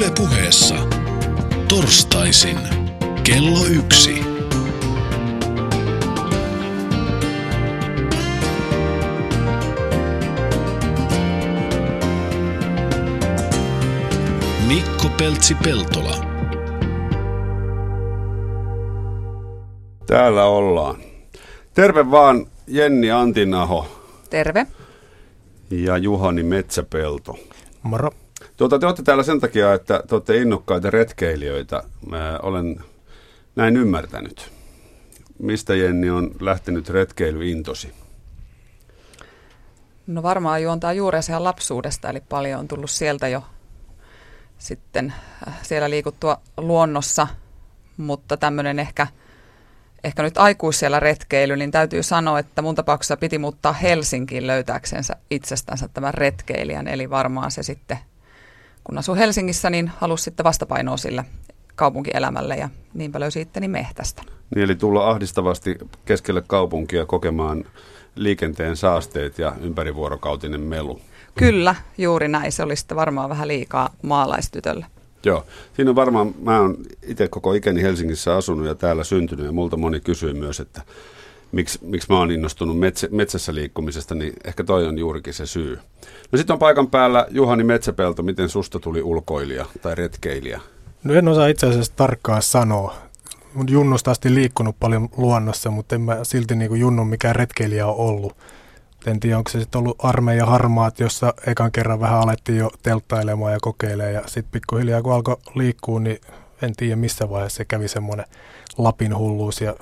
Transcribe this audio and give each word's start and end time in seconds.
Yle 0.00 0.10
puheessa. 0.18 0.74
Torstaisin 1.68 2.58
kello 3.24 3.64
yksi. 3.66 4.24
Mikko 14.68 15.08
Peltsi-Peltola. 15.18 16.24
Täällä 20.06 20.44
ollaan. 20.44 20.96
Terve 21.74 22.10
vaan 22.10 22.46
Jenni 22.66 23.10
Antinaho 23.10 23.86
Terve. 24.30 24.66
ja 25.70 25.96
Juhani 25.96 26.42
Metsäpelto. 26.42 27.38
Moro. 27.82 28.10
Tuota, 28.60 28.78
te 28.78 28.86
olette 28.86 29.02
täällä 29.02 29.22
sen 29.22 29.40
takia, 29.40 29.74
että 29.74 30.02
te 30.08 30.14
olette 30.14 30.36
innokkaita 30.36 30.90
retkeilijöitä. 30.90 31.82
Mä 32.06 32.38
olen 32.42 32.80
näin 33.56 33.76
ymmärtänyt. 33.76 34.52
Mistä 35.38 35.74
Jenni 35.74 36.10
on 36.10 36.30
lähtenyt 36.40 36.88
retkeilyintosi? 36.88 37.94
No 40.06 40.22
varmaan 40.22 40.62
juontaa 40.62 40.92
juurensa 40.92 41.32
ihan 41.32 41.44
lapsuudesta, 41.44 42.10
eli 42.10 42.20
paljon 42.28 42.60
on 42.60 42.68
tullut 42.68 42.90
sieltä 42.90 43.28
jo 43.28 43.42
sitten 44.58 45.14
äh, 45.48 45.54
siellä 45.62 45.90
liikuttua 45.90 46.40
luonnossa, 46.56 47.26
mutta 47.96 48.36
tämmöinen 48.36 48.78
ehkä, 48.78 49.06
ehkä 50.04 50.22
nyt 50.22 50.38
aikuisella 50.38 51.00
retkeily, 51.00 51.56
niin 51.56 51.70
täytyy 51.70 52.02
sanoa, 52.02 52.38
että 52.38 52.62
mun 52.62 52.74
tapauksessa 52.74 53.16
piti 53.16 53.38
muuttaa 53.38 53.72
Helsinkiin 53.72 54.46
löytääksensä 54.46 55.16
itsestänsä 55.30 55.88
tämän 55.88 56.14
retkeilijän, 56.14 56.88
eli 56.88 57.10
varmaan 57.10 57.50
se 57.50 57.62
sitten, 57.62 57.98
kun 58.84 58.98
asuu 58.98 59.14
Helsingissä, 59.14 59.70
niin 59.70 59.90
halusi 59.98 60.24
sitten 60.24 60.44
vastapainoa 60.44 60.96
sille 60.96 61.24
kaupunkielämälle 61.76 62.56
ja 62.56 62.68
niinpä 62.94 63.20
löysi 63.20 63.40
itteni 63.40 63.68
mehtästä. 63.68 64.22
Niin, 64.54 64.64
eli 64.64 64.74
tulla 64.74 65.10
ahdistavasti 65.10 65.78
keskelle 66.04 66.42
kaupunkia 66.46 67.06
kokemaan 67.06 67.64
liikenteen 68.14 68.76
saasteet 68.76 69.38
ja 69.38 69.52
ympärivuorokautinen 69.60 70.60
melu. 70.60 71.00
Kyllä, 71.34 71.74
juuri 71.98 72.28
näin. 72.28 72.52
Se 72.52 72.62
oli 72.62 72.76
sitten 72.76 72.96
varmaan 72.96 73.30
vähän 73.30 73.48
liikaa 73.48 73.94
maalaistytölle. 74.02 74.86
Joo, 75.24 75.46
siinä 75.76 75.90
on 75.90 75.96
varmaan, 75.96 76.34
mä 76.42 76.60
oon 76.60 76.76
itse 77.02 77.28
koko 77.28 77.52
ikäni 77.52 77.82
Helsingissä 77.82 78.36
asunut 78.36 78.66
ja 78.66 78.74
täällä 78.74 79.04
syntynyt 79.04 79.46
ja 79.46 79.52
multa 79.52 79.76
moni 79.76 80.00
kysyy 80.00 80.32
myös, 80.32 80.60
että 80.60 80.82
miksi, 81.52 81.78
miksi 81.82 82.12
mä 82.12 82.18
oon 82.18 82.30
innostunut 82.30 82.78
metsä, 82.78 83.08
metsässä 83.10 83.54
liikkumisesta, 83.54 84.14
niin 84.14 84.32
ehkä 84.44 84.64
toi 84.64 84.86
on 84.86 84.98
juurikin 84.98 85.34
se 85.34 85.46
syy. 85.46 85.78
No 86.32 86.36
sitten 86.36 86.54
on 86.54 86.58
paikan 86.58 86.90
päällä 86.90 87.26
Juhani 87.30 87.64
Metsäpelto, 87.64 88.22
miten 88.22 88.48
susta 88.48 88.80
tuli 88.80 89.02
ulkoilija 89.02 89.66
tai 89.82 89.94
retkeilijä? 89.94 90.60
No 91.04 91.14
en 91.14 91.28
osaa 91.28 91.46
itse 91.46 91.66
asiassa 91.66 91.92
tarkkaan 91.96 92.42
sanoa. 92.42 92.94
Mun 93.54 93.66
junnusta 93.70 94.10
asti 94.10 94.34
liikkunut 94.34 94.76
paljon 94.80 95.08
luonnossa, 95.16 95.70
mutta 95.70 95.94
en 95.94 96.00
mä 96.00 96.18
silti 96.22 96.56
niin 96.56 96.68
kuin 96.68 96.80
junnun 96.80 97.08
mikään 97.08 97.36
retkeilijä 97.36 97.86
ole 97.86 98.08
ollut. 98.08 98.36
En 99.06 99.20
tiedä, 99.20 99.38
onko 99.38 99.50
se 99.50 99.60
sitten 99.60 99.78
ollut 99.78 99.96
armeija 99.98 100.46
harmaat, 100.46 101.00
jossa 101.00 101.34
ekan 101.46 101.72
kerran 101.72 102.00
vähän 102.00 102.20
alettiin 102.20 102.58
jo 102.58 102.70
telttailemaan 102.82 103.52
ja 103.52 103.58
kokeilemaan. 103.62 104.14
Ja 104.14 104.22
sitten 104.26 104.52
pikkuhiljaa 104.52 105.02
kun 105.02 105.12
alkoi 105.12 105.36
liikkua, 105.54 106.00
niin 106.00 106.20
en 106.62 106.76
tiedä 106.76 106.96
missä 106.96 107.30
vaiheessa 107.30 107.56
se 107.56 107.64
kävi 107.64 107.88
semmoinen 107.88 108.26
Lapin 108.78 109.16
hulluus 109.16 109.60
ja 109.60 109.74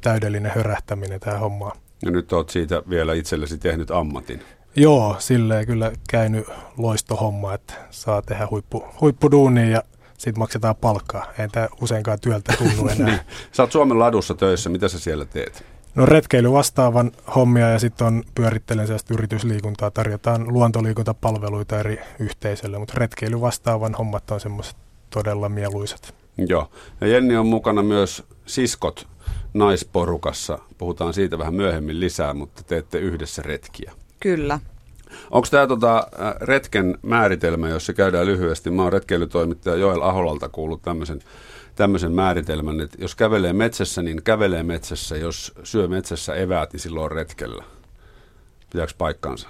täydellinen 0.00 0.52
hörähtäminen 0.54 1.20
tähän 1.20 1.40
hommaan. 1.40 1.76
Ja 2.04 2.10
nyt 2.10 2.32
oot 2.32 2.50
siitä 2.50 2.82
vielä 2.90 3.14
itsellesi 3.14 3.58
tehnyt 3.58 3.90
ammatin. 3.90 4.42
Joo, 4.76 5.16
silleen 5.18 5.66
kyllä 5.66 5.92
käynyt 6.10 6.46
loistohomma, 6.76 7.54
että 7.54 7.74
saa 7.90 8.22
tehdä 8.22 8.48
huippu, 8.50 8.84
huippuduunia 9.00 9.66
ja 9.66 9.82
sitten 10.18 10.38
maksetaan 10.38 10.76
palkkaa. 10.76 11.32
Ei 11.38 11.48
tämä 11.48 11.68
useinkaan 11.80 12.20
työltä 12.20 12.54
tunnu 12.58 12.88
enää. 12.92 13.06
Niin. 13.06 13.20
Sä 13.52 13.62
oot 13.62 13.72
Suomen 13.72 13.98
ladussa 13.98 14.34
töissä, 14.34 14.70
mitä 14.70 14.88
sä 14.88 14.98
siellä 14.98 15.24
teet? 15.24 15.64
No 15.94 16.06
retkeily 16.06 16.52
vastaavan 16.52 17.12
hommia 17.34 17.68
ja 17.68 17.78
sitten 17.78 18.06
on 18.06 18.22
pyörittelen 18.34 18.86
sellaista 18.86 19.14
yritysliikuntaa. 19.14 19.90
Tarjotaan 19.90 20.52
luontoliikuntapalveluita 20.52 21.80
eri 21.80 22.00
yhteisöille, 22.18 22.78
mutta 22.78 22.94
retkeily 22.96 23.40
vastaavan 23.40 23.94
hommat 23.94 24.30
on 24.30 24.40
semmoiset 24.40 24.76
todella 25.10 25.48
mieluisat. 25.48 26.14
Joo. 26.38 26.70
Ja 27.00 27.06
Jenni 27.06 27.36
on 27.36 27.46
mukana 27.46 27.82
myös 27.82 28.22
siskot 28.46 29.08
naisporukassa. 29.54 30.58
Puhutaan 30.78 31.14
siitä 31.14 31.38
vähän 31.38 31.54
myöhemmin 31.54 32.00
lisää, 32.00 32.34
mutta 32.34 32.62
teette 32.62 32.98
yhdessä 32.98 33.42
retkiä. 33.42 33.92
Kyllä. 34.20 34.60
Onko 35.30 35.48
tämä 35.50 35.66
tota, 35.66 35.96
äh, 35.96 36.34
retken 36.40 36.98
määritelmä, 37.02 37.68
jos 37.68 37.86
se 37.86 37.92
käydään 37.92 38.26
lyhyesti? 38.26 38.70
Mä 38.70 38.82
oon 38.82 38.92
retkeilytoimittaja 38.92 39.76
Joel 39.76 40.02
Aholalta 40.02 40.48
kuullut 40.48 40.82
tämmöisen 40.82 41.20
tämmöisen 41.76 42.12
määritelmän, 42.12 42.80
että 42.80 42.98
jos 43.00 43.14
kävelee 43.14 43.52
metsässä, 43.52 44.02
niin 44.02 44.22
kävelee 44.22 44.62
metsässä. 44.62 45.16
Jos 45.16 45.52
syö 45.64 45.88
metsässä 45.88 46.34
eväät, 46.34 46.72
niin 46.72 46.80
silloin 46.80 47.04
on 47.04 47.12
retkellä. 47.12 47.64
Pitääkö 48.72 48.92
paikkansa? 48.98 49.48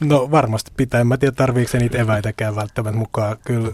No 0.00 0.30
varmasti 0.30 0.70
pitää. 0.76 1.00
En 1.00 1.06
mä 1.06 1.16
tiedä, 1.16 1.32
tarviiko 1.32 1.70
se 1.70 1.78
niitä 1.78 1.98
eväitäkään 1.98 2.56
välttämättä 2.56 2.98
mukaan. 2.98 3.36
Kyllä, 3.44 3.72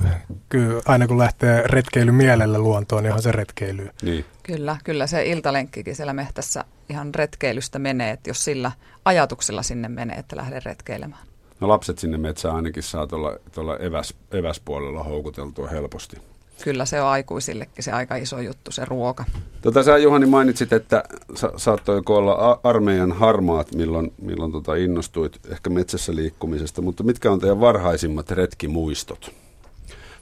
kyllä 0.49 0.83
aina 0.87 1.07
kun 1.07 1.19
lähtee 1.19 1.62
retkeily 1.67 2.12
mielellä 2.12 2.59
luontoon, 2.59 3.03
niin 3.03 3.11
onhan 3.11 3.23
se 3.23 3.33
retkeily. 3.33 3.91
Niin. 4.03 4.25
Kyllä, 4.43 4.77
kyllä 4.85 5.07
se 5.07 5.27
iltalenkkikin 5.27 5.97
siellä 5.97 6.12
mehtässä 6.12 6.65
ihan 6.89 7.15
retkeilystä 7.15 7.79
menee, 7.79 8.11
että 8.11 8.31
jos 8.31 8.45
sillä 8.45 8.73
ajatuksella 9.05 9.62
sinne 9.62 9.89
menee, 9.89 10.17
että 10.17 10.37
lähden 10.37 10.62
retkeilemään. 10.65 11.27
No 11.61 11.69
lapset 11.69 11.99
sinne 11.99 12.19
metsään 12.19 12.56
ainakin 12.56 12.83
saa 12.83 13.06
tuolla, 13.06 13.37
tuolla 13.53 13.77
eväs, 13.77 14.15
eväspuolella 14.33 15.03
houkuteltua 15.03 15.69
helposti. 15.69 16.17
Kyllä 16.63 16.85
se 16.85 17.01
on 17.03 17.09
aikuisillekin 17.09 17.85
se 17.85 17.93
aika 17.93 18.17
iso 18.17 18.41
juttu, 18.41 18.71
se 18.73 18.85
ruoka. 18.85 19.25
Tota, 19.63 19.83
sä 19.83 19.99
Juhani 19.99 20.27
mainitsit, 20.27 20.73
että 20.73 21.05
sa- 21.35 21.53
saattoiko 21.57 22.17
olla 22.17 22.61
armeijan 22.63 23.13
harmaat, 23.13 23.75
milloin, 23.75 24.13
milloin 24.23 24.53
tota 24.53 24.75
innostuit 24.75 25.41
ehkä 25.49 25.71
metsässä 25.71 26.15
liikkumisesta, 26.15 26.83
mutta 26.83 27.03
mitkä 27.03 27.33
on 27.33 27.41
teidän 27.41 27.61
varhaisimmat 27.61 28.31
retkimuistot? 28.31 29.31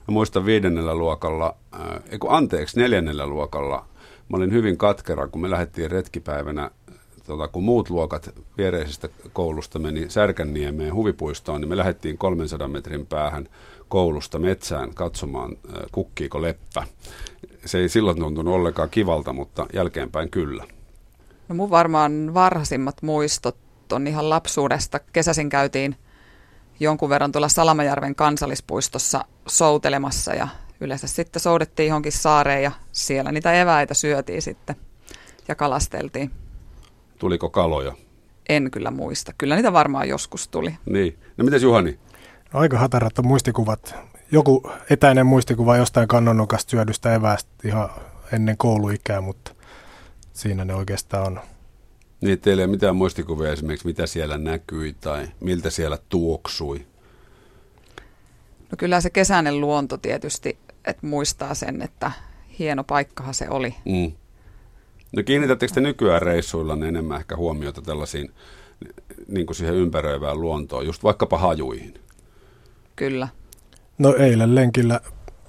Mä 0.09 0.13
muistan 0.13 0.47
viidennellä 0.47 0.95
luokalla, 0.95 1.57
äh, 1.75 2.03
eiku, 2.11 2.27
anteeksi, 2.31 2.81
neljännellä 2.81 3.27
luokalla, 3.27 3.85
mä 4.29 4.37
olin 4.37 4.53
hyvin 4.53 4.77
katkera, 4.77 5.29
kun 5.29 5.41
me 5.43 5.51
lähdettiin 5.51 5.91
retkipäivänä, 5.91 6.71
tota, 7.27 7.49
kun 7.49 7.63
muut 7.63 7.91
luokat 7.91 8.31
viereisestä 8.59 9.09
koulusta 9.33 9.79
meni 9.79 10.11
Särkänniemeen 10.11 10.95
huvipuistoon, 10.95 11.61
niin 11.61 11.69
me 11.69 11.77
lähdettiin 11.77 12.19
300 12.19 12.69
metrin 12.69 13.07
päähän 13.07 13.49
koulusta 13.93 14.39
metsään 14.39 14.95
katsomaan, 14.95 15.57
kukkiiko 15.93 16.43
leppä. 16.43 16.87
Se 17.65 17.79
ei 17.79 17.89
silloin 17.89 18.19
tuntunut 18.19 18.55
ollenkaan 18.55 18.91
kivalta, 18.91 19.33
mutta 19.33 19.67
jälkeenpäin 19.73 20.31
kyllä. 20.31 20.65
No 21.49 21.55
mun 21.55 21.71
varmaan 21.71 22.35
varhaisimmat 22.35 23.03
muistot 23.03 23.57
on 23.93 24.07
ihan 24.07 24.31
lapsuudesta. 24.31 25.01
Kesäsin 25.13 25.49
käytiin 25.49 25.97
jonkun 26.81 27.09
verran 27.09 27.33
tuolla 27.33 27.49
Salamajärven 27.49 28.15
kansallispuistossa 28.15 29.25
soutelemassa 29.49 30.35
ja 30.35 30.49
yleensä 30.81 31.07
sitten 31.07 31.43
soudettiin 31.43 31.89
johonkin 31.89 32.13
saareen 32.13 32.63
ja 32.63 32.73
siellä 32.93 33.33
niitä 33.33 33.53
eväitä 33.53 33.95
syötiin 33.95 34.43
sitten 34.43 34.77
ja 35.49 35.55
kalasteltiin. 35.55 36.31
Tuliko 37.19 37.51
kaloja? 37.51 37.93
En 38.49 38.71
kyllä 38.71 38.91
muista. 38.91 39.33
Kyllä 39.39 39.57
niitä 39.57 39.73
varmaan 39.73 40.09
joskus 40.09 40.49
tuli. 40.49 40.77
Niin. 40.87 41.19
No 41.37 41.45
mites 41.45 41.63
Juhani? 41.63 41.99
No, 42.53 42.61
aika 42.61 42.79
hatarat 42.79 43.19
on 43.19 43.27
muistikuvat. 43.27 43.95
Joku 44.33 44.71
etäinen 44.91 45.27
muistikuva 45.27 45.77
jostain 45.77 46.09
kannonnokasta 46.09 46.71
syödystä 46.71 47.15
eväästä 47.15 47.51
ihan 47.65 47.91
ennen 48.33 48.57
kouluikää, 48.57 49.21
mutta 49.21 49.55
siinä 50.33 50.65
ne 50.65 50.75
oikeastaan 50.75 51.27
on. 51.27 51.41
Niin, 52.21 52.41
teillä 52.41 52.61
ei 52.61 52.65
ole 52.65 52.71
mitään 52.71 52.97
muistikuvia 52.97 53.53
esimerkiksi, 53.53 53.87
mitä 53.87 54.07
siellä 54.07 54.39
näkyi 54.39 54.97
tai 55.01 55.29
miltä 55.41 55.71
siellä 55.71 55.99
tuoksui. 56.09 56.87
No 58.71 58.77
kyllä 58.79 59.01
se 59.01 59.11
kesäinen 59.11 59.61
luonto 59.61 59.99
tietysti, 59.99 60.59
että 60.85 61.07
muistaa 61.07 61.55
sen, 61.55 61.83
että 61.83 62.13
hieno 62.59 62.85
paikkahan 62.85 63.35
se 63.35 63.49
oli. 63.51 63.75
Mm. 63.85 64.13
No 65.17 65.23
kiinnitättekö 65.23 65.73
te 65.73 65.81
nykyään 65.81 66.23
reissuilla 66.23 66.87
enemmän 66.87 67.19
ehkä 67.19 67.37
huomiota 67.37 67.83
tällaisiin 67.83 68.33
niin 69.29 69.47
kuin 69.47 69.57
siihen 69.57 69.75
ympäröivään 69.75 70.41
luontoon, 70.41 70.87
just 70.87 71.03
vaikkapa 71.03 71.39
hajuihin? 71.39 72.02
Kyllä. 72.97 73.29
No 73.99 74.15
eilen 74.15 74.55
lenkillä 74.55 75.01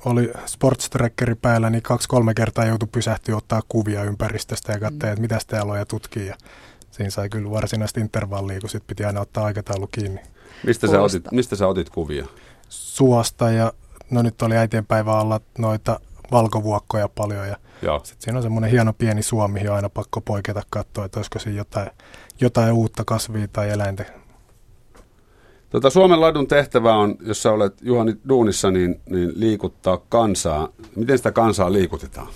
oli 0.06 0.32
sportstrekkeri 0.46 1.36
päällä, 1.36 1.70
niin 1.70 1.84
kaksi-kolme 1.84 2.34
kertaa 2.34 2.66
joutui 2.66 2.90
pysähtyä 2.92 3.38
ottaa 3.38 3.62
kuvia 3.70 4.04
ympäristöstä 4.04 4.72
ja 4.72 4.80
katsoa, 4.80 5.10
mm. 5.10 5.14
että 5.14 5.22
mitä 5.22 5.40
täällä 5.48 5.72
on 5.72 5.80
ja 5.80 5.86
tutkii. 5.86 6.28
Ja 6.28 6.36
siinä 6.92 7.10
sai 7.10 7.30
kyllä 7.30 7.52
varsinaista 7.52 8.00
intervallia, 8.00 8.60
kun 8.60 8.70
sitten 8.70 8.88
piti 8.88 9.06
aina 9.06 9.22
ottaa 9.22 9.46
aikataulu 9.46 9.88
kiinni. 9.88 10.22
Mistä 10.66 10.88
sä, 10.88 11.02
otit, 11.02 11.32
mistä 11.32 11.56
sä 11.56 11.68
otit 11.68 11.90
kuvia? 11.90 12.26
Suosta 12.70 13.52
ja 13.52 13.74
no 14.10 14.22
nyt 14.22 14.42
oli 14.42 14.58
äitienpäivä 14.58 15.18
alla 15.18 15.42
noita 15.58 16.00
valkovuokkoja 16.32 17.10
paljon 17.10 17.48
ja 17.48 17.58
sitten 18.04 18.24
siinä 18.24 18.38
on 18.38 18.44
semmoinen 18.44 18.72
hieno 18.72 18.94
pieni 18.94 19.24
suo, 19.24 19.48
mihin 19.48 19.70
on 19.70 19.76
aina 19.76 19.90
pakko 19.90 20.22
poiketa 20.22 20.62
katsoa, 20.70 21.06
että 21.06 21.20
olisiko 21.20 21.40
siinä 21.40 21.58
jotain, 21.58 21.90
jotain 22.42 22.74
uutta 22.74 23.04
kasvia 23.06 23.48
tai 23.48 23.70
eläintä. 23.70 24.06
Tota, 25.74 25.90
Suomen 25.90 26.22
ladun 26.22 26.48
tehtävä 26.48 26.96
on, 26.96 27.16
jos 27.22 27.44
sä 27.44 27.52
olet 27.52 27.74
Juhani 27.82 28.16
Duunissa, 28.30 28.72
niin, 28.72 29.02
niin 29.10 29.32
liikuttaa 29.36 29.98
kansaa. 30.10 30.70
Miten 30.96 31.18
sitä 31.18 31.32
kansaa 31.32 31.74
liikutetaan? 31.74 32.28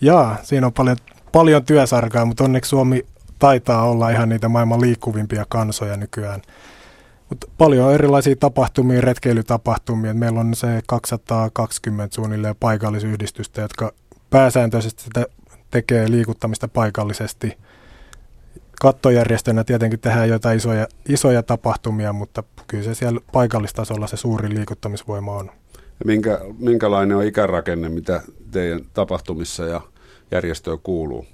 Jaa, 0.00 0.36
siinä 0.42 0.66
on 0.66 0.72
paljon, 0.72 0.96
paljon 1.32 1.64
työsarkaa, 1.64 2.24
mutta 2.24 2.44
onneksi 2.44 2.68
Suomi 2.68 3.06
taitaa 3.38 3.82
olla 3.90 4.10
ihan 4.10 4.28
niitä 4.28 4.48
maailman 4.48 4.80
liikkuvimpia 4.80 5.44
kansoja 5.48 5.96
nykyään. 5.96 6.42
Mut 7.30 7.44
paljon 7.58 7.94
erilaisia 7.94 8.36
tapahtumia, 8.36 9.00
retkeilytapahtumia. 9.00 10.14
Meillä 10.14 10.40
on 10.40 10.54
se 10.54 10.80
220 10.86 12.14
suunnilleen 12.14 12.56
paikallisyhdistystä, 12.60 13.60
jotka 13.60 13.92
pääsääntöisesti 14.30 15.02
sitä 15.02 15.26
tekee 15.70 16.10
liikuttamista 16.10 16.68
paikallisesti. 16.68 17.58
Kattojärjestönä 18.80 19.64
tietenkin 19.64 20.00
tehdään 20.00 20.28
jotain 20.28 20.56
isoja, 20.56 20.86
isoja 21.08 21.42
tapahtumia, 21.42 22.12
mutta 22.12 22.42
kyllä 22.66 22.84
se 22.84 22.94
siellä 22.94 23.20
paikallistasolla 23.32 24.06
se 24.06 24.16
suuri 24.16 24.54
liikuttamisvoima 24.54 25.36
on. 25.36 25.50
Ja 25.74 26.06
minkä, 26.06 26.40
minkälainen 26.58 27.16
on 27.16 27.24
ikärakenne, 27.24 27.88
mitä 27.88 28.22
teidän 28.50 28.80
tapahtumissa 28.94 29.64
ja 29.64 29.80
järjestöön 30.30 30.78
kuuluu? 30.82 31.26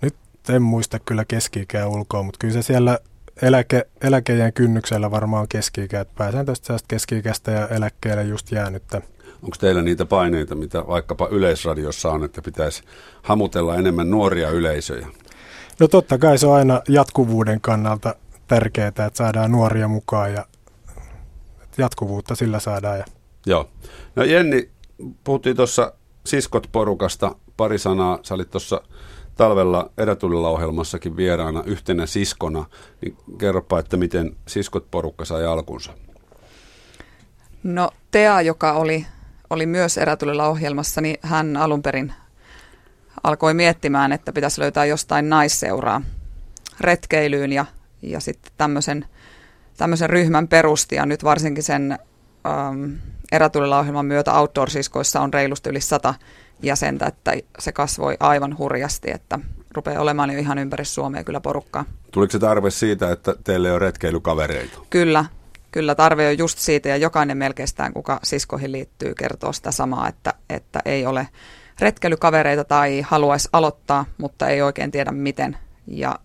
Nyt 0.00 0.14
en 0.48 0.62
muista 0.62 0.98
kyllä 0.98 1.24
keski-ikää 1.24 1.88
ulkoa, 1.88 2.22
mutta 2.22 2.38
kyllä 2.38 2.54
se 2.54 2.62
siellä 2.62 2.98
eläke, 3.42 3.86
eläkeijän 4.00 4.52
kynnyksellä 4.52 5.10
varmaan 5.10 5.48
keski-ikä, 5.48 6.00
että 6.00 6.14
pääsääntöisesti 6.18 6.72
keski 6.88 7.22
ja 7.46 7.68
eläkkeelle 7.68 8.22
just 8.22 8.52
jäänyttä. 8.52 9.02
Onko 9.42 9.56
teillä 9.60 9.82
niitä 9.82 10.06
paineita, 10.06 10.54
mitä 10.54 10.86
vaikkapa 10.86 11.28
Yleisradiossa 11.30 12.10
on, 12.10 12.24
että 12.24 12.42
pitäisi 12.42 12.82
hamutella 13.22 13.76
enemmän 13.76 14.10
nuoria 14.10 14.50
yleisöjä? 14.50 15.06
No 15.80 15.88
totta 15.88 16.18
kai 16.18 16.38
se 16.38 16.46
on 16.46 16.56
aina 16.56 16.82
jatkuvuuden 16.88 17.60
kannalta 17.60 18.14
tärkeää, 18.46 18.88
että 18.88 19.10
saadaan 19.14 19.52
nuoria 19.52 19.88
mukaan 19.88 20.32
ja 20.32 20.46
jatkuvuutta 21.78 22.34
sillä 22.34 22.60
saadaan. 22.60 22.98
Ja... 22.98 23.04
Joo. 23.46 23.70
No 24.16 24.24
Jenni, 24.24 24.70
puhuttiin 25.24 25.56
tuossa 25.56 25.92
Siskot-porukasta 26.24 27.34
pari 27.56 27.78
sanaa. 27.78 28.18
Sä 28.22 28.34
olit 28.34 28.50
tuossa 28.50 28.80
talvella 29.34 29.90
erätulilla 29.98 30.48
ohjelmassakin 30.48 31.16
vieraana 31.16 31.62
yhtenä 31.66 32.06
siskona. 32.06 32.64
Niin 33.00 33.16
kerropa, 33.38 33.78
että 33.78 33.96
miten 33.96 34.36
Siskot-porukka 34.46 35.24
sai 35.24 35.46
alkunsa. 35.46 35.92
No 37.62 37.90
Tea, 38.10 38.40
joka 38.40 38.72
oli 38.72 39.06
oli 39.50 39.66
myös 39.66 39.98
erätulilla 39.98 40.48
ohjelmassa, 40.48 41.00
niin 41.00 41.16
hän 41.22 41.56
alun 41.56 41.82
perin 41.82 42.12
alkoi 43.22 43.54
miettimään, 43.54 44.12
että 44.12 44.32
pitäisi 44.32 44.60
löytää 44.60 44.84
jostain 44.84 45.28
naisseuraa 45.28 46.02
retkeilyyn 46.80 47.52
ja, 47.52 47.66
ja 48.10 48.20
sitten 48.20 48.52
tämmöisen, 48.56 49.04
tämmöisen 49.76 50.10
ryhmän 50.10 50.48
perusti 50.48 50.94
ja 50.94 51.06
nyt 51.06 51.24
varsinkin 51.24 51.62
sen 51.62 51.98
ähm, 52.46 52.92
erätulilla 53.32 53.78
ohjelman 53.78 54.06
myötä 54.06 54.32
Outdoor-siskoissa 54.32 55.20
on 55.20 55.34
reilusti 55.34 55.70
yli 55.70 55.80
sata 55.80 56.14
jäsentä, 56.62 57.06
että 57.06 57.32
se 57.58 57.72
kasvoi 57.72 58.16
aivan 58.20 58.58
hurjasti, 58.58 59.10
että 59.10 59.38
rupeaa 59.74 60.02
olemaan 60.02 60.30
jo 60.30 60.38
ihan 60.38 60.58
ympäri 60.58 60.84
Suomea 60.84 61.24
kyllä 61.24 61.40
porukkaa. 61.40 61.84
Tuliko 62.10 62.30
se 62.30 62.38
tarve 62.38 62.70
siitä, 62.70 63.12
että 63.12 63.34
teille 63.44 63.72
on 63.72 63.80
retkeilykavereita? 63.80 64.78
Kyllä, 64.90 65.24
kyllä 65.72 65.94
tarve 65.94 66.28
on 66.28 66.38
just 66.38 66.58
siitä 66.58 66.88
ja 66.88 66.96
jokainen 66.96 67.36
melkeistään, 67.36 67.92
kuka 67.92 68.20
siskoihin 68.22 68.72
liittyy, 68.72 69.14
kertoo 69.14 69.52
sitä 69.52 69.70
samaa, 69.70 70.08
että, 70.08 70.34
että 70.50 70.80
ei 70.84 71.06
ole 71.06 71.28
retkeilykavereita 71.80 72.64
tai 72.64 73.00
haluaisi 73.00 73.48
aloittaa, 73.52 74.04
mutta 74.18 74.48
ei 74.48 74.62
oikein 74.62 74.90
tiedä 74.90 75.10
miten. 75.10 75.58
Ja 75.86 76.18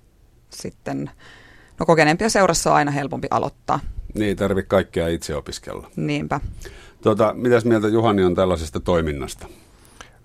sitten, 0.50 1.12
no 1.80 1.86
kokeneempia 1.86 2.30
seurassa 2.30 2.70
on 2.70 2.76
aina 2.76 2.92
helpompi 2.92 3.28
aloittaa. 3.32 3.80
Niin, 4.14 4.38
tarvitse 4.38 4.68
kaikkea 4.68 5.08
itse 5.08 5.36
opiskella. 5.36 5.92
Niinpä. 5.96 6.40
Tota, 7.02 7.34
mitäs 7.34 7.66
mieltä 7.66 7.88
Juhani 7.88 8.24
on 8.24 8.36
tällaisesta 8.36 8.80
toiminnasta? 8.80 9.48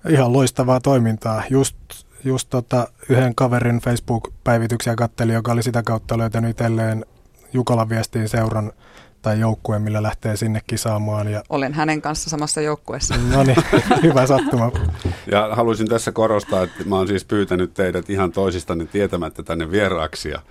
Ihan 0.08 0.32
loistavaa 0.32 0.80
toimintaa. 0.80 1.42
Just, 1.50 1.76
just 2.24 2.50
tota, 2.50 2.88
yhden 3.08 3.34
kaverin 3.34 3.78
Facebook-päivityksiä 3.78 4.94
katteli, 4.94 5.32
joka 5.32 5.52
oli 5.52 5.62
sitä 5.62 5.82
kautta 5.82 6.18
löytänyt 6.18 6.50
itselleen 6.50 7.04
Jukolan 7.52 7.88
viestiin 7.88 8.28
seuran 8.28 8.72
tai 9.22 9.40
joukkue, 9.40 9.78
millä 9.78 10.02
lähtee 10.02 10.36
sinne 10.36 10.60
kisaamaan. 10.66 11.28
Ja... 11.28 11.42
Olen 11.48 11.74
hänen 11.74 12.02
kanssa 12.02 12.30
samassa 12.30 12.60
joukkueessa. 12.60 13.14
No 13.30 13.42
niin, 13.42 13.56
hyvä 14.02 14.26
sattuma. 14.26 14.72
Ja 15.32 15.48
haluaisin 15.52 15.88
tässä 15.88 16.12
korostaa, 16.12 16.62
että 16.62 16.84
mä 16.84 16.96
oon 16.96 17.08
siis 17.08 17.24
pyytänyt 17.24 17.74
teidät 17.74 18.10
ihan 18.10 18.32
toisistanne 18.32 18.86
tietämättä 18.86 19.42
tänne 19.42 19.70
vieraaksi 19.70 20.28
ja 20.28 20.42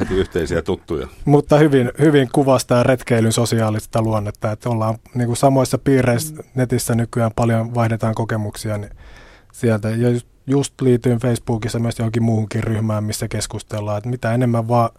heti 0.00 0.14
yhteisiä 0.14 0.62
tuttuja. 0.62 1.08
Mutta 1.24 1.58
hyvin, 1.58 1.92
hyvin 1.98 2.28
kuvastaa 2.32 2.82
retkeilyn 2.82 3.32
sosiaalista 3.32 4.02
luonnetta, 4.02 4.52
että 4.52 4.68
ollaan 4.70 4.98
niin 5.14 5.26
kuin 5.26 5.36
samoissa 5.36 5.78
piireissä 5.78 6.34
netissä 6.54 6.94
nykyään 6.94 7.32
paljon 7.36 7.74
vaihdetaan 7.74 8.14
kokemuksia 8.14 8.78
niin 8.78 8.92
sieltä. 9.52 9.90
Ja 9.90 10.10
just, 10.10 10.26
just 10.46 10.80
liityin 10.80 11.18
Facebookissa 11.18 11.78
myös 11.78 11.98
johonkin 11.98 12.22
muuhunkin 12.22 12.64
ryhmään, 12.64 13.04
missä 13.04 13.28
keskustellaan, 13.28 13.98
että 13.98 14.10
mitä 14.10 14.34
enemmän 14.34 14.68
vaan 14.68 14.90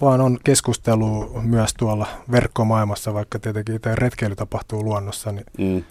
vaan 0.00 0.20
on 0.20 0.38
keskustelu 0.44 1.40
myös 1.42 1.74
tuolla 1.74 2.06
verkkomaailmassa, 2.30 3.14
vaikka 3.14 3.38
tietenkin 3.38 3.74
itse 3.74 3.94
retkeily 3.94 4.36
tapahtuu 4.36 4.84
luonnossa. 4.84 5.32
Niin, 5.32 5.46
mm. 5.58 5.84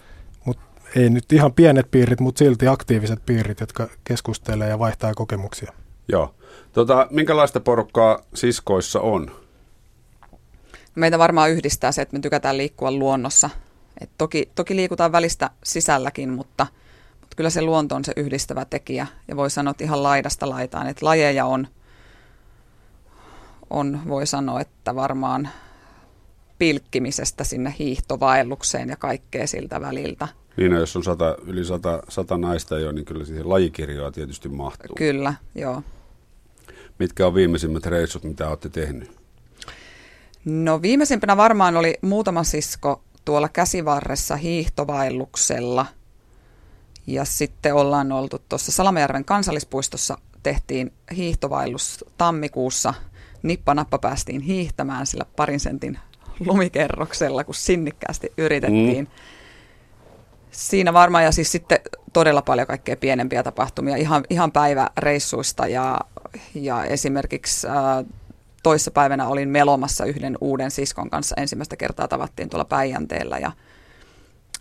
mut 0.44 0.58
ei 0.96 1.10
nyt 1.10 1.32
ihan 1.32 1.52
pienet 1.52 1.90
piirit, 1.90 2.20
mutta 2.20 2.38
silti 2.38 2.68
aktiiviset 2.68 3.26
piirit, 3.26 3.60
jotka 3.60 3.88
keskustelee 4.04 4.68
ja 4.68 4.78
vaihtaa 4.78 5.14
kokemuksia. 5.14 5.72
Joo. 6.08 6.34
Tota, 6.72 7.06
minkälaista 7.10 7.60
porukkaa 7.60 8.18
siskoissa 8.34 9.00
on? 9.00 9.30
Meitä 10.94 11.18
varmaan 11.18 11.50
yhdistää 11.50 11.92
se, 11.92 12.02
että 12.02 12.16
me 12.16 12.20
tykätään 12.20 12.56
liikkua 12.56 12.92
luonnossa. 12.92 13.50
Et 14.00 14.10
toki, 14.18 14.48
toki 14.54 14.76
liikutaan 14.76 15.12
välistä 15.12 15.50
sisälläkin, 15.64 16.30
mutta, 16.30 16.66
mutta 17.20 17.36
kyllä 17.36 17.50
se 17.50 17.62
luonto 17.62 17.94
on 17.94 18.04
se 18.04 18.12
yhdistävä 18.16 18.64
tekijä. 18.64 19.06
Ja 19.28 19.36
voi 19.36 19.50
sanoa, 19.50 19.70
että 19.70 19.84
ihan 19.84 20.02
laidasta 20.02 20.50
laitaan, 20.50 20.86
että 20.86 21.06
lajeja 21.06 21.46
on– 21.46 21.66
on, 23.70 24.00
voi 24.08 24.26
sanoa, 24.26 24.60
että 24.60 24.94
varmaan 24.94 25.48
pilkkimisestä 26.58 27.44
sinne 27.44 27.74
hiihtovaellukseen 27.78 28.88
ja 28.88 28.96
kaikkea 28.96 29.46
siltä 29.46 29.80
väliltä. 29.80 30.28
Niin, 30.56 30.72
no, 30.72 30.78
jos 30.78 30.96
on 30.96 31.04
sata, 31.04 31.36
yli 31.46 31.64
sata, 31.64 32.02
sata 32.08 32.38
naista 32.38 32.78
jo, 32.78 32.92
niin 32.92 33.04
kyllä 33.04 33.24
siihen 33.24 33.48
lajikirjoa 33.48 34.10
tietysti 34.10 34.48
mahtuu. 34.48 34.96
Kyllä, 34.96 35.34
joo. 35.54 35.82
Mitkä 36.98 37.26
on 37.26 37.34
viimeisimmät 37.34 37.86
reissut, 37.86 38.24
mitä 38.24 38.48
olette 38.48 38.68
tehnyt? 38.68 39.10
No 40.44 40.82
viimeisimpänä 40.82 41.36
varmaan 41.36 41.76
oli 41.76 41.98
muutama 42.02 42.44
sisko 42.44 43.02
tuolla 43.24 43.48
käsivarressa 43.48 44.36
hiihtovaelluksella. 44.36 45.86
Ja 47.06 47.24
sitten 47.24 47.74
ollaan 47.74 48.12
oltu 48.12 48.42
tuossa 48.48 48.72
Salamajärven 48.72 49.24
kansallispuistossa, 49.24 50.18
tehtiin 50.42 50.92
hiihtovaellus 51.16 52.04
tammikuussa– 52.18 52.94
nippanappa 53.44 53.98
päästiin 53.98 54.40
hiihtämään 54.40 55.06
sillä 55.06 55.24
parin 55.36 55.60
sentin 55.60 55.98
lumikerroksella, 56.46 57.44
kun 57.44 57.54
sinnikkäästi 57.54 58.32
yritettiin. 58.38 59.04
Mm. 59.04 59.10
Siinä 60.50 60.92
varmaan 60.92 61.24
ja 61.24 61.32
siis 61.32 61.52
sitten 61.52 61.78
todella 62.12 62.42
paljon 62.42 62.66
kaikkea 62.66 62.96
pienempiä 62.96 63.42
tapahtumia, 63.42 63.96
ihan, 63.96 64.24
ihan 64.30 64.52
päiväreissuista 64.52 65.66
ja, 65.66 66.00
ja 66.54 66.84
esimerkiksi 66.84 67.68
äh, 67.68 67.74
toissapäivänä 68.62 69.28
olin 69.28 69.48
melomassa 69.48 70.04
yhden 70.04 70.38
uuden 70.40 70.70
siskon 70.70 71.10
kanssa. 71.10 71.34
Ensimmäistä 71.38 71.76
kertaa 71.76 72.08
tavattiin 72.08 72.50
tuolla 72.50 72.64
Päijänteellä 72.64 73.38
ja 73.38 73.52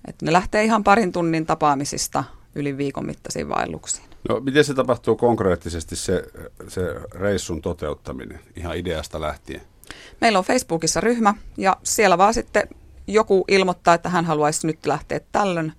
että 0.08 0.26
ne 0.26 0.34
lähtee 0.34 0.64
ihan 0.64 0.84
parin 0.84 1.12
tunnin 1.12 1.46
tapaamisista 1.46 2.24
yli 2.56 2.78
viikon 2.78 3.06
mittaisiin 3.06 3.50
vaelluksiin. 3.50 4.06
No 4.30 4.40
miten 4.40 4.64
se 4.64 4.74
tapahtuu 4.74 5.16
konkreettisesti 5.16 5.96
se, 5.96 6.24
se 6.68 6.82
reissun 7.12 7.62
toteuttaminen 7.62 8.40
ihan 8.56 8.78
ideasta 8.78 9.22
lähtien? 9.22 9.62
Meillä 10.22 10.40
on 10.40 10.46
Facebookissa 10.46 11.02
ryhmä 11.02 11.34
ja 11.58 11.78
siellä 11.84 12.18
vaan 12.18 12.34
sitten 12.34 12.64
joku 13.08 13.46
ilmoittaa, 13.48 13.94
että 13.94 14.10
hän 14.10 14.26
haluaisi 14.26 14.68
nyt 14.68 14.86
lähteä 14.86 15.20
tällöin 15.32 15.74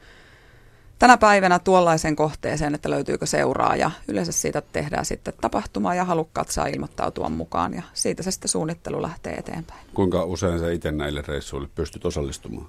tänä 0.99 1.17
päivänä 1.17 1.59
tuollaiseen 1.59 2.17
kohteeseen, 2.17 2.75
että 2.75 2.91
löytyykö 2.91 3.27
seuraa 3.27 3.77
ja 3.77 3.91
yleensä 4.09 4.33
siitä 4.33 4.63
tehdään 4.73 5.05
sitten 5.05 5.35
tapahtuma 5.41 5.95
ja 5.95 6.05
halukkaat 6.05 6.51
saa 6.51 6.67
ilmoittautua 6.67 7.29
mukaan 7.29 7.75
ja 7.75 7.83
siitä 7.95 8.23
se 8.23 8.31
sitten 8.31 8.49
suunnittelu 8.49 9.03
lähtee 9.03 9.33
eteenpäin. 9.35 9.87
Kuinka 9.95 10.25
usein 10.25 10.59
sä 10.59 10.71
itse 10.71 10.93
näille 10.93 11.23
reissuille 11.29 11.69
pystyt 11.75 12.05
osallistumaan? 12.05 12.69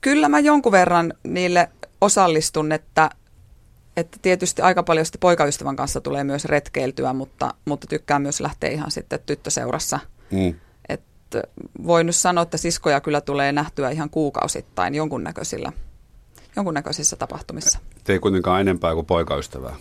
Kyllä 0.00 0.28
mä 0.28 0.38
jonkun 0.38 0.72
verran 0.72 1.14
niille 1.24 1.70
osallistun, 2.00 2.72
että 2.72 3.10
että 3.96 4.18
tietysti 4.22 4.62
aika 4.62 4.82
paljon 4.82 5.06
sitten 5.06 5.20
poikaystävän 5.20 5.76
kanssa 5.76 6.00
tulee 6.00 6.24
myös 6.24 6.44
retkeiltyä, 6.44 7.12
mutta, 7.12 7.54
mutta 7.64 7.86
tykkään 7.86 8.22
myös 8.22 8.40
lähteä 8.40 8.70
ihan 8.70 8.90
sitten 8.90 9.20
tyttöseurassa. 9.26 9.98
Mm. 10.30 10.54
Voin 11.86 12.06
nyt 12.06 12.16
sanoa, 12.16 12.42
että 12.42 12.56
siskoja 12.56 13.00
kyllä 13.00 13.20
tulee 13.20 13.52
nähtyä 13.52 13.90
ihan 13.90 14.10
kuukausittain 14.10 14.94
jonkunnäköisillä, 14.94 15.72
jonkunnäköisissä 16.56 17.16
tapahtumissa. 17.16 17.78
Te 18.04 18.12
ei 18.12 18.18
kuitenkaan 18.18 18.60
enempää 18.60 18.94
kuin 18.94 19.06
poikaystävää. 19.06 19.76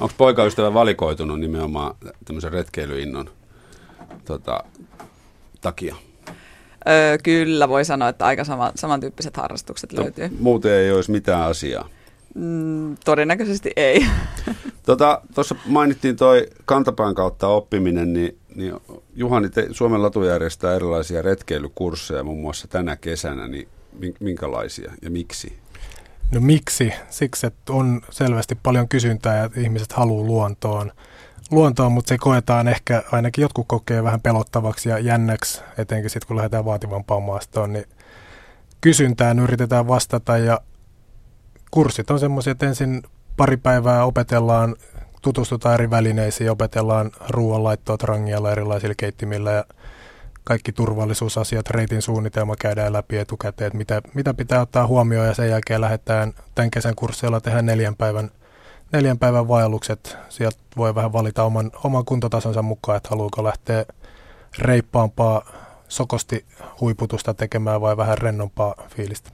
Onko 0.00 0.14
poikaystävä 0.18 0.74
valikoitunut 0.74 1.40
nimenomaan 1.40 1.94
tämmöisen 2.24 2.52
retkeilyinnon 2.52 3.30
tota, 4.24 4.64
takia? 5.60 5.96
Öö, 6.88 7.18
kyllä, 7.22 7.68
voi 7.68 7.84
sanoa, 7.84 8.08
että 8.08 8.26
aika 8.26 8.44
sama, 8.44 8.72
samantyyppiset 8.74 9.36
harrastukset 9.36 9.92
No, 9.92 10.02
löytyy. 10.02 10.28
muuten 10.40 10.72
ei 10.72 10.92
olisi 10.92 11.10
mitään 11.10 11.42
asiaa. 11.42 11.88
Mm, 12.34 12.96
todennäköisesti 13.04 13.70
ei. 13.76 14.06
Tuossa 14.86 15.54
tota, 15.54 15.56
mainittiin 15.66 16.16
toi 16.16 16.46
kantapään 16.64 17.14
kautta 17.14 17.48
oppiminen, 17.48 18.12
niin, 18.12 18.38
niin 18.54 18.74
Juhani, 19.14 19.48
te, 19.50 19.68
Suomen 19.70 20.02
Latu 20.02 20.24
järjestää 20.24 20.74
erilaisia 20.74 21.22
retkeilykursseja 21.22 22.24
muun 22.24 22.40
muassa 22.40 22.68
tänä 22.68 22.96
kesänä, 22.96 23.48
niin 23.48 23.68
minkälaisia 24.20 24.92
ja 25.02 25.10
miksi? 25.10 25.58
No 26.34 26.40
miksi? 26.40 26.92
Siksi, 27.10 27.46
että 27.46 27.72
on 27.72 28.00
selvästi 28.10 28.54
paljon 28.62 28.88
kysyntää 28.88 29.36
ja 29.36 29.50
ihmiset 29.56 29.92
haluaa 29.92 30.26
luontoon. 30.26 30.92
Luontoon, 31.50 31.92
mutta 31.92 32.08
se 32.08 32.18
koetaan 32.18 32.68
ehkä, 32.68 33.02
ainakin 33.12 33.42
jotkut 33.42 33.68
kokee 33.68 34.04
vähän 34.04 34.20
pelottavaksi 34.20 34.88
ja 34.88 34.98
jännäksi, 34.98 35.62
etenkin 35.78 36.10
sitten 36.10 36.26
kun 36.26 36.36
lähdetään 36.36 36.64
vaativampaan 36.64 37.22
maastoon, 37.22 37.72
niin 37.72 37.84
kysyntään 38.80 39.38
yritetään 39.38 39.88
vastata 39.88 40.38
ja 40.38 40.60
kurssit 41.70 42.10
on 42.10 42.20
semmoisia, 42.20 42.50
että 42.50 42.66
ensin 42.66 43.02
pari 43.36 43.56
päivää 43.56 44.04
opetellaan, 44.04 44.76
tutustutaan 45.22 45.74
eri 45.74 45.90
välineisiin, 45.90 46.50
opetellaan 46.50 47.10
ruoanlaittoa 47.28 47.96
trangialla 47.96 48.52
erilaisilla 48.52 48.94
keittimillä 48.96 49.52
ja 49.52 49.64
kaikki 50.48 50.72
turvallisuusasiat, 50.72 51.70
reitin 51.70 52.02
suunnitelma 52.02 52.56
käydään 52.56 52.92
läpi 52.92 53.18
etukäteen, 53.18 53.66
että 53.66 53.78
mitä, 53.78 54.02
mitä 54.14 54.34
pitää 54.34 54.60
ottaa 54.60 54.86
huomioon 54.86 55.26
ja 55.26 55.34
sen 55.34 55.50
jälkeen 55.50 55.80
lähdetään 55.80 56.32
tämän 56.54 56.70
kesän 56.70 56.94
kursseilla 56.94 57.40
tehdä 57.40 57.62
neljän 57.62 57.96
päivän, 57.96 58.30
neljän 58.92 59.18
päivän 59.18 59.48
vaellukset. 59.48 60.16
Sieltä 60.28 60.58
voi 60.76 60.94
vähän 60.94 61.12
valita 61.12 61.44
oman, 61.44 61.70
oman 61.84 62.04
kuntotasonsa 62.04 62.62
mukaan, 62.62 62.96
että 62.96 63.08
haluuko 63.08 63.44
lähteä 63.44 63.84
reippaampaa 64.58 65.52
sokosti 65.88 66.44
huiputusta 66.80 67.34
tekemään 67.34 67.80
vai 67.80 67.96
vähän 67.96 68.18
rennompaa 68.18 68.74
fiilistä. 68.96 69.30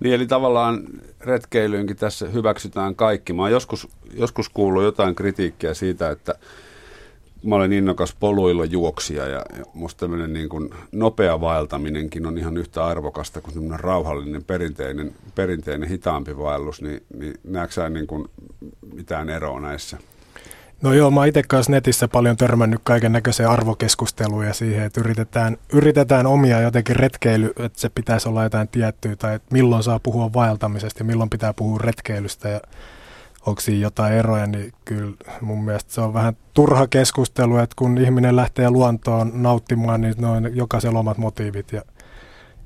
Niin, 0.00 0.14
eli 0.14 0.26
tavallaan 0.26 0.80
retkeilyynkin 1.20 1.96
tässä 1.96 2.28
hyväksytään 2.28 2.94
kaikki. 2.94 3.32
Mä 3.32 3.42
oon 3.42 3.50
joskus, 3.50 3.88
joskus 4.14 4.48
kuullut 4.48 4.82
jotain 4.82 5.14
kritiikkiä 5.14 5.74
siitä, 5.74 6.10
että 6.10 6.34
mä 7.44 7.54
olen 7.54 7.72
innokas 7.72 8.16
poluilla 8.20 8.64
juoksija 8.64 9.26
ja, 9.26 9.44
musta 9.74 10.00
tämmöinen 10.00 10.32
niin 10.32 10.48
kuin 10.48 10.70
nopea 10.92 11.40
vaeltaminenkin 11.40 12.26
on 12.26 12.38
ihan 12.38 12.56
yhtä 12.56 12.84
arvokasta 12.84 13.40
kuin 13.40 13.54
semmoinen 13.54 13.80
rauhallinen 13.80 14.44
perinteinen, 14.44 15.12
perinteinen 15.34 15.88
hitaampi 15.88 16.38
vaellus, 16.38 16.82
niin, 16.82 17.02
niin 17.18 17.34
näetkö 17.44 17.88
niin 17.88 18.06
kuin 18.06 18.28
mitään 18.94 19.28
eroa 19.28 19.60
näissä? 19.60 19.98
No 20.82 20.92
joo, 20.92 21.10
mä 21.10 21.26
itse 21.26 21.42
kanssa 21.42 21.72
netissä 21.72 22.08
paljon 22.08 22.36
törmännyt 22.36 22.80
kaiken 22.84 23.12
näköiseen 23.12 23.48
arvokeskusteluun 23.48 24.46
ja 24.46 24.54
siihen, 24.54 24.84
että 24.84 25.00
yritetään, 25.00 25.56
yritetään 25.72 26.26
omia 26.26 26.60
jotenkin 26.60 26.96
retkeily, 26.96 27.52
että 27.56 27.80
se 27.80 27.88
pitäisi 27.88 28.28
olla 28.28 28.42
jotain 28.42 28.68
tiettyä, 28.68 29.16
tai 29.16 29.34
että 29.34 29.48
milloin 29.52 29.82
saa 29.82 30.00
puhua 30.00 30.32
vaeltamisesta 30.32 31.00
ja 31.00 31.04
milloin 31.04 31.30
pitää 31.30 31.54
puhua 31.54 31.78
retkeilystä 31.78 32.48
ja 32.48 32.60
onko 33.48 33.60
siinä 33.60 33.82
jotain 33.82 34.14
eroja, 34.14 34.46
niin 34.46 34.72
kyllä 34.84 35.14
mun 35.40 35.64
mielestä 35.64 35.92
se 35.92 36.00
on 36.00 36.14
vähän 36.14 36.36
turha 36.54 36.86
keskustelu, 36.86 37.56
että 37.56 37.74
kun 37.78 37.98
ihminen 37.98 38.36
lähtee 38.36 38.70
luontoon 38.70 39.42
nauttimaan, 39.42 40.00
niin 40.00 40.14
ne 40.18 40.26
on 40.26 40.56
jokaisella 40.56 40.98
omat 40.98 41.18
motiivit 41.18 41.72
ja 41.72 41.82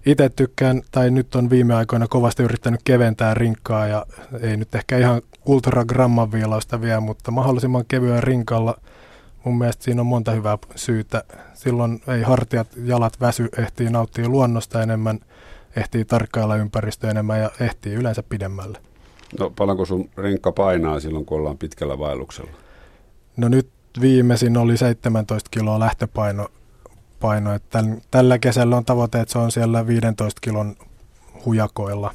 itse 0.07 0.29
tykkään, 0.29 0.83
tai 0.91 1.11
nyt 1.11 1.35
on 1.35 1.51
viime 1.51 1.75
aikoina 1.75 2.09
kovasti 2.09 2.43
yrittänyt 2.43 2.81
keventää 2.85 3.35
rinkkaa 3.35 3.87
ja 3.87 4.07
ei 4.41 4.57
nyt 4.57 4.75
ehkä 4.75 4.99
ihan 4.99 5.23
ultragramman 5.47 6.33
viilausta 6.33 6.81
vielä, 6.81 7.01
mutta 7.01 7.31
mahdollisimman 7.31 7.85
kevyen 7.89 8.23
rinkalla 8.23 8.75
mun 9.45 9.59
mielestä 9.59 9.85
siinä 9.85 10.01
on 10.01 10.07
monta 10.07 10.33
hyvää 10.33 10.59
syytä. 10.77 11.25
Silloin 11.55 12.03
ei 12.09 12.23
hartiat, 12.23 12.69
jalat 12.85 13.21
väsy, 13.21 13.49
ehtii 13.59 13.91
nauttia 13.91 14.29
luonnosta 14.29 14.83
enemmän, 14.83 15.19
ehtii 15.77 16.05
tarkkailla 16.05 16.57
ympäristöä 16.57 17.11
enemmän 17.11 17.41
ja 17.41 17.51
ehtii 17.61 17.95
yleensä 17.95 18.23
pidemmälle. 18.23 18.92
No 19.39 19.51
paljonko 19.51 19.85
sun 19.85 20.11
rinkka 20.17 20.53
painaa 20.53 21.01
silloin, 21.01 21.25
kun 21.25 21.39
ollaan 21.39 21.59
pitkällä 21.59 21.99
vaelluksella? 21.99 22.51
No 23.37 23.49
nyt 23.49 23.69
viimeisin 24.01 24.57
oli 24.57 24.77
17 24.77 25.51
kiloa 25.51 25.79
lähtöpaino. 25.79 26.49
Paino, 27.21 27.55
että 27.55 27.83
täl, 27.83 27.97
tällä 28.11 28.39
kesällä 28.39 28.77
on 28.77 28.85
tavoite, 28.85 29.21
että 29.21 29.33
se 29.33 29.39
on 29.39 29.53
siellä 29.53 29.87
15 29.87 30.41
kilon 30.41 30.77
hujakoilla. 31.45 32.15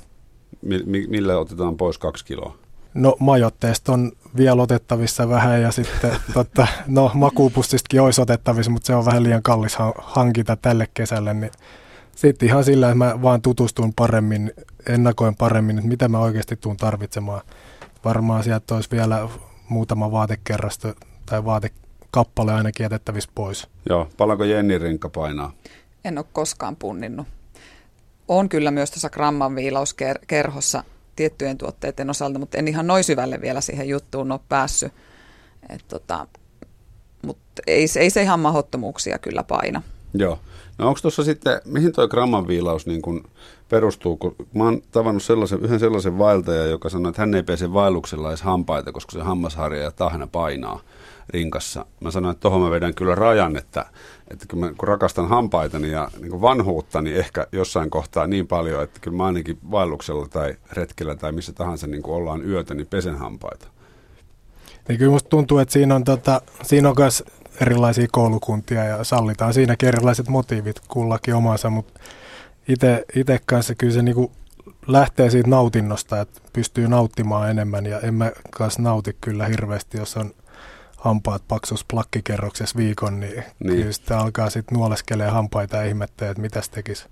Mi- 0.62 1.08
millä 1.08 1.38
otetaan 1.38 1.78
pois 1.78 1.98
kaksi 1.98 2.26
kiloa? 2.26 2.58
No 2.94 3.16
majotteesta 3.20 3.94
on 3.94 4.12
vielä 4.38 4.62
otettavissa 4.62 5.30
vähän 5.30 5.62
ja 5.62 5.72
sitten 5.72 6.12
totta, 6.34 6.68
no 6.88 7.12
makuupussistakin 7.14 8.02
olisi 8.02 8.22
otettavissa, 8.22 8.72
mutta 8.72 8.88
se 8.88 8.96
on 8.96 9.06
vähän 9.06 9.24
liian 9.24 9.44
kallis 9.44 9.78
hankita 9.98 10.56
tälle 10.56 10.88
kesälle, 10.94 11.34
niin 11.34 11.52
sitten 12.18 12.50
ihan 12.50 12.64
sillä, 12.64 12.88
että 12.88 12.96
mä 12.96 13.22
vaan 13.22 13.42
tutustun 13.42 13.94
paremmin, 13.94 14.54
ennakoin 14.90 15.36
paremmin, 15.36 15.78
että 15.78 15.90
mitä 15.90 16.08
mä 16.08 16.20
oikeasti 16.20 16.56
tuun 16.56 16.78
tarvitsemaan. 16.78 17.42
Varmaan 18.06 18.44
sieltä 18.44 18.76
olisi 18.76 18.92
vielä 18.92 19.30
muutama 19.70 20.12
vaatekerrasto 20.12 20.94
tai 21.26 21.46
vaatekappale 21.46 22.54
ainakin 22.54 22.84
jätettävissä 22.84 23.30
pois. 23.36 23.68
Joo, 23.90 24.10
paljonko 24.18 24.44
Jenni 24.44 24.78
rinkka 24.78 25.10
painaa? 25.10 25.54
En 26.06 26.18
ole 26.18 26.26
koskaan 26.34 26.76
punninnut. 26.76 27.28
On 28.28 28.50
kyllä 28.50 28.72
myös 28.72 28.92
tuossa 28.92 29.10
gramman 29.10 29.56
viilauskerhossa 29.56 30.84
tiettyjen 31.16 31.58
tuotteiden 31.58 32.10
osalta, 32.10 32.40
mutta 32.40 32.58
en 32.58 32.68
ihan 32.68 32.88
noin 32.88 33.04
syvälle 33.04 33.42
vielä 33.42 33.62
siihen 33.62 33.90
juttuun 33.90 34.32
ole 34.32 34.40
päässyt. 34.50 34.94
Et 35.70 35.86
tota, 35.88 36.28
mutta 37.26 37.62
ei, 37.68 37.86
ei 38.00 38.10
se 38.10 38.22
ihan 38.22 38.40
mahottomuuksia 38.40 39.20
kyllä 39.20 39.44
paina. 39.44 39.82
Joo. 40.14 40.40
No 40.77 40.88
onko 40.88 41.00
tuossa 41.01 41.24
sitten, 41.24 41.62
mihin 41.65 41.93
tuo 41.93 42.07
gramman 42.07 42.48
viilaus 42.48 42.86
niin 42.86 43.01
kun 43.01 43.24
perustuu? 43.69 44.17
Kun 44.17 44.36
mä 44.53 44.63
oon 44.63 44.81
tavannut 44.91 45.24
sellaisen, 45.24 45.60
yhden 45.62 45.79
sellaisen 45.79 46.17
vaeltajan, 46.17 46.69
joka 46.69 46.89
sanoi, 46.89 47.10
että 47.10 47.22
hän 47.22 47.36
ei 47.36 47.43
pääse 47.43 47.74
vaelluksella 47.74 48.29
edes 48.29 48.41
hampaita, 48.41 48.91
koska 48.91 49.12
se 49.12 49.22
hammasharja 49.22 49.84
ja 49.84 49.91
tahna 49.91 50.27
painaa 50.27 50.79
rinkassa. 51.29 51.86
Mä 52.00 52.12
sanoin, 52.12 52.31
että 52.31 52.41
tuohon 52.41 52.62
mä 52.62 52.72
vedän 52.72 52.93
kyllä 52.93 53.15
rajan, 53.15 53.57
että, 53.57 53.86
että 54.27 54.46
kun, 54.50 54.60
mä, 54.60 54.74
kun 54.77 54.88
rakastan 54.88 55.29
hampaitani 55.29 55.91
ja 55.91 56.12
niin 56.22 56.41
vanhuutta, 56.41 57.01
niin 57.01 57.15
ehkä 57.15 57.48
jossain 57.51 57.89
kohtaa 57.89 58.27
niin 58.27 58.48
paljon, 58.48 58.84
että 58.84 59.00
kyllä 59.00 59.17
mä 59.17 59.25
ainakin 59.25 59.57
vaelluksella 59.72 60.27
tai 60.27 60.55
retkellä 60.72 61.15
tai 61.15 61.31
missä 61.31 61.53
tahansa 61.53 61.88
niin 61.88 62.01
ollaan 62.05 62.46
yötä, 62.46 62.74
niin 62.74 62.88
pesen 62.88 63.15
hampaita. 63.15 63.67
Niin 64.88 65.00
kyllä 65.00 65.12
musta 65.12 65.29
tuntuu, 65.29 65.57
että 65.57 65.74
siinä 65.74 65.96
on, 65.96 66.03
tota, 66.03 66.41
siinä 66.63 66.89
on 66.89 66.96
myös 66.98 67.24
erilaisia 67.62 68.08
koulukuntia 68.12 68.84
ja 68.84 69.04
sallitaan 69.04 69.54
siinäkin 69.54 69.90
erilaiset 69.90 70.28
motiivit 70.28 70.80
kullakin 70.88 71.36
omansa, 71.36 71.70
mutta 71.70 72.00
itse 73.16 73.40
kanssa 73.46 73.76
kyllä 73.76 73.94
se 73.94 74.02
niinku 74.02 74.32
lähtee 74.88 75.30
siitä 75.30 75.50
nautinnosta, 75.50 76.22
että 76.22 76.42
pystyy 76.54 76.88
nauttimaan 76.88 77.50
enemmän 77.50 77.86
ja 77.86 78.00
en 78.00 78.14
mä 78.14 78.32
kanssa 78.52 78.82
nauti 78.82 79.18
kyllä 79.22 79.46
hirveästi, 79.46 79.98
jos 79.98 80.18
on 80.18 80.32
hampaat 80.98 81.44
paksus 81.48 81.86
plakkikerroksessa 81.86 82.78
viikon, 82.78 83.20
niin, 83.20 83.44
niin. 83.64 83.78
kyllä 83.78 83.92
sitä 83.92 84.20
alkaa 84.20 84.50
sitten 84.50 84.78
nuoleskelee 84.78 85.30
hampaita 85.30 85.78
ja 85.78 85.84
ihmettelee, 85.84 86.32
että 86.32 86.42
mitä 86.42 86.62
tekisi. 86.72 87.06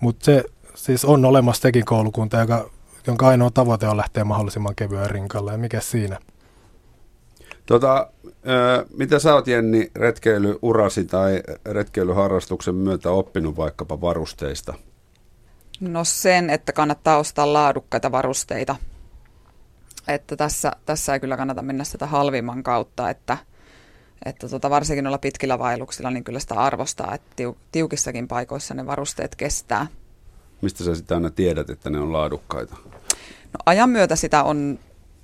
Mutta 0.00 0.24
se 0.24 0.44
siis 0.74 1.04
on 1.04 1.24
olemassa 1.24 1.62
sekin 1.62 1.84
koulukunta, 1.84 2.36
joka, 2.36 2.70
jonka 3.06 3.28
ainoa 3.28 3.50
tavoite 3.50 3.88
on 3.88 3.96
lähteä 3.96 4.24
mahdollisimman 4.24 4.74
kevyen 4.74 5.10
rinkalle, 5.10 5.52
ja 5.52 5.58
mikä 5.58 5.80
siinä? 5.80 6.18
Tota, 7.66 8.10
mitä 8.96 9.18
sä 9.18 9.34
oot 9.34 9.46
Jenni 9.46 9.90
retkeilyurasi 9.94 11.04
tai 11.04 11.42
retkeilyharrastuksen 11.66 12.74
myötä 12.74 13.10
oppinut 13.10 13.56
vaikkapa 13.56 14.00
varusteista? 14.00 14.74
No 15.80 16.04
sen, 16.04 16.50
että 16.50 16.72
kannattaa 16.72 17.18
ostaa 17.18 17.52
laadukkaita 17.52 18.12
varusteita. 18.12 18.76
Että 20.08 20.36
tässä, 20.36 20.72
tässä 20.86 21.14
ei 21.14 21.20
kyllä 21.20 21.36
kannata 21.36 21.62
mennä 21.62 21.84
sitä 21.84 22.06
halvimman 22.06 22.62
kautta, 22.62 23.10
että, 23.10 23.38
että 24.24 24.48
tota, 24.48 24.70
varsinkin 24.70 25.06
olla 25.06 25.18
pitkillä 25.18 25.58
vaelluksilla, 25.58 26.10
niin 26.10 26.24
kyllä 26.24 26.38
sitä 26.38 26.54
arvostaa, 26.54 27.14
että 27.14 27.42
tiukissakin 27.72 28.28
paikoissa 28.28 28.74
ne 28.74 28.86
varusteet 28.86 29.36
kestää. 29.36 29.86
Mistä 30.60 30.84
sä 30.84 30.94
sitä 30.94 31.14
aina 31.14 31.30
tiedät, 31.30 31.70
että 31.70 31.90
ne 31.90 31.98
on 31.98 32.12
laadukkaita? 32.12 32.76
No, 33.52 33.58
ajan 33.66 33.90
myötä 33.90 34.16
sitä 34.16 34.42
on 34.42 34.78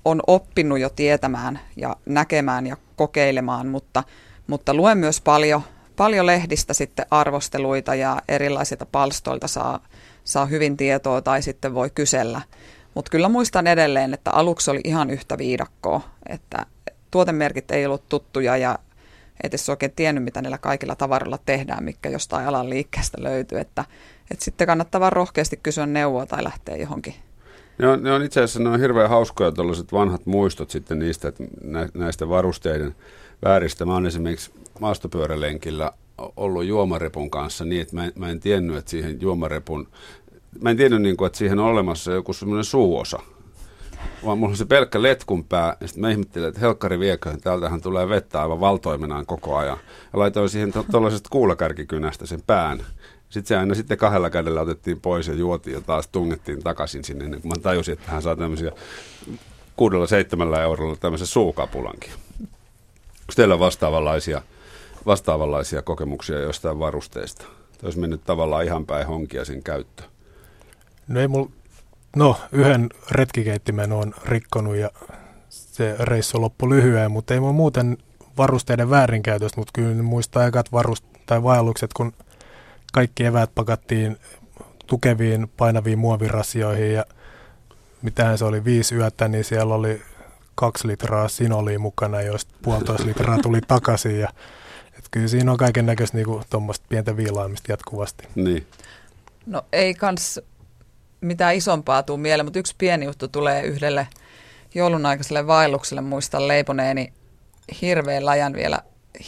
on 0.05 0.21
oppinut 0.27 0.79
jo 0.79 0.89
tietämään 0.89 1.59
ja 1.75 1.95
näkemään 2.05 2.67
ja 2.67 2.77
kokeilemaan, 2.95 3.67
mutta, 3.67 4.03
mutta 4.47 4.73
luen 4.73 4.97
myös 4.97 5.21
paljon, 5.21 5.61
paljon 5.95 6.25
lehdistä 6.25 6.73
sitten 6.73 7.05
arvosteluita 7.11 7.95
ja 7.95 8.21
erilaisilta 8.27 8.85
palstoilta 8.85 9.47
saa, 9.47 9.79
saa 10.23 10.45
hyvin 10.45 10.77
tietoa 10.77 11.21
tai 11.21 11.41
sitten 11.41 11.73
voi 11.73 11.89
kysellä. 11.89 12.41
Mutta 12.95 13.11
kyllä 13.11 13.29
muistan 13.29 13.67
edelleen, 13.67 14.13
että 14.13 14.31
aluksi 14.31 14.71
oli 14.71 14.81
ihan 14.83 15.09
yhtä 15.09 15.37
viidakkoa, 15.37 16.01
että 16.29 16.65
tuotemerkit 17.11 17.71
ei 17.71 17.85
ollut 17.85 18.09
tuttuja 18.09 18.57
ja 18.57 18.79
et 19.43 19.53
edes 19.53 19.69
oikein 19.69 19.91
tiennyt, 19.95 20.23
mitä 20.23 20.41
niillä 20.41 20.57
kaikilla 20.57 20.95
tavaroilla 20.95 21.39
tehdään, 21.45 21.83
mikä 21.83 22.09
jostain 22.09 22.47
alan 22.47 22.69
liikkeestä 22.69 23.23
löytyy. 23.23 23.59
Että, 23.59 23.85
että 24.31 24.45
sitten 24.45 24.67
kannattaa 24.67 25.01
vaan 25.01 25.11
rohkeasti 25.11 25.59
kysyä 25.63 25.85
neuvoa 25.85 26.25
tai 26.25 26.43
lähteä 26.43 26.75
johonkin 26.75 27.15
ne 27.79 27.87
on, 27.87 28.03
ne 28.03 28.11
on 28.11 28.23
itse 28.23 28.41
asiassa 28.41 28.59
ne 28.59 28.69
on 28.69 28.79
hirveän 28.79 29.09
hauskoja 29.09 29.51
tuollaiset 29.51 29.91
vanhat 29.91 30.25
muistot 30.25 30.69
sitten 30.69 30.99
niistä, 30.99 31.27
että 31.27 31.43
näistä 31.93 32.29
varusteiden 32.29 32.95
vääristä. 33.45 33.85
Mä 33.85 33.93
oon 33.93 34.05
esimerkiksi 34.05 34.51
maastopyörälenkillä 34.79 35.91
ollut 36.17 36.65
juomarepun 36.65 37.29
kanssa 37.29 37.65
niin, 37.65 37.81
että 37.81 37.95
mä 37.95 38.05
en, 38.05 38.11
mä 38.15 38.29
en 38.29 38.39
tiennyt, 38.39 38.77
että 38.77 38.91
siihen 38.91 39.21
juomarepun, 39.21 39.87
mä 40.61 40.69
en 40.69 40.77
tiennyt, 40.77 41.01
niin 41.01 41.17
kuin, 41.17 41.27
että 41.27 41.37
siihen 41.37 41.59
on 41.59 41.65
olemassa 41.65 42.11
joku 42.11 42.33
semmoinen 42.33 42.63
suuosa. 42.63 43.19
Vaan 44.25 44.37
mulla 44.37 44.51
on 44.51 44.57
se 44.57 44.65
pelkkä 44.65 45.01
letkun 45.01 45.43
pää, 45.43 45.77
ja 45.81 45.87
sitten 45.87 46.01
mä 46.01 46.11
ihmettelin, 46.11 46.47
että 46.47 46.59
helkkari 46.59 46.99
viekö, 46.99 47.37
täältähän 47.41 47.81
tulee 47.81 48.09
vettä 48.09 48.41
aivan 48.41 48.59
valtoimenaan 48.59 49.25
koko 49.25 49.55
ajan. 49.57 49.77
Ja 50.13 50.19
laitoin 50.19 50.49
siihen 50.49 50.73
tuollaisesta 50.91 51.29
kuulakärkikynästä 51.31 52.25
sen 52.25 52.41
pään. 52.47 52.79
Sitten 53.29 53.47
se 53.47 53.57
aina 53.57 53.75
sitten 53.75 53.97
kahdella 53.97 54.29
kädellä 54.29 54.61
otettiin 54.61 55.01
pois 55.01 55.27
ja 55.27 55.33
juotiin 55.33 55.73
ja 55.73 55.81
taas 55.81 56.07
tungettiin 56.07 56.63
takaisin 56.63 57.03
sinne, 57.03 57.27
niin 57.27 57.41
kun 57.41 57.51
mä 57.51 57.61
tajusin, 57.61 57.93
että 57.93 58.11
hän 58.11 58.21
saa 58.21 58.35
tämmöisiä 58.35 58.71
kuudella 59.75 60.07
seitsemällä 60.07 60.61
eurolla 60.61 60.95
tämmöisen 60.95 61.27
suukapulankin. 61.27 62.11
Onko 62.39 63.33
teillä 63.35 63.59
vastaavanlaisia, 63.59 64.41
vastaavanlaisia 65.05 65.81
kokemuksia 65.81 66.39
jostain 66.39 66.79
varusteista? 66.79 67.45
olisi 67.83 67.99
mennyt 67.99 68.23
tavallaan 68.23 68.65
ihan 68.65 68.85
päin 68.85 69.07
honkia 69.07 69.45
sen 69.45 69.63
käyttö. 69.63 70.03
No 71.07 71.19
ei 71.19 71.27
mul, 71.27 71.45
no 72.15 72.35
yhden 72.51 72.89
retkikeittimen 73.11 73.91
on 73.91 74.13
rikkonut 74.25 74.75
ja 74.75 74.91
se 75.49 75.95
reissu 75.99 76.41
loppu 76.41 76.69
lyhyen, 76.69 77.11
mutta 77.11 77.33
ei 77.33 77.39
mulla 77.39 77.53
muuten 77.53 77.97
varusteiden 78.37 78.89
väärinkäytöstä, 78.89 79.61
mutta 79.61 79.71
kyllä 79.73 80.03
muistaa 80.03 80.45
ekat 80.45 80.71
varust 80.71 81.05
tai 81.25 81.43
vaellukset, 81.43 81.93
kun 81.93 82.13
kaikki 82.91 83.25
eväät 83.25 83.55
pakattiin 83.55 84.17
tukeviin 84.87 85.51
painaviin 85.57 85.99
muovirasioihin 85.99 86.93
ja 86.93 87.05
mitähän 88.01 88.37
se 88.37 88.45
oli, 88.45 88.63
viisi 88.63 88.95
yötä, 88.95 89.27
niin 89.27 89.43
siellä 89.43 89.75
oli 89.75 90.01
kaksi 90.55 90.87
litraa 90.87 91.27
sinolia 91.27 91.79
mukana, 91.79 92.21
joista 92.21 92.53
puolitoista 92.61 93.07
litraa 93.07 93.37
tuli 93.37 93.61
takaisin. 93.67 94.19
Ja, 94.19 94.29
et 94.97 95.05
kyllä 95.11 95.27
siinä 95.27 95.51
on 95.51 95.57
kaiken 95.57 95.85
näköistä 95.85 96.17
niinku, 96.17 96.41
pientä 96.89 97.17
viilaamista 97.17 97.71
jatkuvasti. 97.71 98.27
Niin. 98.35 98.67
No 99.45 99.61
ei 99.71 99.93
kans 99.93 100.39
mitään 101.21 101.55
isompaa 101.55 102.03
tuu 102.03 102.17
mieleen, 102.17 102.45
mutta 102.45 102.59
yksi 102.59 102.75
pieni 102.77 103.05
juttu 103.05 103.27
tulee 103.27 103.63
yhdelle 103.63 104.07
joulun 104.75 105.05
aikaiselle 105.05 105.47
vaellukselle. 105.47 106.01
Muistan 106.01 106.47
leiponeeni 106.47 107.13
hirveän 107.81 108.25
lajan 108.25 108.53
vielä 108.53 108.79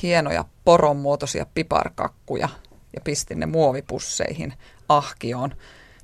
hienoja 0.04 0.46
poronmuotoisia 0.66 1.46
piparkakkuja 1.54 2.50
ja 2.94 3.02
pistin 3.04 3.40
ne 3.40 3.46
muovipusseihin 3.46 4.54
ahkioon 4.90 5.54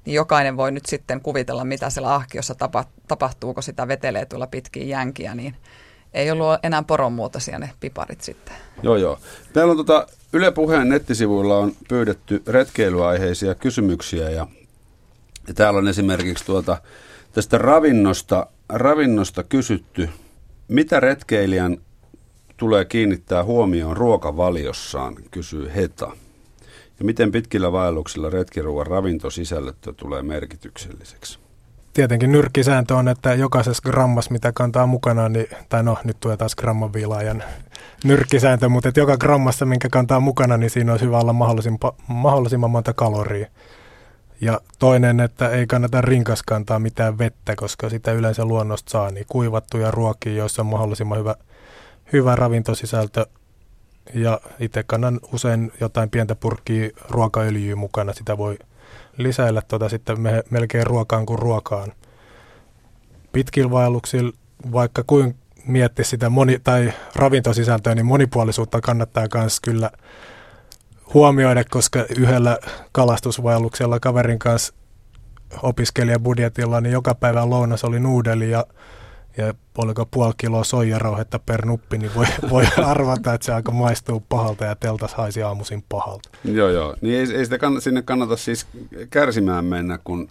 niin 0.08 0.15
jokainen 0.15 0.58
voi 0.58 0.72
nyt 0.72 0.86
sitten 0.86 1.22
kuvitella, 1.22 1.65
mitä 1.65 1.89
siellä 1.89 2.15
ahkiossa 2.15 2.56
tapa, 2.56 2.86
tapahtuu, 3.08 3.56
sitä 3.60 3.88
vetelee 3.88 4.25
tuolla 4.25 4.48
pitkin 4.48 4.89
jänkiä, 4.89 5.36
niin 5.36 5.56
ei 6.13 6.32
ollut 6.32 6.48
enää 6.63 6.84
poronmuotoisia 6.84 7.60
ne 7.60 7.70
piparit 7.79 8.22
sitten. 8.22 8.56
Joo, 8.84 8.96
joo. 8.96 9.20
Täällä 9.53 9.72
on 9.72 9.77
tota, 9.77 10.08
Yle 10.34 10.51
Puheen 10.51 10.89
nettisivuilla 10.89 11.58
on 11.58 11.72
pyydetty 11.89 12.44
retkeilyaiheisia 12.48 13.56
kysymyksiä 13.56 14.29
ja, 14.29 14.48
ja 15.48 15.53
täällä 15.53 15.77
on 15.77 15.88
esimerkiksi 15.88 16.46
tuota, 16.46 16.77
tästä 17.32 17.58
ravinnosta, 17.58 18.48
ravinnosta 18.70 19.44
kysytty, 19.44 20.10
mitä 20.67 21.00
retkeilijän 21.00 21.77
tulee 22.58 22.86
kiinnittää 22.86 23.44
huomioon 23.44 23.98
ruokavaliossaan, 23.98 25.15
kysyy 25.32 25.72
Heta. 25.75 26.12
Ja 27.00 27.06
miten 27.06 27.32
pitkillä 27.32 27.72
vaelluksilla 27.72 28.30
retkiruuan 28.30 28.88
ravintosisällöttö 28.88 29.94
tulee 29.94 30.22
merkitykselliseksi? 30.22 31.39
Tietenkin 31.94 32.32
nyrkkisääntö 32.32 32.96
on, 32.96 33.08
että 33.08 33.34
jokaisessa 33.34 33.84
grammas, 33.89 34.30
mitä 34.30 34.51
kantaa 34.51 34.86
mukana, 34.88 35.30
niin, 35.30 35.48
tai 35.70 35.84
no 35.84 35.98
nyt 36.04 36.18
tulee 36.20 36.38
taas 36.38 36.56
grammaviilaajan 36.56 37.44
nyrkkisääntö, 38.04 38.70
mutta 38.70 38.89
että 38.89 39.00
joka 39.00 39.18
grammassa, 39.18 39.66
minkä 39.66 39.89
kantaa 39.92 40.20
mukana, 40.20 40.58
niin 40.58 40.70
siinä 40.70 40.92
olisi 40.92 41.06
hyvä 41.06 41.20
olla 41.20 41.34
mahdollisimman, 41.34 41.92
mahdollisimman 42.08 42.72
monta 42.72 42.94
kaloria. 42.94 43.48
Ja 44.42 44.62
toinen, 44.80 45.20
että 45.20 45.50
ei 45.50 45.68
kannata 45.68 46.01
rinkas 46.01 46.44
kantaa 46.44 46.79
mitään 46.79 47.18
vettä, 47.18 47.55
koska 47.55 47.90
sitä 47.90 48.12
yleensä 48.12 48.46
luonnosta 48.46 48.92
saa, 48.92 49.12
niin 49.12 49.25
kuivattuja 49.29 49.92
ruokia, 49.92 50.33
joissa 50.33 50.62
on 50.62 50.66
mahdollisimman 50.66 51.20
hyvä, 51.20 51.36
hyvä 52.14 52.36
ravintosisältö 52.36 53.25
ja 54.13 54.39
itse 54.59 54.83
kannan 54.83 55.20
usein 55.33 55.72
jotain 55.79 56.09
pientä 56.09 56.35
purkkia 56.35 56.89
ruokaöljyä 57.09 57.75
mukana. 57.75 58.13
Sitä 58.13 58.37
voi 58.37 58.57
lisäillä 59.17 59.61
tuota 59.61 59.89
sitten 59.89 60.22
me, 60.22 60.43
melkein 60.50 60.87
ruokaan 60.87 61.25
kuin 61.25 61.39
ruokaan. 61.39 61.93
Pitkillä 63.31 63.72
vaelluksilla, 63.72 64.31
vaikka 64.72 65.03
kuin 65.07 65.35
mietti 65.65 66.03
sitä 66.03 66.29
moni, 66.29 66.59
tai 66.63 66.93
ravintosisältöä, 67.15 67.96
niin 67.96 68.05
monipuolisuutta 68.05 68.81
kannattaa 68.81 69.27
myös 69.33 69.59
kyllä 69.59 69.91
huomioida, 71.13 71.63
koska 71.70 72.05
yhdellä 72.17 72.57
kalastusvaelluksella 72.91 74.00
kaverin 74.00 74.39
kanssa 74.39 74.74
opiskelijabudjetilla, 75.63 76.81
niin 76.81 76.93
joka 76.93 77.15
päivä 77.15 77.50
lounas 77.50 77.83
oli 77.83 78.00
nuudeli 78.00 78.50
ja 78.50 78.65
ja 79.38 79.54
oliko 79.78 80.06
puoli 80.06 80.34
kiloa 80.38 80.64
soijarauhetta 80.64 81.40
per 81.40 81.66
nuppi, 81.66 81.98
niin 81.98 82.12
voi, 82.16 82.26
voi 82.50 82.66
arvata, 82.86 83.34
että 83.34 83.46
se 83.46 83.54
aika 83.54 83.72
maistuu 83.72 84.24
pahalta 84.30 84.66
ja 84.66 84.76
teltas 84.76 85.14
haisi 85.14 85.44
aamuisin 85.44 85.84
pahalta. 85.90 86.30
Joo, 86.44 86.70
joo. 86.70 86.96
Niin 87.02 87.16
ei, 87.16 87.38
ei 87.38 87.46
sitä 87.46 87.58
kann- 87.58 87.82
sinne 87.82 88.02
kannata 88.02 88.38
siis 88.38 88.68
kärsimään 89.10 89.66
mennä, 89.66 90.00
kun 90.04 90.30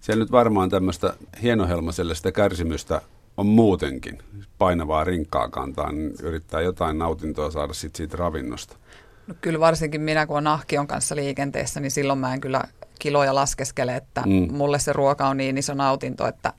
siellä 0.00 0.24
nyt 0.24 0.32
varmaan 0.32 0.70
tämmöistä 0.70 1.14
hienohelmaiselle 1.42 2.14
sitä 2.14 2.32
kärsimystä 2.32 3.00
on 3.36 3.46
muutenkin. 3.46 4.18
Painavaa 4.58 5.04
rinkkaa 5.04 5.48
kantaa, 5.48 5.92
niin 5.92 6.14
yrittää 6.22 6.60
jotain 6.60 6.98
nautintoa 6.98 7.50
saada 7.50 7.72
sit 7.72 7.96
siitä 7.96 8.16
ravinnosta. 8.16 8.76
No 9.26 9.34
kyllä 9.40 9.60
varsinkin 9.60 10.00
minä, 10.00 10.26
kun 10.26 10.36
on 10.36 10.46
ahkion 10.46 10.86
kanssa 10.86 11.16
liikenteessä, 11.16 11.80
niin 11.80 11.90
silloin 11.90 12.18
mä 12.18 12.34
en 12.34 12.40
kyllä 12.40 12.62
kiloja 12.98 13.34
laskeskele, 13.34 13.96
että 13.96 14.22
mm. 14.26 14.48
mulle 14.52 14.78
se 14.78 14.92
ruoka 14.92 15.28
on 15.28 15.36
niin 15.36 15.58
iso 15.58 15.74
nautinto, 15.74 16.26
että 16.26 16.52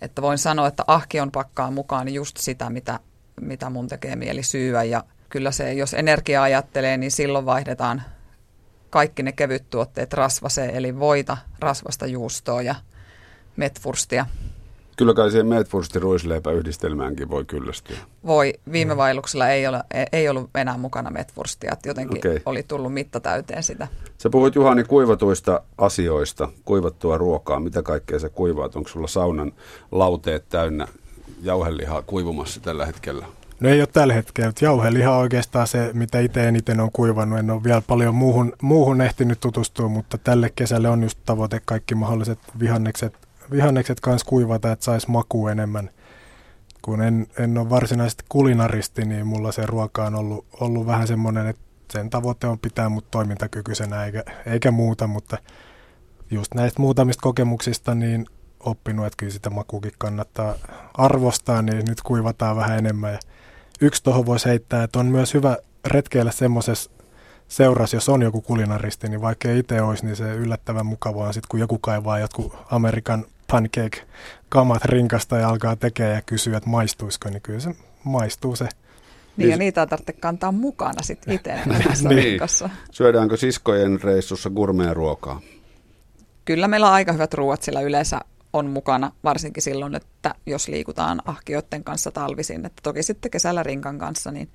että 0.00 0.22
voin 0.22 0.38
sanoa, 0.38 0.68
että 0.68 0.84
ahkion 0.86 1.30
pakkaa 1.30 1.70
mukaan 1.70 2.08
just 2.08 2.36
sitä, 2.36 2.70
mitä, 2.70 3.00
mitä 3.40 3.70
mun 3.70 3.88
tekee 3.88 4.16
mieli 4.16 4.42
syyä. 4.42 4.82
Ja 4.82 5.04
kyllä 5.28 5.52
se, 5.52 5.72
jos 5.72 5.94
energia 5.94 6.42
ajattelee, 6.42 6.96
niin 6.96 7.10
silloin 7.10 7.46
vaihdetaan 7.46 8.02
kaikki 8.90 9.22
ne 9.22 9.32
kevyt 9.32 9.70
tuotteet 9.70 10.12
rasvaseen, 10.12 10.70
eli 10.70 10.98
voita, 10.98 11.36
rasvasta 11.58 12.06
juustoa 12.06 12.62
ja 12.62 12.74
metfurstia. 13.56 14.26
Kyllä 15.00 15.14
kai 15.14 15.30
siihen 15.30 15.46
metfursti 15.46 15.98
ruisleipäyhdistelmäänkin 15.98 17.30
voi 17.30 17.44
kyllästyä. 17.44 17.96
Voi. 18.26 18.54
Viime 18.72 18.96
vaelluksella 18.96 19.48
ei, 19.48 19.66
ole, 19.66 19.82
ei 20.12 20.28
ollut 20.28 20.50
enää 20.54 20.78
mukana 20.78 21.10
metfurstia, 21.10 21.72
että 21.72 21.88
jotenkin 21.88 22.18
okay. 22.18 22.40
oli 22.46 22.62
tullut 22.62 22.94
mitta 22.94 23.20
täyteen 23.20 23.62
sitä. 23.62 23.88
Sä 24.18 24.30
puhuit 24.30 24.54
Juhani 24.54 24.84
kuivatuista 24.84 25.62
asioista, 25.78 26.48
kuivattua 26.64 27.18
ruokaa. 27.18 27.60
Mitä 27.60 27.82
kaikkea 27.82 28.18
sä 28.18 28.28
kuivaat? 28.28 28.76
Onko 28.76 28.88
sulla 28.88 29.06
saunan 29.06 29.52
lauteet 29.92 30.48
täynnä 30.48 30.88
jauhelihaa 31.42 32.02
kuivumassa 32.02 32.60
tällä 32.60 32.86
hetkellä? 32.86 33.26
No 33.60 33.68
ei 33.68 33.80
ole 33.80 33.88
tällä 33.92 34.14
hetkellä, 34.14 34.48
mutta 34.48 34.64
jauheliha 34.64 35.12
on 35.12 35.20
oikeastaan 35.20 35.66
se, 35.66 35.90
mitä 35.92 36.20
itse 36.20 36.48
eniten 36.48 36.80
on 36.80 36.92
kuivannut. 36.92 37.38
En 37.38 37.50
ole 37.50 37.64
vielä 37.64 37.82
paljon 37.86 38.14
muuhun, 38.14 38.52
muuhun 38.62 39.00
ehtinyt 39.00 39.40
tutustua, 39.40 39.88
mutta 39.88 40.18
tälle 40.18 40.52
kesälle 40.56 40.88
on 40.88 41.02
just 41.02 41.18
tavoite 41.26 41.60
kaikki 41.64 41.94
mahdolliset 41.94 42.38
vihannekset 42.58 43.29
vihannekset 43.50 44.00
kanssa 44.00 44.28
kuivata, 44.28 44.72
että 44.72 44.84
saisi 44.84 45.10
maku 45.10 45.48
enemmän. 45.48 45.90
Kun 46.82 47.02
en, 47.02 47.26
en 47.38 47.58
ole 47.58 47.70
varsinaisesti 47.70 48.24
kulinaristi, 48.28 49.04
niin 49.04 49.26
mulla 49.26 49.52
se 49.52 49.66
ruoka 49.66 50.04
on 50.04 50.14
ollut, 50.14 50.46
ollut 50.60 50.86
vähän 50.86 51.06
semmoinen, 51.06 51.46
että 51.46 51.62
sen 51.92 52.10
tavoite 52.10 52.46
on 52.46 52.58
pitää 52.58 52.88
mut 52.88 53.10
toimintakykyisenä 53.10 54.04
eikä, 54.04 54.24
eikä 54.46 54.70
muuta, 54.70 55.06
mutta 55.06 55.38
just 56.30 56.54
näistä 56.54 56.82
muutamista 56.82 57.22
kokemuksista 57.22 57.94
niin 57.94 58.26
oppinut, 58.60 59.06
että 59.06 59.16
kyllä 59.16 59.32
sitä 59.32 59.50
makuukin 59.50 59.92
kannattaa 59.98 60.54
arvostaa, 60.94 61.62
niin 61.62 61.84
nyt 61.88 62.02
kuivataan 62.02 62.56
vähän 62.56 62.78
enemmän. 62.78 63.12
Ja 63.12 63.18
yksi 63.80 64.02
tuohon 64.02 64.26
voisi 64.26 64.48
heittää, 64.48 64.82
että 64.82 64.98
on 64.98 65.06
myös 65.06 65.34
hyvä 65.34 65.56
retkeillä 65.86 66.32
semmoisessa 66.32 66.90
seurassa, 67.48 67.96
jos 67.96 68.08
on 68.08 68.22
joku 68.22 68.40
kulinaristi, 68.40 69.08
niin 69.08 69.20
vaikka 69.20 69.50
itse 69.50 69.82
olisi, 69.82 70.06
niin 70.06 70.16
se 70.16 70.34
yllättävän 70.34 70.86
mukavaa 70.86 71.26
on 71.26 71.34
sitten, 71.34 71.48
kun 71.48 71.60
joku 71.60 71.78
kaivaa 71.78 72.18
jotkut 72.18 72.56
Amerikan 72.70 73.24
pancake-kamat 73.50 74.84
rinkasta 74.84 75.36
ja 75.36 75.48
alkaa 75.48 75.76
tekemään 75.76 76.14
ja 76.14 76.22
kysyä, 76.22 76.56
että 76.56 76.70
maistuisiko, 76.70 77.28
niin 77.28 77.42
kyllä 77.42 77.60
se 77.60 77.74
maistuu 78.04 78.56
se. 78.56 78.68
Niin, 79.36 79.50
ja 79.50 79.56
niitä 79.56 79.86
tarvitse 79.86 80.12
kantaa 80.12 80.52
mukana 80.52 81.02
sitten 81.02 81.34
itse 81.34 81.58
niin. 82.08 82.40
Syödäänkö 82.90 83.36
siskojen 83.36 84.00
reissussa 84.02 84.50
ruokaa? 84.92 85.40
Kyllä 86.44 86.68
meillä 86.68 86.86
on 86.86 86.92
aika 86.92 87.12
hyvät 87.12 87.34
ruoat, 87.34 87.62
sillä 87.62 87.80
yleensä 87.80 88.20
on 88.52 88.66
mukana, 88.66 89.12
varsinkin 89.24 89.62
silloin, 89.62 89.94
että 89.94 90.34
jos 90.46 90.68
liikutaan 90.68 91.22
ahkioiden 91.24 91.84
kanssa 91.84 92.10
talvisin. 92.10 92.66
Että 92.66 92.80
toki 92.82 93.02
sitten 93.02 93.30
kesällä 93.30 93.62
rinkan 93.62 93.98
kanssa, 93.98 94.30
niin 94.30 94.48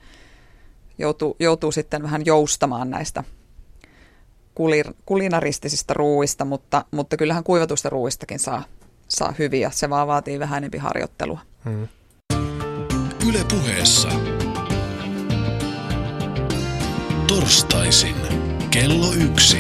joutuu, 0.98 1.36
joutuu 1.40 1.72
sitten 1.72 2.04
vähän 2.04 2.26
joustamaan 2.26 2.90
näistä 2.90 3.24
kulinaristisista 5.06 5.94
ruuista, 5.94 6.46
mutta, 6.46 6.86
mutta 6.92 7.18
kyllähän 7.18 7.44
kuivatusta 7.44 7.90
ruuistakin 7.90 8.40
saa 8.40 8.64
saa 9.08 9.34
hyviä. 9.40 9.70
Se 9.70 9.90
vaan 9.90 10.08
vaatii 10.08 10.40
vähän 10.40 10.58
enemmän 10.58 10.82
harjoittelua. 10.82 11.40
Hmm. 11.66 11.88
Yle 13.30 13.40
puheessa. 13.52 14.10
Torstaisin 17.28 18.16
kello 18.72 19.14
yksi. 19.14 19.58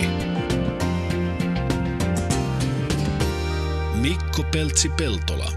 Mikko 4.01 4.43
Peltsi-Peltola. 4.51 5.51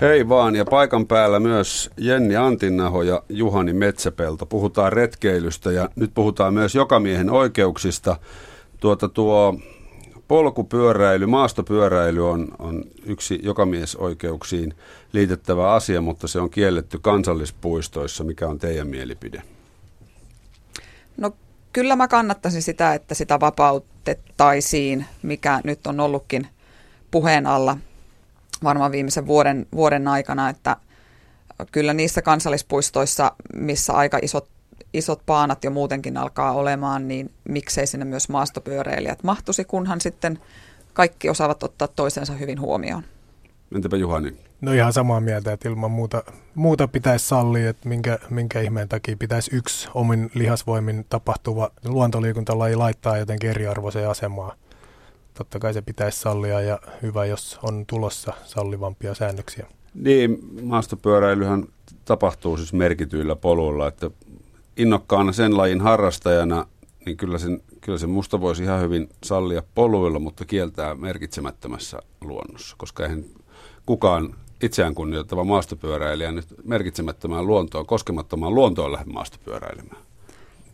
Hei 0.00 0.28
vaan, 0.28 0.56
ja 0.56 0.64
paikan 0.64 1.06
päällä 1.06 1.40
myös 1.40 1.90
Jenni 1.96 2.36
Antinnaho 2.36 3.02
ja 3.02 3.22
Juhani 3.28 3.72
Metsäpelto. 3.72 4.46
Puhutaan 4.46 4.92
retkeilystä 4.92 5.72
ja 5.72 5.88
nyt 5.96 6.10
puhutaan 6.14 6.54
myös 6.54 6.74
jokamiehen 6.74 7.30
oikeuksista. 7.30 8.16
Tuota 8.80 9.08
tuo 9.08 9.58
polkupyöräily, 10.28 11.26
maastopyöräily 11.26 12.30
on, 12.30 12.48
on 12.58 12.84
yksi 13.04 13.40
jokamiesoikeuksiin 13.42 14.74
liitettävä 15.12 15.72
asia, 15.72 16.00
mutta 16.00 16.28
se 16.28 16.40
on 16.40 16.50
kielletty 16.50 16.98
kansallispuistoissa. 16.98 18.24
Mikä 18.24 18.48
on 18.48 18.58
teidän 18.58 18.88
mielipide? 18.88 19.42
No 21.16 21.32
kyllä 21.72 21.96
mä 21.96 22.08
kannattaisin 22.08 22.62
sitä, 22.62 22.94
että 22.94 23.14
sitä 23.14 23.40
vapautettaisiin, 23.40 25.06
mikä 25.22 25.60
nyt 25.64 25.86
on 25.86 26.00
ollutkin 26.00 26.46
puheen 27.10 27.46
alla 27.46 27.76
varmaan 28.64 28.92
viimeisen 28.92 29.26
vuoden, 29.26 29.66
vuoden 29.74 30.08
aikana, 30.08 30.48
että 30.48 30.76
kyllä 31.72 31.92
niissä 31.94 32.22
kansallispuistoissa, 32.22 33.32
missä 33.54 33.92
aika 33.92 34.18
isot, 34.22 34.48
isot 34.92 35.22
paanat 35.26 35.64
jo 35.64 35.70
muutenkin 35.70 36.16
alkaa 36.16 36.52
olemaan, 36.52 37.08
niin 37.08 37.30
miksei 37.48 37.86
sinne 37.86 38.04
myös 38.04 38.28
maastopyöräilijät 38.28 39.22
mahtuisi, 39.22 39.64
kunhan 39.64 40.00
sitten 40.00 40.38
kaikki 40.92 41.30
osaavat 41.30 41.62
ottaa 41.62 41.88
toisensa 41.88 42.32
hyvin 42.32 42.60
huomioon. 42.60 43.02
Entäpä 43.74 43.96
Juhani? 43.96 44.36
No 44.60 44.72
ihan 44.72 44.92
samaa 44.92 45.20
mieltä, 45.20 45.52
että 45.52 45.68
ilman 45.68 45.90
muuta, 45.90 46.22
muuta 46.54 46.88
pitäisi 46.88 47.26
sallia, 47.26 47.70
että 47.70 47.88
minkä, 47.88 48.18
minkä 48.30 48.60
ihmeen 48.60 48.88
takia 48.88 49.16
pitäisi 49.16 49.56
yksi 49.56 49.88
omin 49.94 50.30
lihasvoimin 50.34 51.06
tapahtuva 51.08 51.70
luontoliikuntalaji 51.84 52.76
laittaa 52.76 53.18
jotenkin 53.18 53.50
eriarvoiseen 53.50 54.10
asemaan. 54.10 54.56
Totta 55.34 55.58
kai 55.58 55.74
se 55.74 55.82
pitäisi 55.82 56.20
sallia 56.20 56.60
ja 56.60 56.78
hyvä, 57.02 57.24
jos 57.24 57.58
on 57.62 57.84
tulossa 57.86 58.32
sallivampia 58.44 59.14
säännöksiä. 59.14 59.66
Niin, 59.94 60.38
maastopyöräilyhän 60.62 61.64
tapahtuu 62.04 62.56
siis 62.56 62.72
merkityillä 62.72 63.36
poluilla, 63.36 63.88
että 63.88 64.10
innokkaana 64.76 65.32
sen 65.32 65.56
lajin 65.56 65.80
harrastajana, 65.80 66.66
niin 67.06 67.16
kyllä 67.16 67.38
sen, 67.38 67.62
kyllä 67.80 67.98
sen 67.98 68.10
musta 68.10 68.40
voisi 68.40 68.62
ihan 68.62 68.80
hyvin 68.80 69.08
sallia 69.24 69.62
poluilla, 69.74 70.18
mutta 70.18 70.44
kieltää 70.44 70.94
merkitsemättömässä 70.94 71.98
luonnossa, 72.20 72.76
koska 72.78 73.02
eihän 73.02 73.24
kukaan 73.86 74.34
itseään 74.62 74.94
kunnioittava 74.94 75.44
maastopyöräilijä 75.44 76.32
nyt 76.32 76.46
merkitsemättömään 76.64 77.46
luontoon, 77.46 77.86
koskemattomaan 77.86 78.54
luontoon 78.54 78.92
lähde 78.92 79.12
maastopyöräilemään. 79.12 80.02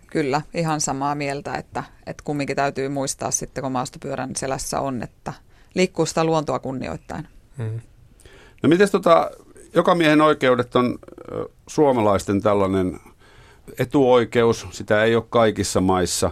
Kyllä, 0.07 0.43
ihan 0.55 0.81
samaa 0.81 1.15
mieltä, 1.15 1.55
että, 1.55 1.85
että 2.07 2.23
kumminkin 2.25 2.57
täytyy 2.57 2.89
muistaa 2.89 3.31
sitten, 3.31 3.63
kun 3.63 3.73
maastopyörän 3.73 4.37
selässä 4.37 4.81
on, 4.81 5.03
että 5.03 5.33
liikkuu 5.75 6.07
sitä 6.07 6.25
luontoa 6.25 6.59
kunnioittain. 6.59 7.29
Hmm. 7.59 7.81
No 8.63 8.69
miten 8.69 8.91
tota, 8.91 9.31
joka 9.75 9.95
miehen 9.95 10.21
oikeudet 10.21 10.77
on 10.77 10.99
ö, 11.33 11.49
suomalaisten 11.67 12.43
tällainen 12.43 13.01
etuoikeus, 13.79 14.67
sitä 14.71 15.05
ei 15.05 15.17
ole 15.17 15.25
kaikissa 15.31 15.81
maissa. 15.81 16.31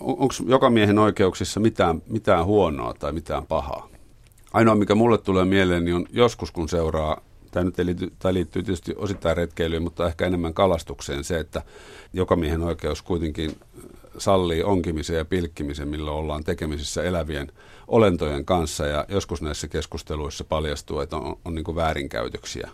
On, 0.00 0.16
Onko 0.18 0.34
joka 0.46 0.70
miehen 0.70 0.98
oikeuksissa 0.98 1.60
mitään, 1.60 2.02
mitään 2.08 2.44
huonoa 2.44 2.94
tai 2.94 3.12
mitään 3.12 3.46
pahaa? 3.46 3.88
Ainoa, 4.52 4.74
mikä 4.74 4.94
mulle 4.94 5.18
tulee 5.18 5.44
mieleen, 5.44 5.84
niin 5.84 5.94
on 5.94 6.06
joskus, 6.12 6.50
kun 6.50 6.68
seuraa, 6.68 7.20
tämä 7.50 7.64
nyt 7.64 7.78
liittyy, 7.78 8.12
tämä 8.18 8.34
liittyy 8.34 8.62
tietysti 8.62 8.94
osittain 8.96 9.36
retkeilyyn, 9.36 9.82
mutta 9.82 10.06
ehkä 10.06 10.26
enemmän 10.26 10.54
kalastukseen, 10.54 11.24
se, 11.24 11.38
että 11.38 11.62
joka 12.12 12.36
miehen 12.36 12.62
oikeus 12.62 13.02
kuitenkin 13.02 13.56
sallii 14.18 14.62
onkimisen 14.62 15.16
ja 15.16 15.24
pilkkimisen, 15.24 15.88
millä 15.88 16.10
ollaan 16.10 16.44
tekemisissä 16.44 17.02
elävien 17.02 17.52
olentojen 17.88 18.44
kanssa. 18.44 18.86
Ja 18.86 19.06
joskus 19.08 19.42
näissä 19.42 19.68
keskusteluissa 19.68 20.44
paljastuu, 20.44 21.00
että 21.00 21.16
on, 21.16 21.38
on 21.44 21.54
niin 21.54 21.76
väärinkäytöksiä. 21.76 22.70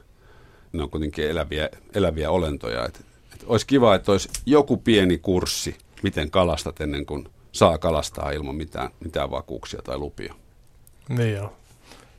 Ne 0.73 0.83
on 0.83 0.91
kuitenkin 0.91 1.31
eläviä, 1.31 1.69
eläviä 1.95 2.31
olentoja. 2.31 2.85
Et, 2.85 2.97
et 2.97 3.07
olisi 3.47 3.67
kiva, 3.67 3.95
että 3.95 4.13
olisi 4.13 4.29
joku 4.47 4.77
pieni 4.77 5.19
kurssi, 5.19 5.77
miten 6.03 6.31
kalastat 6.31 6.81
ennen 6.81 7.07
kuin 7.07 7.29
saa 7.53 7.79
kalastaa 7.79 8.31
ilman 8.31 8.55
mitään, 8.55 8.91
mitään 9.05 9.31
vakuuksia 9.31 9.83
tai 9.83 9.99
lupia. 9.99 10.35
Niin 11.09 11.35
joo. 11.35 11.53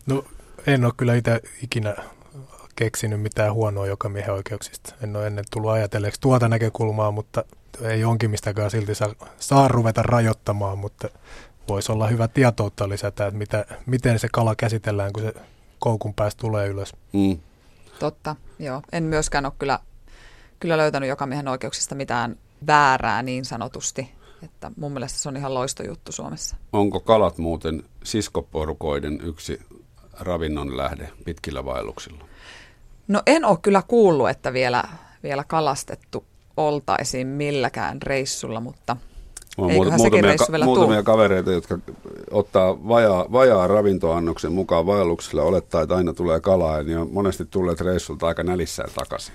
No 0.06 0.24
en 0.68 0.86
ole 0.86 0.94
kyllä 0.98 1.16
itse 1.16 1.42
ikinä 1.64 1.96
keksinyt 2.76 3.22
mitään 3.22 3.54
huonoa 3.54 3.88
joka 3.88 4.10
miehen 4.10 4.34
oikeuksista. 4.34 4.96
En 5.04 5.16
ole 5.16 5.28
ennen 5.28 5.46
tullut 5.52 5.72
ajatelleeksi 5.72 6.22
tuota 6.22 6.48
näkökulmaa, 6.48 7.12
mutta 7.12 7.44
ei 7.82 8.04
onkimistakaan 8.04 8.72
silti 8.72 8.96
saa, 8.96 9.14
saa 9.40 9.68
ruveta 9.68 10.04
rajoittamaan, 10.04 10.78
mutta 10.78 11.10
voisi 11.68 11.92
olla 11.92 12.08
hyvä 12.08 12.28
tietoutta 12.28 12.90
lisätä, 12.90 13.28
että 13.28 13.38
mitä, 13.38 13.66
miten 13.86 14.20
se 14.20 14.28
kala 14.32 14.56
käsitellään, 14.56 15.14
kun 15.14 15.24
se 15.24 15.34
koukun 15.80 16.14
päästä 16.14 16.40
tulee 16.42 16.68
ylös. 16.68 16.94
Mm. 17.14 17.40
Totta, 18.00 18.36
joo. 18.60 18.82
En 18.92 19.04
myöskään 19.04 19.46
ole 19.46 19.54
kyllä, 19.60 19.80
kyllä 20.62 20.78
löytänyt 20.78 21.10
joka 21.10 21.26
miehen 21.26 21.48
oikeuksista 21.48 21.96
mitään 21.96 22.36
väärää 22.68 23.24
niin 23.24 23.46
sanotusti. 23.46 24.12
Että 24.44 24.72
mun 24.76 24.92
mielestä 24.92 25.20
se 25.20 25.30
on 25.30 25.38
ihan 25.38 25.54
loistojuttu 25.54 26.12
Suomessa. 26.12 26.56
Onko 26.74 27.00
kalat 27.00 27.38
muuten 27.38 27.84
siskoporukoiden 28.04 29.22
yksi 29.24 29.60
ravinnon 30.20 30.78
lähde 30.78 31.10
pitkillä 31.26 31.66
vaelluksilla? 31.66 32.26
No 33.08 33.22
en 33.26 33.46
ole 33.46 33.58
kyllä 33.62 33.84
kuullut, 33.88 34.30
että 34.30 34.54
vielä, 34.54 34.84
vielä 35.24 35.44
kalastettu 35.44 36.26
oltaisiin 36.58 37.28
milläkään 37.28 38.02
reissulla, 38.02 38.60
mutta 38.60 38.98
on 39.58 39.72
eiköhän 39.72 39.88
muutamia, 39.88 40.04
sekin 40.04 40.24
reissu 40.24 40.52
vielä 40.52 40.66
muutamia 40.66 40.96
tuu. 40.96 41.04
kavereita, 41.04 41.52
jotka 41.52 41.78
ottaa 42.32 42.88
vajaa, 42.88 43.26
vajaa 43.32 43.68
ravintoannoksen 43.68 44.52
mukaan 44.52 44.86
vaelluksilla, 44.86 45.44
olettaa, 45.44 45.82
että 45.82 45.96
aina 45.96 46.14
tulee 46.14 46.40
kalaa, 46.40 46.84
niin 46.84 46.98
on 46.98 47.10
monesti 47.12 47.46
tulleet 47.46 47.82
reissulta 47.82 48.28
aika 48.28 48.44
nälissään 48.44 48.90
takaisin. 48.96 49.34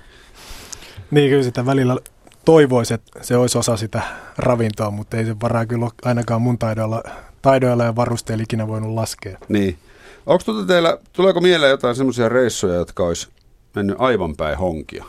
Niin 1.10 1.30
kyllä 1.30 1.42
sitä 1.42 1.66
välillä 1.66 1.96
toivoisi, 2.44 2.94
että 2.94 3.18
se 3.22 3.36
olisi 3.36 3.58
osa 3.58 3.76
sitä 3.76 4.02
ravintoa, 4.38 4.90
mutta 4.90 5.16
ei 5.16 5.24
se 5.24 5.40
varaa 5.42 5.66
kyllä 5.66 5.88
ainakaan 6.04 6.42
mun 6.42 6.58
taidoilla, 6.58 7.02
taidoilla 7.42 7.84
ja 7.84 7.96
varusteilla 7.96 8.42
ikinä 8.42 8.68
voinut 8.68 8.94
laskea. 8.94 9.38
Niin. 9.48 9.78
Onko 10.26 10.44
tuota 10.44 10.66
teillä, 10.66 10.98
tuleeko 11.12 11.40
mieleen 11.40 11.70
jotain 11.70 11.96
semmoisia 11.96 12.28
reissuja, 12.28 12.74
jotka 12.74 13.02
olisi 13.02 13.28
mennyt 13.74 13.96
aivan 13.98 14.36
päin 14.36 14.58
honkia? 14.58 15.04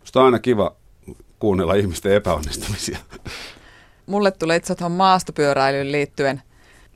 Musta 0.00 0.20
on 0.20 0.26
aina 0.26 0.38
kiva 0.38 0.76
kuunnella 1.38 1.74
ihmisten 1.74 2.12
epäonnistumisia. 2.12 2.98
Mulle 4.06 4.30
tulee 4.30 4.56
itse 4.56 4.74
tuohon 4.74 4.96
maastopyöräilyyn 4.96 5.92
liittyen. 5.92 6.42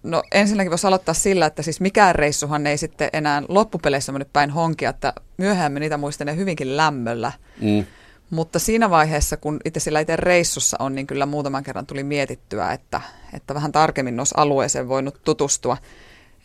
No 0.02 0.22
ensinnäkin 0.32 0.70
voisi 0.70 0.86
aloittaa 0.86 1.14
sillä, 1.14 1.46
että 1.46 1.62
siis 1.62 1.80
mikään 1.80 2.14
reissuhan 2.14 2.66
ei 2.66 2.78
sitten 2.78 3.10
enää 3.12 3.42
loppupeleissä 3.48 4.12
mennyt 4.12 4.32
päin 4.32 4.50
honkia, 4.50 4.90
että 4.90 5.12
myöhemmin 5.36 5.80
niitä 5.80 5.96
muistelen 5.96 6.36
hyvinkin 6.36 6.76
lämmöllä. 6.76 7.32
Mm. 7.60 7.84
Mutta 8.32 8.58
siinä 8.58 8.90
vaiheessa, 8.90 9.36
kun 9.36 9.60
itse 9.64 9.80
sillä 9.80 10.00
itse 10.00 10.16
reissussa 10.16 10.76
on, 10.80 10.94
niin 10.94 11.06
kyllä 11.06 11.26
muutaman 11.26 11.62
kerran 11.62 11.86
tuli 11.86 12.04
mietittyä, 12.04 12.72
että, 12.72 13.00
että 13.32 13.54
vähän 13.54 13.72
tarkemmin 13.72 14.20
olisi 14.20 14.34
alueeseen 14.36 14.88
voinut 14.88 15.20
tutustua. 15.24 15.76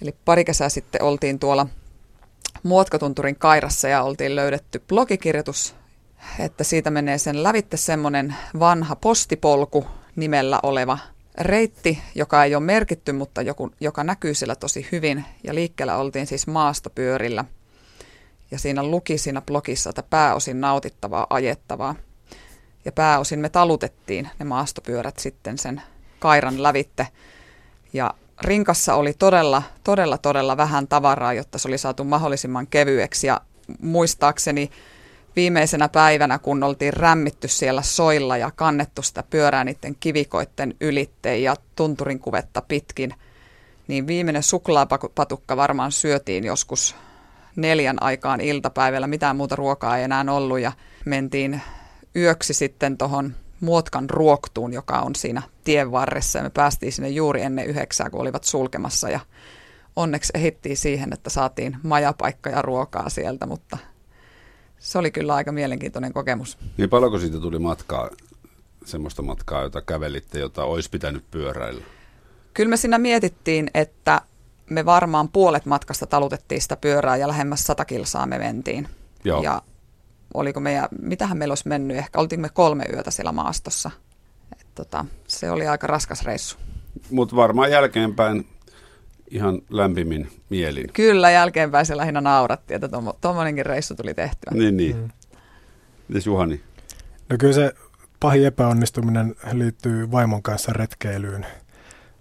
Eli 0.02 0.16
pari 0.26 0.46
kesää 0.46 0.70
sitten 0.70 1.04
oltiin 1.04 1.40
tuolla 1.40 1.68
Muotkatunturin 2.64 3.36
kairassa 3.36 3.88
ja 3.88 4.04
oltiin 4.04 4.36
löydetty 4.36 4.84
blogikirjoitus, 4.88 5.76
että 6.40 6.64
siitä 6.64 6.92
menee 6.92 7.18
sen 7.18 7.44
lävitte 7.44 7.78
semmoinen 7.78 8.36
vanha 8.60 8.96
postipolku 8.96 9.86
nimellä 10.16 10.60
oleva 10.64 10.98
reitti, 11.38 12.00
joka 12.16 12.44
ei 12.44 12.56
ole 12.56 12.64
merkitty, 12.64 13.12
mutta 13.12 13.42
joku, 13.42 13.72
joka 13.80 14.04
näkyy 14.04 14.34
siellä 14.34 14.56
tosi 14.56 14.88
hyvin. 14.92 15.26
Ja 15.44 15.56
liikkeellä 15.56 15.98
oltiin 15.98 16.28
siis 16.28 16.48
maastopyörillä. 16.48 17.46
Ja 18.52 18.60
siinä 18.60 18.84
luki 18.84 19.18
siinä 19.18 19.42
blogissa, 19.42 19.90
että 19.90 20.04
pääosin 20.04 20.62
nautittavaa, 20.62 21.28
ajettavaa. 21.30 21.96
Ja 22.86 22.92
pääosin 22.92 23.40
me 23.40 23.50
talutettiin 23.50 24.30
ne 24.40 24.46
maastopyörät 24.46 25.20
sitten 25.20 25.58
sen 25.58 25.82
kairan 26.20 26.64
lävitte. 26.64 27.08
Ja 27.94 28.14
rinkassa 28.42 28.96
oli 28.96 29.14
todella, 29.14 29.64
todella, 29.84 30.18
todella 30.18 30.58
vähän 30.58 30.88
tavaraa, 30.88 31.34
jotta 31.34 31.58
se 31.58 31.68
oli 31.68 31.78
saatu 31.78 32.04
mahdollisimman 32.04 32.68
kevyeksi. 32.68 33.28
Ja 33.28 33.42
muistaakseni 33.82 34.72
viimeisenä 35.36 35.90
päivänä, 35.90 36.40
kun 36.40 36.64
oltiin 36.64 36.94
rämmitty 36.94 37.48
siellä 37.48 37.82
soilla 37.82 38.38
ja 38.38 38.52
kannettu 38.56 39.02
sitä 39.02 39.24
pyörää 39.30 39.64
niiden 39.64 39.96
kivikoitten 40.00 40.76
ylitteen 40.82 41.44
ja 41.44 41.56
tunturin 41.76 42.20
kuvetta 42.20 42.62
pitkin, 42.62 43.14
niin 43.88 44.08
viimeinen 44.08 44.44
suklaapatukka 44.44 45.58
varmaan 45.58 45.92
syötiin 45.92 46.44
joskus 46.44 46.96
neljän 47.58 48.04
aikaan 48.04 48.42
iltapäivällä. 48.42 49.08
Mitään 49.08 49.36
muuta 49.36 49.56
ruokaa 49.56 49.98
ei 49.98 50.04
enää 50.04 50.26
ollut 50.30 50.60
ja 50.60 50.72
mentiin 51.06 51.62
yöksi 52.16 52.54
sitten 52.54 52.98
tuohon 52.98 53.36
Muotkan 53.60 54.10
ruoktuun, 54.10 54.74
joka 54.74 55.00
on 55.00 55.16
siinä 55.16 55.42
tien 55.64 55.92
varressa. 55.92 56.40
Ja 56.40 56.44
me 56.44 56.50
päästiin 56.50 56.92
sinne 56.92 57.10
juuri 57.10 57.42
ennen 57.42 57.66
yhdeksää, 57.66 58.10
kun 58.10 58.22
olivat 58.22 58.44
sulkemassa 58.44 59.10
ja 59.10 59.20
onneksi 59.96 60.32
ehittiin 60.36 60.78
siihen, 60.78 61.14
että 61.14 61.30
saatiin 61.30 61.78
majapaikka 61.84 62.50
ja 62.50 62.62
ruokaa 62.62 63.10
sieltä, 63.10 63.46
mutta 63.46 63.78
se 64.80 64.98
oli 64.98 65.12
kyllä 65.12 65.36
aika 65.36 65.52
mielenkiintoinen 65.52 66.14
kokemus. 66.14 66.58
Niin 66.78 66.90
paljonko 66.90 67.20
siitä 67.20 67.40
tuli 67.40 67.60
matkaa 67.60 68.10
semmoista 68.86 69.22
matkaa, 69.22 69.62
jota 69.62 69.82
kävelitte, 69.82 70.40
jota 70.40 70.64
olisi 70.64 70.90
pitänyt 70.90 71.24
pyöräillä? 71.32 71.84
Kyllä 72.54 72.70
me 72.70 72.78
siinä 72.78 72.98
mietittiin, 72.98 73.70
että 73.74 74.22
me 74.70 74.86
varmaan 74.86 75.30
puolet 75.30 75.66
matkasta 75.66 76.06
talutettiin 76.06 76.62
sitä 76.62 76.76
pyörää 76.76 77.18
ja 77.18 77.28
lähemmäs 77.28 77.64
sata 77.64 77.86
kilsaa 77.86 78.26
me 78.26 78.38
mentiin. 78.38 78.88
Joo. 79.24 79.44
Ja 79.44 79.62
oliko 80.34 80.60
meidän, 80.60 80.88
mitähän 81.02 81.38
meillä 81.38 81.52
olisi 81.52 81.68
mennyt, 81.68 81.98
ehkä 81.98 82.20
oltiin 82.20 82.42
me 82.42 82.50
kolme 82.50 82.86
yötä 82.94 83.12
siellä 83.12 83.32
maastossa. 83.32 83.92
Et 84.62 84.68
tota, 84.76 85.06
se 85.28 85.52
oli 85.52 85.68
aika 85.68 85.88
raskas 85.88 86.24
reissu. 86.24 86.58
Mutta 87.12 87.36
varmaan 87.36 87.72
jälkeenpäin 87.72 88.48
ihan 89.32 89.62
lämpimin 89.70 90.30
mielin. 90.50 90.88
Kyllä, 90.94 91.32
jälkeenpäin 91.32 91.86
se 91.86 91.98
lähinnä 91.98 92.22
nauratti, 92.22 92.74
että 92.74 92.90
tuommoinenkin 93.22 93.66
reissu 93.66 93.96
tuli 93.96 94.14
tehtyä. 94.14 94.52
Niin, 94.54 94.78
niin. 94.78 94.96
Mm. 94.96 95.10
Mites 96.08 96.26
Juhani? 96.26 96.62
No 97.30 97.38
kyllä 97.40 97.54
se 97.54 97.74
pahin 98.20 98.46
epäonnistuminen 98.46 99.36
liittyy 99.54 100.12
vaimon 100.12 100.44
kanssa 100.44 100.74
retkeilyyn. 100.74 101.46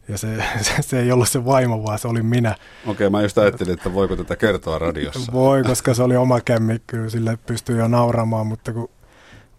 Ja 0.09 0.19
se, 0.19 0.29
se, 0.63 0.73
se 0.81 1.01
ei 1.01 1.13
ollut 1.13 1.29
se 1.29 1.45
vaimo, 1.45 1.85
vaan 1.85 1.99
se 1.99 2.09
oli 2.09 2.23
minä. 2.23 2.51
Okei, 2.51 2.93
okay, 2.93 3.11
mä 3.11 3.23
just 3.23 3.39
ajattelin, 3.39 3.75
että 3.75 3.95
voiko 3.95 4.17
tätä 4.17 4.37
kertoa 4.37 4.79
radiossa. 4.79 5.33
Voi, 5.33 5.63
koska 5.63 5.95
se 5.95 6.03
oli 6.03 6.17
oma 6.17 6.41
kämmi, 6.41 6.81
kyllä 6.87 7.11
sille 7.11 7.39
pystyy 7.47 7.79
jo 7.79 7.89
nauramaan, 7.89 8.47
mutta 8.47 8.73
kun 8.73 8.91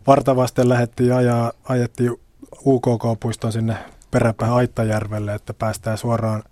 vartavasten 0.07 0.69
lähdettiin 0.69 1.13
ajaa, 1.13 1.51
ajettiin 1.63 2.11
UKK-puiston 2.65 3.51
sinne 3.51 3.75
peräpäin 4.11 4.51
Aittajärvelle, 4.51 5.33
että 5.33 5.53
päästään 5.53 5.97
suoraan, 5.97 6.43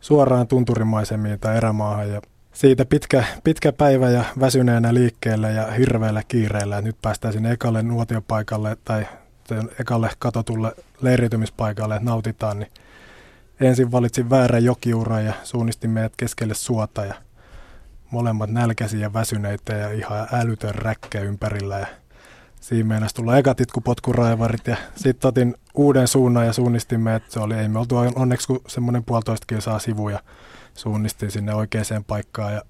suoraan 0.00 0.46
tunturimaisemiin 0.46 1.40
tai 1.40 1.56
erämaahan. 1.56 2.10
Ja 2.10 2.20
siitä 2.52 2.84
pitkä, 2.84 3.24
pitkä 3.44 3.72
päivä 3.72 4.10
ja 4.10 4.24
väsyneenä 4.40 4.94
liikkeelle 4.94 5.52
ja 5.52 5.66
hirveällä 5.70 6.22
kiireellä, 6.28 6.78
että 6.78 6.88
nyt 6.88 6.96
päästään 7.02 7.34
sinne 7.34 7.50
ekalle 7.50 7.82
nuotiopaikalle 7.82 8.76
tai 8.84 9.06
ekalle 9.80 10.10
katotulle 10.18 10.72
leiriytymispaikalle, 11.00 11.96
että 11.96 12.10
nautitaan, 12.10 12.58
niin 12.58 12.70
ensin 13.60 13.92
valitsin 13.92 14.30
väärän 14.30 14.64
jokiuran 14.64 15.24
ja 15.24 15.32
suunnistin 15.44 15.90
meidät 15.90 16.16
keskelle 16.16 16.54
suota 16.54 17.04
ja 17.04 17.14
molemmat 18.10 18.50
nälkäisiä 18.50 19.00
ja 19.00 19.12
väsyneitä 19.12 19.72
ja 19.72 19.90
ihan 19.90 20.28
älytön 20.32 20.74
räkkä 20.74 21.20
ympärillä 21.20 21.78
ja 21.78 21.86
siinä 22.60 22.88
meinasi 22.88 23.14
tulla 23.14 23.38
ekat 23.38 23.60
itkupotkuraivarit 23.60 24.66
ja 24.66 24.76
sitten 24.96 25.28
otin 25.28 25.54
uuden 25.74 26.08
suunnan 26.08 26.46
ja 26.46 26.52
suunnistimme, 26.52 27.14
että 27.14 27.32
se 27.32 27.40
oli, 27.40 27.54
ei 27.54 27.68
me 27.68 27.78
oltu 27.78 27.96
onneksi 27.96 28.46
kuin 28.46 28.60
semmoinen 28.66 29.04
puolitoista 29.04 29.46
kilsaa 29.46 29.78
sivuja 29.78 30.20
suunnistin 30.74 31.30
sinne 31.30 31.54
oikeaan 31.54 32.04
paikkaan 32.06 32.54
ja 32.54 32.62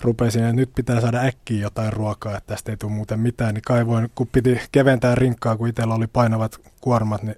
rupesin, 0.00 0.44
että 0.44 0.56
nyt 0.56 0.70
pitää 0.74 1.00
saada 1.00 1.20
äkkiä 1.20 1.62
jotain 1.62 1.92
ruokaa, 1.92 2.36
että 2.36 2.54
tästä 2.54 2.72
ei 2.72 2.76
tule 2.76 2.92
muuten 2.92 3.20
mitään, 3.20 3.54
niin 3.54 3.62
kaivoin, 3.62 4.10
kun 4.14 4.28
piti 4.32 4.60
keventää 4.72 5.14
rinkkaa, 5.14 5.56
kun 5.56 5.68
itsellä 5.68 5.94
oli 5.94 6.06
painavat 6.06 6.60
kuormat, 6.80 7.22
niin 7.22 7.36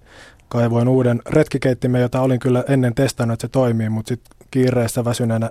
kaivoin 0.49 0.89
uuden 0.89 1.23
retkikeittimen, 1.27 2.01
jota 2.01 2.21
olin 2.21 2.41
kyllä 2.41 2.65
ennen 2.69 2.95
testannut, 2.95 3.33
että 3.33 3.47
se 3.47 3.53
toimii, 3.53 3.89
mutta 3.89 4.09
sitten 4.09 4.37
kiireessä 4.51 5.05
väsyneenä 5.05 5.51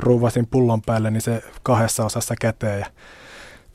ruuvasin 0.00 0.46
pullon 0.46 0.82
päälle, 0.82 1.10
niin 1.10 1.20
se 1.20 1.42
kahdessa 1.62 2.04
osassa 2.04 2.34
käteen 2.40 2.80
ja 2.80 2.86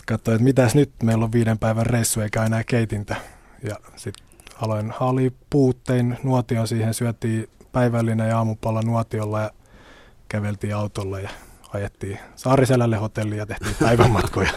katsoin, 0.07 0.35
että 0.35 0.43
mitäs 0.43 0.75
nyt, 0.75 0.91
meillä 1.03 1.25
on 1.25 1.31
viiden 1.31 1.59
päivän 1.59 1.85
reissu 1.85 2.21
eikä 2.21 2.43
enää 2.43 2.63
keitintä. 2.63 3.15
Ja 3.63 3.75
sitten 3.95 4.25
aloin, 4.61 4.93
oli 4.99 5.33
puuttein 5.49 6.17
nuotio 6.23 6.65
siihen, 6.65 6.93
syötiin 6.93 7.49
päivällinen 7.71 8.29
ja 8.29 8.37
aamupalla 8.37 8.81
nuotiolla 8.81 9.41
ja 9.41 9.51
käveltiin 10.29 10.75
autolla 10.75 11.19
ja 11.19 11.29
ajettiin 11.73 12.19
Saariselälle 12.35 12.97
hotelliin 12.97 13.39
ja 13.39 13.45
tehtiin 13.45 13.75
päivänmatkoja. 13.87 14.51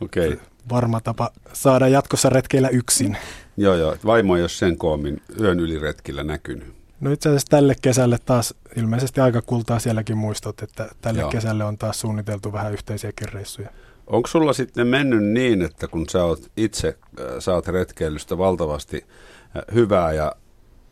Okei. 0.00 0.28
Okay. 0.28 0.40
Varma 0.70 1.00
tapa 1.00 1.30
saada 1.52 1.88
jatkossa 1.88 2.28
retkeillä 2.28 2.68
yksin. 2.68 3.16
Joo, 3.56 3.74
joo. 3.74 3.96
Vaimo 4.04 4.36
ei 4.36 4.42
ole 4.42 4.48
sen 4.48 4.76
koomin 4.76 5.22
yön 5.40 5.60
yli 5.60 5.78
retkillä 5.78 6.24
näkynyt. 6.24 6.74
No 7.00 7.12
itse 7.12 7.28
asiassa 7.28 7.50
tälle 7.50 7.74
kesälle 7.82 8.18
taas 8.24 8.54
ilmeisesti 8.76 9.20
aika 9.20 9.42
kultaa 9.42 9.78
sielläkin 9.78 10.16
muistot, 10.16 10.62
että 10.62 10.88
tälle 11.00 11.20
joo. 11.20 11.30
kesälle 11.30 11.64
on 11.64 11.78
taas 11.78 12.00
suunniteltu 12.00 12.52
vähän 12.52 12.72
yhteisiäkin 12.72 13.32
reissuja. 13.32 13.68
Onko 14.06 14.28
sulla 14.28 14.52
sitten 14.52 14.86
mennyt 14.86 15.24
niin, 15.24 15.62
että 15.62 15.88
kun 15.88 16.08
sä 16.08 16.24
oot 16.24 16.50
itse 16.56 16.88
äh, 16.88 17.26
saat 17.38 17.68
retkeilystä 17.68 18.38
valtavasti 18.38 19.04
äh, 19.56 19.62
hyvää 19.74 20.12
ja 20.12 20.32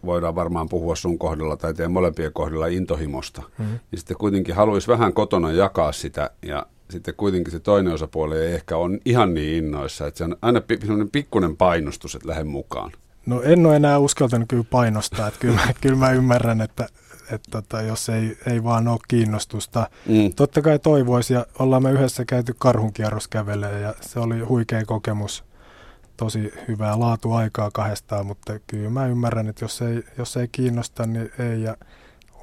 voidaan 0.07 0.35
varmaan 0.35 0.68
puhua 0.68 0.96
sun 0.96 1.18
kohdalla 1.18 1.57
tai 1.57 1.75
teidän 1.75 1.92
molempien 1.92 2.33
kohdalla 2.33 2.66
intohimosta, 2.66 3.42
mm-hmm. 3.59 3.79
niin 3.90 3.98
sitten 3.98 4.16
kuitenkin 4.16 4.55
haluaisi 4.55 4.88
vähän 4.88 5.12
kotona 5.12 5.53
jakaa 5.53 5.92
sitä 5.92 6.31
ja 6.42 6.66
sitten 6.92 7.14
kuitenkin 7.14 7.52
se 7.52 7.61
toinen 7.61 7.92
osapuoli 7.92 8.38
ei 8.38 8.55
ehkä 8.55 8.76
on 8.76 8.98
ihan 9.05 9.35
niin 9.35 9.64
innoissa, 9.64 10.07
että 10.07 10.18
se 10.18 10.24
on 10.24 10.37
aina 10.42 10.62
sellainen 10.81 11.11
pikkuinen 11.11 11.57
painostus, 11.57 12.14
että 12.14 12.28
lähde 12.28 12.44
mukaan. 12.44 12.92
No 13.26 13.42
en 13.42 13.66
ole 13.66 13.76
enää 13.76 13.98
uskaltanut 13.98 14.48
kyllä 14.48 14.64
painostaa, 14.70 15.28
että 15.28 15.40
kyllä, 15.40 15.61
kyllä 15.81 15.96
mä 15.96 16.12
ymmärrän, 16.12 16.61
että, 16.61 16.88
että 17.31 17.50
tota, 17.50 17.83
jos 17.83 18.09
ei, 18.09 18.38
ei 18.46 18.64
vaan 18.64 18.88
ole 18.88 18.98
kiinnostusta. 19.09 19.90
Mm. 20.09 20.33
Totta 20.37 20.62
kai 20.62 20.78
toivoisi 20.78 21.35
ja 21.35 21.46
ollaan 21.59 21.83
me 21.83 21.90
yhdessä 21.90 22.24
käyty 22.24 22.55
karhunkierros 22.59 23.28
kävelee 23.28 23.81
ja 23.81 23.94
se 24.00 24.20
oli 24.20 24.40
huikea 24.40 24.85
kokemus. 24.85 25.44
Tosi 26.16 26.52
hyvää 26.68 27.00
laatuaikaa 27.00 27.70
kahdestaan, 27.74 28.26
mutta 28.26 28.59
kyllä 28.66 28.90
mä 28.90 29.07
ymmärrän, 29.07 29.48
että 29.48 29.64
jos 29.64 29.83
ei, 29.83 30.02
jos 30.18 30.37
ei 30.37 30.48
kiinnosta, 30.52 31.07
niin 31.07 31.31
ei. 31.38 31.62
Ja 31.62 31.76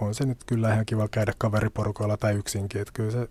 on 0.02 0.16
se 0.16 0.26
nyt 0.26 0.38
kyllä 0.46 0.74
ihan 0.74 0.86
kiva 0.86 1.08
käydä 1.08 1.34
kaveriporukoilla 1.38 2.18
tai 2.18 2.36
yksinkin. 2.36 2.82
Että 2.82 2.94
kyllä 2.94 3.12
se 3.12 3.28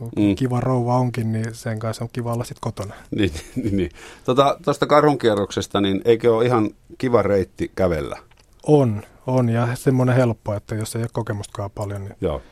mm. 0.00 0.34
kiva 0.34 0.60
rouva 0.60 0.96
onkin, 0.96 1.32
niin 1.32 1.54
sen 1.54 1.78
kanssa 1.78 2.04
on 2.04 2.10
kiva 2.12 2.32
olla 2.32 2.44
sitten 2.44 2.60
kotona. 2.60 2.94
Niin, 3.10 3.32
niin, 3.56 3.76
niin. 3.76 3.90
Tuosta 4.24 4.58
tota, 4.64 4.86
karhunkierroksesta, 4.86 5.80
niin 5.80 6.02
eikö 6.04 6.36
ole 6.36 6.46
ihan 6.46 6.70
kiva 6.98 7.22
reitti 7.22 7.72
kävellä? 7.76 8.18
On, 8.66 9.02
on 9.26 9.48
ja 9.48 9.68
semmoinen 9.74 10.16
helppo, 10.16 10.54
että 10.54 10.74
jos 10.74 10.96
ei 10.96 11.02
ole 11.02 11.10
kokemustakaan 11.12 11.70
paljon. 11.70 12.04
Niin 12.04 12.16
Joo. 12.20 12.42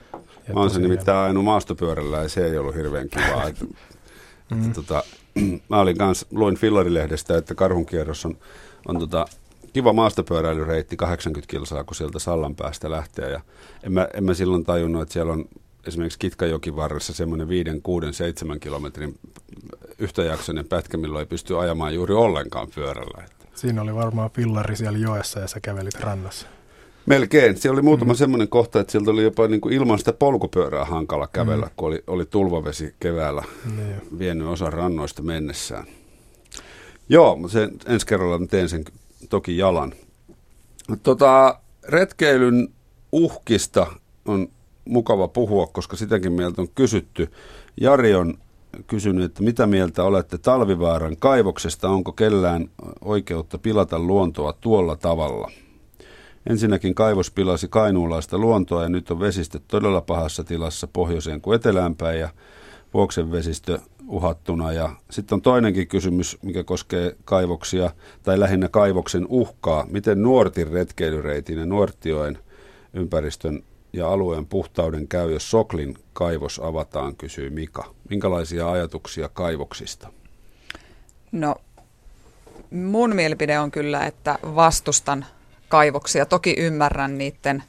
Mä 0.55 0.61
oon 0.61 0.70
se 0.70 0.79
nimittäin 0.79 1.18
ajanut 1.18 1.44
maastopyörällä 1.44 2.16
ja 2.16 2.29
se 2.29 2.46
ei 2.46 2.59
ollut 2.59 2.74
hirveän 2.74 3.09
kivaa. 3.09 3.44
että, 3.48 3.64
mm. 4.55 4.62
että, 4.62 4.74
tota, 4.74 5.03
mä 5.70 5.81
olin 5.81 5.98
kans, 5.98 6.26
luin 6.31 6.57
Fillarilehdestä, 6.57 7.37
että 7.37 7.55
karhunkierros 7.55 8.26
on, 8.26 8.37
on 8.88 8.98
tota, 8.98 9.26
kiva 9.72 9.92
maastopyöräilyreitti 9.92 10.96
80 10.96 11.50
kilsaa, 11.50 11.85
kun 11.85 11.94
sieltä 11.94 12.18
Sallan 12.18 12.55
päästä 12.55 12.90
lähtee. 12.90 13.31
Ja 13.31 13.40
en 13.83 13.92
mä, 13.92 14.09
en 14.14 14.24
mä 14.24 14.35
silloin 14.35 14.64
tajunnut, 14.64 15.03
että 15.03 15.12
siellä 15.12 15.33
on 15.33 15.44
esimerkiksi 15.87 16.19
Kitkajokin 16.19 16.77
varressa 16.77 17.12
semmoinen 17.12 17.49
5, 17.49 17.71
6, 17.83 18.12
7 18.12 18.61
kilometrin 18.61 19.19
yhtäjaksoinen 19.99 20.69
pätkä, 20.69 20.97
milloin 20.97 21.23
ei 21.23 21.27
pysty 21.27 21.59
ajamaan 21.59 21.95
juuri 21.95 22.14
ollenkaan 22.14 22.69
pyörällä. 22.75 23.25
Siinä 23.55 23.83
oli 23.83 23.95
varmaan 23.95 24.31
fillari 24.31 24.77
siellä 24.77 24.99
joessa 24.99 25.40
ja 25.40 25.47
sä 25.47 25.61
kävelit 25.61 26.01
rannassa. 26.01 26.47
Melkein. 27.07 27.57
Siellä 27.57 27.75
oli 27.75 27.83
muutama 27.83 28.12
mm. 28.12 28.16
semmoinen 28.16 28.49
kohta, 28.49 28.81
että 28.81 28.93
sieltä 28.93 29.11
oli 29.11 29.23
jopa 29.23 29.49
niin 29.49 29.61
kuin 29.61 29.75
ilman 29.75 29.99
sitä 29.99 30.12
polkupyörää 30.12 30.85
hankala 30.85 31.29
kävellä, 31.33 31.66
mm. 31.66 31.73
kun 31.77 31.88
oli, 31.88 32.05
oli 32.07 32.27
tulvavesi 32.27 32.95
keväällä 33.01 33.45
niin. 33.77 34.19
vienyt 34.19 34.47
osa 34.47 34.71
rannoista 34.71 35.23
mennessään. 35.23 35.87
Joo, 37.09 37.37
mutta 37.37 37.53
sen, 37.53 37.71
ensi 37.87 38.07
kerralla 38.07 38.47
teen 38.47 38.69
sen 38.69 38.85
toki 39.29 39.57
jalan. 39.57 39.93
Tota, 41.03 41.61
retkeilyn 41.88 42.69
uhkista 43.12 43.87
on 44.25 44.49
mukava 44.85 45.29
puhua, 45.29 45.66
koska 45.66 45.97
sitäkin 45.97 46.33
mieltä 46.33 46.62
on 46.62 46.69
kysytty. 46.75 47.31
Jari 47.81 48.14
on 48.14 48.35
kysynyt, 48.87 49.25
että 49.25 49.43
mitä 49.43 49.66
mieltä 49.66 50.05
olette 50.05 50.38
Talvivaaran 50.38 51.16
kaivoksesta, 51.19 51.88
onko 51.88 52.12
kellään 52.12 52.71
oikeutta 53.01 53.59
pilata 53.59 53.99
luontoa 53.99 54.53
tuolla 54.53 54.97
tavalla? 54.97 55.51
Ensinnäkin 56.47 56.95
kaivos 56.95 57.31
pilasi 57.31 57.69
kainuulaista 57.69 58.38
luontoa 58.38 58.83
ja 58.83 58.88
nyt 58.88 59.11
on 59.11 59.21
vesistö 59.21 59.61
todella 59.69 60.01
pahassa 60.01 60.45
tilassa 60.45 60.88
pohjoiseen 60.93 61.40
kuin 61.40 61.57
etelään 61.57 61.97
päin 61.97 62.21
ja 62.21 62.29
Vuoksen 62.95 63.33
vesistö 63.33 63.79
uhattuna. 64.09 64.73
Ja 64.73 64.90
sitten 65.11 65.37
on 65.37 65.43
toinenkin 65.43 65.88
kysymys, 65.88 66.38
mikä 66.43 66.64
koskee 66.64 67.16
kaivoksia 67.25 67.90
tai 68.23 68.40
lähinnä 68.40 68.69
kaivoksen 68.69 69.27
uhkaa. 69.29 69.87
Miten 69.90 70.23
Nuortin 70.23 70.69
retkeilyreitin 70.69 71.59
ja 71.59 71.66
Nuortioen 71.66 72.38
ympäristön 72.95 73.62
ja 73.92 74.09
alueen 74.09 74.46
puhtauden 74.46 75.09
käy, 75.09 75.33
jos 75.33 75.50
Soklin 75.50 75.98
kaivos 76.12 76.61
avataan, 76.64 77.16
kysyy 77.16 77.50
Mika. 77.50 77.94
Minkälaisia 78.11 78.70
ajatuksia 78.70 79.29
kaivoksista? 79.29 80.12
No, 81.33 81.55
mun 82.70 83.16
mielipide 83.16 83.59
on 83.59 83.70
kyllä, 83.70 84.07
että 84.07 84.38
vastustan 84.42 85.26
kaivoksia. 85.68 86.26
Toki 86.26 86.55
ymmärrän 86.59 87.18
niiden 87.18 87.62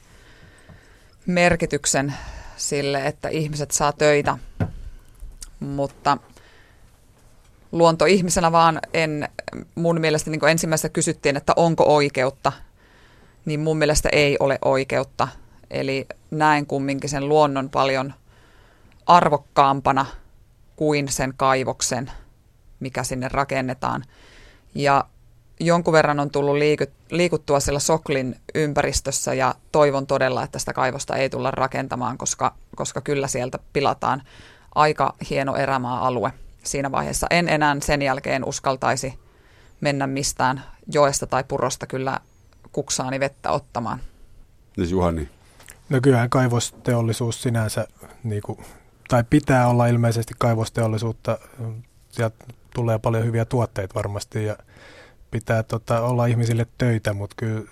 merkityksen 1.26 2.14
sille, 2.58 3.06
että 3.06 3.30
ihmiset 3.30 3.72
saa 3.72 3.94
töitä, 3.94 4.38
mutta 5.60 6.18
luontoihmisenä 7.72 8.52
vaan 8.52 8.80
en, 8.94 9.30
mun 9.76 10.02
mielestä 10.02 10.30
niin 10.30 10.40
kuin 10.40 10.52
ensimmäisenä 10.52 10.92
kysyttiin, 10.92 11.38
että 11.38 11.54
onko 11.56 11.96
oikeutta, 11.96 12.52
niin 13.46 13.60
mun 13.60 13.78
mielestä 13.78 14.10
ei 14.12 14.38
ole 14.40 14.60
oikeutta– 14.62 15.28
Eli 15.72 16.08
näen 16.32 16.66
kumminkin 16.66 17.10
sen 17.10 17.30
luonnon 17.30 17.70
paljon 17.70 18.14
arvokkaampana 19.06 20.06
kuin 20.76 21.08
sen 21.08 21.34
kaivoksen, 21.38 22.12
mikä 22.80 23.04
sinne 23.04 23.30
rakennetaan. 23.30 24.04
Ja 24.76 25.06
jonkun 25.60 25.94
verran 25.94 26.20
on 26.20 26.32
tullut 26.32 26.56
liikuttua 27.12 27.60
siellä 27.60 27.80
Soklin 27.80 28.36
ympäristössä 28.56 29.34
ja 29.34 29.56
toivon 29.72 30.08
todella, 30.08 30.44
että 30.44 30.60
sitä 30.60 30.74
kaivosta 30.74 31.16
ei 31.16 31.30
tulla 31.30 31.52
rakentamaan, 31.52 32.18
koska, 32.18 32.56
koska 32.76 33.02
kyllä 33.02 33.28
sieltä 33.28 33.60
pilataan 33.74 34.24
aika 34.76 35.16
hieno 35.30 35.56
erämaa-alue 35.56 36.34
siinä 36.64 36.92
vaiheessa. 36.92 37.28
En 37.30 37.50
enää 37.50 37.78
sen 37.82 38.02
jälkeen 38.02 38.46
uskaltaisi 38.46 39.20
mennä 39.82 40.08
mistään 40.08 40.64
joesta 40.88 41.28
tai 41.28 41.44
purosta 41.44 41.88
kyllä 41.88 42.20
kuksaani 42.72 43.20
vettä 43.20 43.52
ottamaan. 43.52 44.00
Niin 44.78 44.90
Juhani? 44.90 45.30
No 45.92 46.00
kyllähän 46.04 46.30
kaivosteollisuus 46.30 47.42
sinänsä, 47.42 47.88
niin 48.24 48.42
kuin, 48.42 48.60
tai 49.08 49.24
pitää 49.30 49.68
olla 49.68 49.88
ilmeisesti 49.88 50.34
kaivosteollisuutta. 50.40 51.38
Sieltä 52.10 52.46
tulee 52.76 53.00
paljon 53.00 53.26
hyviä 53.26 53.46
tuotteita 53.46 53.96
varmasti 53.96 54.46
ja 54.46 54.58
pitää 55.32 55.64
tota, 55.64 56.02
olla 56.02 56.26
ihmisille 56.26 56.68
töitä, 56.78 57.14
mutta 57.14 57.36
kyllä, 57.38 57.64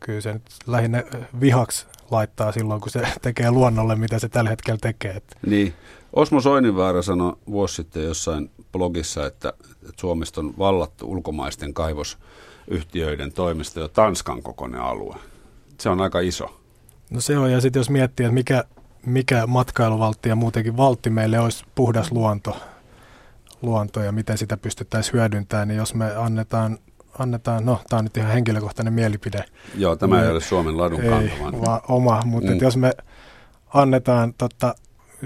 kyllä 0.00 0.20
se 0.20 0.32
nyt 0.32 0.42
lähinnä 0.66 1.02
vihaksi 1.40 1.86
laittaa 2.10 2.52
silloin, 2.52 2.80
kun 2.80 2.90
se 2.90 3.02
tekee 3.22 3.50
luonnolle, 3.50 3.96
mitä 3.96 4.18
se 4.18 4.28
tällä 4.28 4.50
hetkellä 4.50 4.78
tekee. 4.82 5.22
Niin. 5.46 5.74
Osmo 6.12 6.40
Soininvaara 6.40 7.02
sanoi 7.02 7.36
vuosi 7.46 7.74
sitten 7.74 8.04
jossain 8.04 8.50
blogissa, 8.72 9.26
että, 9.26 9.52
että 9.72 9.92
Suomesta 10.00 10.40
on 10.40 10.54
vallattu 10.58 11.10
ulkomaisten 11.10 11.74
kaivosyhtiöiden 11.74 13.32
toimesta 13.32 13.80
jo 13.80 13.88
Tanskan 13.88 14.42
kokoinen 14.42 14.80
alue. 14.80 15.16
Se 15.80 15.88
on 15.88 16.00
aika 16.00 16.20
iso. 16.20 16.61
No 17.12 17.20
se 17.20 17.38
on, 17.38 17.52
ja 17.52 17.60
sitten 17.60 17.80
jos 17.80 17.90
miettii, 17.90 18.26
että 18.26 18.34
mikä, 18.34 18.64
mikä 19.06 19.46
matkailuvaltti 19.46 20.28
ja 20.28 20.36
muutenkin 20.36 20.76
valtti 20.76 21.10
meille 21.10 21.38
olisi 21.38 21.64
puhdas 21.74 22.12
luonto, 22.12 22.56
luonto 23.62 24.02
ja 24.02 24.12
miten 24.12 24.38
sitä 24.38 24.56
pystyttäisiin 24.56 25.12
hyödyntämään, 25.12 25.68
niin 25.68 25.78
jos 25.78 25.94
me 25.94 26.16
annetaan, 26.16 26.78
annetaan 27.18 27.66
no 27.66 27.80
tämä 27.88 27.98
on 27.98 28.04
nyt 28.04 28.16
ihan 28.16 28.32
henkilökohtainen 28.32 28.92
mielipide. 28.92 29.44
Joo, 29.74 29.96
tämä 29.96 30.16
niin, 30.16 30.24
ei 30.24 30.30
ole 30.30 30.40
Suomen 30.40 30.78
ladun 30.78 31.02
ei, 31.02 31.10
kanta, 31.10 31.60
vaan... 31.66 31.80
oma, 31.88 32.22
mutta 32.24 32.50
mm. 32.50 32.58
jos 32.60 32.76
me 32.76 32.92
annetaan 33.74 34.34
totta, 34.34 34.74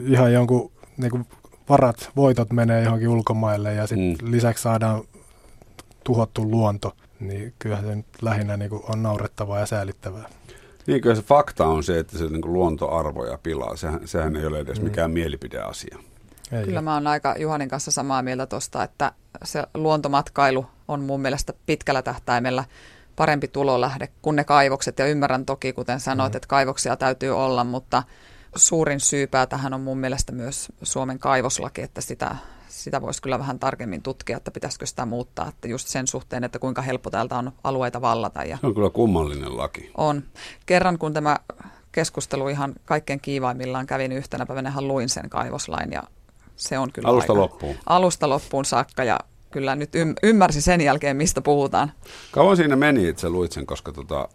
ihan 0.07 0.33
jonkun 0.33 0.73
niin 0.97 1.11
kuin 1.11 1.27
varat, 1.69 2.11
voitot 2.17 2.53
menee 2.53 2.83
johonkin 2.83 3.09
ulkomaille 3.09 3.75
ja 3.75 3.87
sitten 3.87 4.27
mm. 4.27 4.31
lisäksi 4.31 4.63
saadaan 4.63 5.03
tuhottu 6.05 6.51
luonto, 6.51 6.97
niin 7.21 7.55
kyllähän 7.59 7.87
se 7.87 7.95
nyt 7.95 8.07
lähinnä 8.23 8.57
niin 8.57 8.71
kuin 8.71 8.83
on 8.89 9.03
naurettavaa 9.03 9.61
ja 9.61 9.67
säälittävää. 9.67 10.29
Niin 10.87 11.01
kyllä 11.01 11.15
se 11.15 11.23
fakta 11.23 11.67
on 11.67 11.85
se, 11.85 11.99
että 11.99 12.19
se 12.19 12.25
niin 12.25 12.43
kuin 12.43 12.53
luontoarvoja 12.53 13.39
pilaa. 13.39 13.77
Sehän, 13.77 14.01
sehän 14.05 14.37
ei 14.37 14.47
ole 14.47 14.59
edes 14.59 14.79
mm. 14.81 14.85
mikään 14.85 15.11
mm. 15.11 15.15
mielipideasia. 15.15 15.99
Ei. 16.53 16.65
Kyllä 16.65 16.83
mä 16.83 16.95
oon 16.95 17.07
aika 17.07 17.35
Juhanin 17.39 17.69
kanssa 17.69 17.91
samaa 17.91 18.23
mieltä 18.23 18.47
tuosta, 18.47 18.83
että 18.83 19.13
se 19.45 19.63
luontomatkailu 19.75 20.67
on 20.89 21.01
mun 21.01 21.21
mielestä 21.21 21.53
pitkällä 21.67 22.03
tähtäimellä 22.03 22.65
parempi 23.17 23.49
tulolähde 23.49 24.09
kuin 24.23 24.37
ne 24.37 24.45
kaivokset. 24.45 24.99
Ja 24.99 25.07
ymmärrän 25.07 25.47
toki, 25.47 25.73
kuten 25.73 26.01
sanoit, 26.01 26.33
mm. 26.33 26.37
että 26.37 26.49
kaivoksia 26.49 26.97
täytyy 26.97 27.31
olla, 27.31 27.65
mutta 27.65 28.03
suurin 28.57 29.01
syypää 29.01 29.47
tähän 29.47 29.75
on 29.75 29.81
mun 29.81 29.99
mielestä 29.99 30.33
myös 30.33 30.73
Suomen 30.83 31.19
kaivoslaki, 31.19 31.83
että 31.83 32.01
sitä, 32.01 32.37
sitä 32.87 33.03
voisi 33.03 33.23
kyllä 33.23 33.39
vähän 33.39 33.59
tarkemmin 33.59 34.03
tutkia, 34.03 34.37
että 34.37 34.51
pitäisikö 34.51 34.87
sitä 34.87 35.07
muuttaa, 35.07 35.49
että 35.49 35.69
just 35.69 35.89
sen 35.89 36.07
suhteen, 36.07 36.45
että 36.45 36.59
kuinka 36.59 36.83
helppo 36.83 37.11
täältä 37.11 37.39
on 37.39 37.53
alueita 37.65 38.01
vallata. 38.01 38.45
Ja 38.45 38.59
se 38.61 38.67
on 38.67 38.75
kyllä 38.75 38.91
kummallinen 38.91 39.57
laki. 39.57 39.91
On. 39.97 40.23
Kerran 40.67 40.99
kun 40.99 41.13
tämä 41.13 41.37
keskustelu 41.93 42.49
ihan 42.49 42.75
kaikkein 42.85 43.21
kiivaimmillaan 43.21 43.87
kävin 43.87 44.13
yhtenä 44.13 44.47
päivänä, 44.47 44.73
luin 44.81 45.09
sen 45.09 45.31
kaivoslain 45.31 45.93
ja 45.93 46.03
se 46.57 46.79
on 46.79 46.93
kyllä 46.93 47.09
Alusta 47.09 47.33
aika, 47.33 47.41
loppuun. 47.43 47.77
Alusta 47.87 48.29
loppuun 48.29 48.65
saakka 48.65 49.05
ja 49.05 49.21
kyllä 49.51 49.77
nyt 49.77 49.93
ymmärsin 50.23 50.63
sen 50.63 50.81
jälkeen, 50.81 51.17
mistä 51.17 51.41
puhutaan. 51.41 51.93
Kauan 52.33 52.57
siinä 52.57 52.77
meni, 52.77 53.09
että 53.09 53.23
sä 53.23 53.31
luit 53.31 53.53
sen, 53.53 53.67
koska 53.67 53.93
tota, 53.93 54.29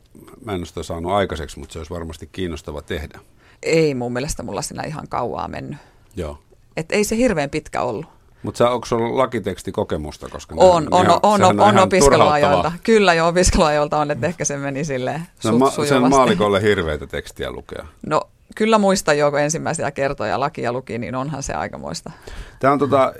mä 0.45 0.51
en 0.51 0.59
ole 0.59 0.65
sitä 0.65 0.83
saanut 0.83 1.11
aikaiseksi, 1.11 1.59
mutta 1.59 1.73
se 1.73 1.79
olisi 1.79 1.93
varmasti 1.93 2.29
kiinnostava 2.31 2.81
tehdä. 2.81 3.19
Ei 3.63 3.95
mun 3.95 4.13
mielestä 4.13 4.43
mulla 4.43 4.61
siinä 4.61 4.83
ihan 4.83 5.07
kauaa 5.07 5.47
mennyt. 5.47 5.79
Joo. 6.15 6.39
Et 6.77 6.91
ei 6.91 7.03
se 7.03 7.15
hirveän 7.15 7.49
pitkä 7.49 7.81
ollut. 7.81 8.20
Mutta 8.43 8.69
onko 8.69 8.85
sulla 8.85 9.17
lakitekstikikokemusta? 9.17 10.29
Koska 10.29 10.55
on, 10.57 10.87
on, 10.91 11.05
ihan, 11.05 11.19
on, 11.23 11.43
on, 11.43 11.59
on 11.59 11.77
opiskeluajoilta. 11.77 12.71
Kyllä 12.83 13.13
jo 13.13 13.27
opiskeluajoilta 13.27 13.97
on, 13.97 14.11
että 14.11 14.27
ehkä 14.27 14.45
se 14.45 14.57
meni 14.57 14.85
silleen 14.85 15.27
no, 15.43 15.57
ma- 15.57 15.71
Sen 15.85 16.09
maalikolle 16.09 16.61
hirveitä 16.61 17.07
tekstiä 17.07 17.51
lukea. 17.51 17.85
No 18.07 18.21
kyllä 18.55 18.77
muista 18.77 19.13
jo, 19.13 19.31
kun 19.31 19.39
ensimmäisiä 19.39 19.91
kertoja 19.91 20.39
lakia 20.39 20.73
luki, 20.73 20.97
niin 20.97 21.15
onhan 21.15 21.43
se 21.43 21.53
aikamoista. 21.53 22.11
Tämä 22.59 22.73
on 22.73 22.79
tota, 22.79 23.13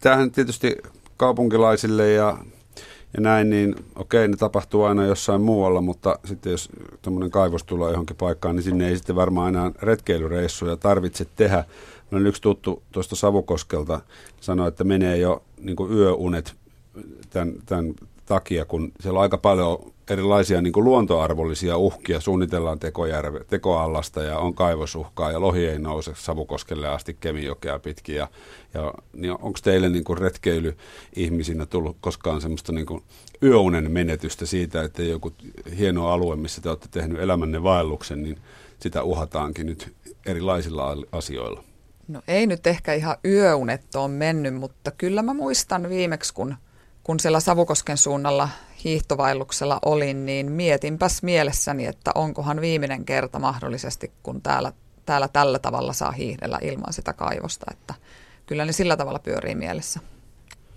tämähän 0.00 0.30
tietysti 0.30 0.76
kaupunkilaisille 1.16 2.12
ja, 2.12 2.38
ja 3.14 3.20
näin, 3.20 3.50
niin 3.50 3.74
okei, 3.96 4.28
ne 4.28 4.36
tapahtuu 4.36 4.84
aina 4.84 5.06
jossain 5.06 5.40
muualla, 5.40 5.80
mutta 5.80 6.18
sitten 6.24 6.50
jos 6.50 6.68
tämmöinen 7.02 7.30
kaivos 7.30 7.64
tulee 7.64 7.90
johonkin 7.90 8.16
paikkaan, 8.16 8.56
niin 8.56 8.64
sinne 8.64 8.88
ei 8.88 8.96
sitten 8.96 9.16
varmaan 9.16 9.54
enää 9.54 9.70
retkeilyreissuja 9.82 10.76
tarvitse 10.76 11.26
tehdä. 11.36 11.64
Meillä 12.10 12.28
yksi 12.28 12.42
tuttu 12.42 12.82
tuosta 12.92 13.16
Savukoskelta 13.16 14.00
sanoi, 14.40 14.68
että 14.68 14.84
menee 14.84 15.16
jo 15.18 15.42
niin 15.60 15.76
yöunet 15.90 16.54
tämän, 17.30 17.54
tämän 17.66 17.94
takia, 18.26 18.64
kun 18.64 18.92
siellä 19.00 19.18
on 19.18 19.22
aika 19.22 19.38
paljon 19.38 19.92
erilaisia 20.10 20.62
niin 20.62 20.72
luontoarvollisia 20.76 21.76
uhkia. 21.76 22.20
Suunnitellaan 22.20 22.78
tekojärve, 22.78 23.44
tekoallasta 23.44 24.22
ja 24.22 24.38
on 24.38 24.54
kaivosuhkaa 24.54 25.32
ja 25.32 25.40
lohi 25.40 25.66
ei 25.66 25.78
nouse 25.78 26.12
Savukoskelle 26.14 26.88
asti 26.88 27.16
Kemijokea 27.20 27.78
pitkin. 27.78 28.16
Ja, 28.16 28.28
ja 28.74 28.94
niin 29.12 29.32
onko 29.32 29.58
teille 29.62 29.88
niin 29.88 30.04
retkeilyihmisinä 30.18 31.66
tullut 31.66 31.96
koskaan 32.00 32.40
semmoista 32.40 32.72
niin 32.72 33.02
yöunen 33.42 33.92
menetystä 33.92 34.46
siitä, 34.46 34.82
että 34.82 35.02
joku 35.02 35.32
hieno 35.78 36.08
alue, 36.08 36.36
missä 36.36 36.60
te 36.60 36.68
olette 36.68 36.88
tehnyt 36.90 37.20
elämänne 37.20 37.62
vaelluksen, 37.62 38.22
niin 38.22 38.38
sitä 38.78 39.02
uhataankin 39.02 39.66
nyt 39.66 39.92
erilaisilla 40.26 40.96
asioilla? 41.12 41.69
No 42.10 42.22
ei 42.28 42.46
nyt 42.46 42.66
ehkä 42.66 42.94
ihan 42.94 43.16
yöunet 43.24 43.94
on 43.94 44.10
mennyt, 44.10 44.54
mutta 44.54 44.90
kyllä 44.90 45.22
mä 45.22 45.34
muistan 45.34 45.88
viimeksi, 45.88 46.34
kun– 46.34 46.54
kun 47.02 47.20
siellä 47.20 47.40
Savukosken 47.40 47.96
suunnalla 47.96 48.48
hiihtovaelluksella 48.84 49.78
olin, 49.84 50.26
niin 50.26 50.52
mietinpäs 50.52 51.22
mielessäni, 51.22 51.86
että 51.86 52.10
onkohan 52.14 52.60
viimeinen 52.60 53.04
kerta 53.04 53.38
mahdollisesti, 53.38 54.12
kun 54.22 54.42
täällä, 54.42 54.72
täällä 55.06 55.28
tällä 55.28 55.58
tavalla 55.58 55.92
saa 55.92 56.12
hiihdellä 56.12 56.58
ilman 56.62 56.92
sitä 56.92 57.12
kaivosta. 57.12 57.66
Että 57.70 57.94
kyllä 58.46 58.64
ne 58.64 58.72
sillä 58.72 58.96
tavalla 58.96 59.18
pyörii 59.18 59.54
mielessä. 59.54 60.00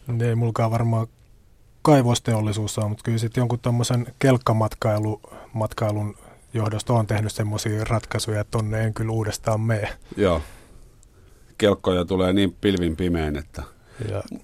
Ne 0.08 0.28
ei 0.28 0.36
mulkaan 0.36 0.72
varmaan 0.72 1.08
kaivosteollisuus 1.82 2.78
on, 2.78 2.90
mutta 2.90 3.04
kyllä 3.04 3.18
sitten 3.18 3.42
jonkun 3.42 3.60
tuommoisen 3.60 4.08
kelkkamatkailun 4.20 6.18
johdosta 6.54 6.94
on 6.94 7.08
tehnyt 7.08 7.34
semmoisia 7.34 7.84
ratkaisuja, 7.84 8.42
että 8.42 8.52
tonne 8.52 8.84
en 8.84 8.94
kyllä 8.94 9.12
uudestaan 9.12 9.62
mene. 9.62 9.90
Joo. 10.18 10.42
Kelkkoja 11.64 12.06
tulee 12.06 12.34
niin 12.34 12.56
pilvin 12.62 12.96
pimeän, 12.96 13.36
että 13.36 13.64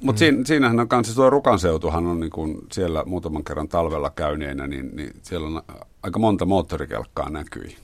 mutta 0.01 0.11
mm. 0.11 0.17
siinä, 0.17 0.45
siinähän 0.45 0.79
on 0.79 0.87
kanssa 0.87 1.15
tuo 1.15 1.29
Rukanseutuhan 1.29 2.07
on 2.07 2.19
niin 2.19 2.29
kun 2.29 2.59
siellä 2.71 3.03
muutaman 3.05 3.43
kerran 3.43 3.67
talvella 3.67 4.09
käyneenä, 4.09 4.67
niin, 4.67 4.95
niin 4.95 5.13
siellä 5.21 5.47
on 5.47 5.61
aika 6.03 6.19
monta 6.19 6.45
moottorikelkkaa 6.45 7.29
näkyi. 7.29 7.75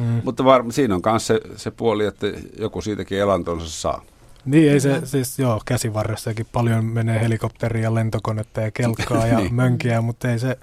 Mm. 0.00 0.20
Mutta 0.24 0.44
var, 0.44 0.64
siinä 0.70 0.94
on 0.94 1.00
myös 1.06 1.26
se, 1.26 1.40
se 1.56 1.70
puoli, 1.70 2.04
että 2.04 2.26
joku 2.58 2.80
siitäkin 2.80 3.18
elantonsa 3.18 3.68
saa. 3.68 4.02
Niin, 4.44 4.72
ei 4.72 4.80
se, 4.80 5.00
siis 5.04 5.38
joo, 5.38 5.62
käsivarressakin 5.64 6.46
paljon 6.52 6.84
menee 6.84 7.20
helikopteria, 7.20 7.94
lentokonetta 7.94 8.60
ja 8.60 8.70
kelkkaa 8.70 9.26
ja 9.26 9.38
niin. 9.40 9.54
mönkiä, 9.54 10.00
mutta 10.00 10.30
ei 10.30 10.38
se, 10.38 10.58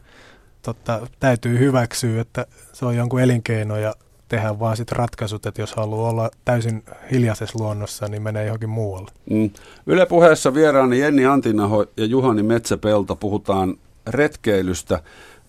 totta, 0.61 1.07
täytyy 1.19 1.59
hyväksyä, 1.59 2.21
että 2.21 2.45
se 2.73 2.85
on 2.85 2.95
jonkun 2.95 3.21
elinkeino 3.21 3.77
ja 3.77 3.95
tehdään 4.31 4.59
vaan 4.59 4.77
sit 4.77 4.91
ratkaisut, 4.91 5.45
että 5.45 5.61
jos 5.61 5.73
haluaa 5.73 6.09
olla 6.09 6.31
täysin 6.45 6.83
hiljaisessa 7.11 7.59
luonnossa, 7.59 8.07
niin 8.07 8.21
menee 8.21 8.45
johonkin 8.45 8.69
muualle. 8.69 9.11
Mm. 9.29 9.49
Yle 9.87 10.05
puheessa 10.05 10.53
vieraani 10.53 10.99
Jenni 10.99 11.25
Antinaho 11.25 11.85
ja 11.97 12.05
Juhani 12.05 12.43
Metsäpelto 12.43 13.15
puhutaan 13.15 13.77
retkeilystä 14.07 15.03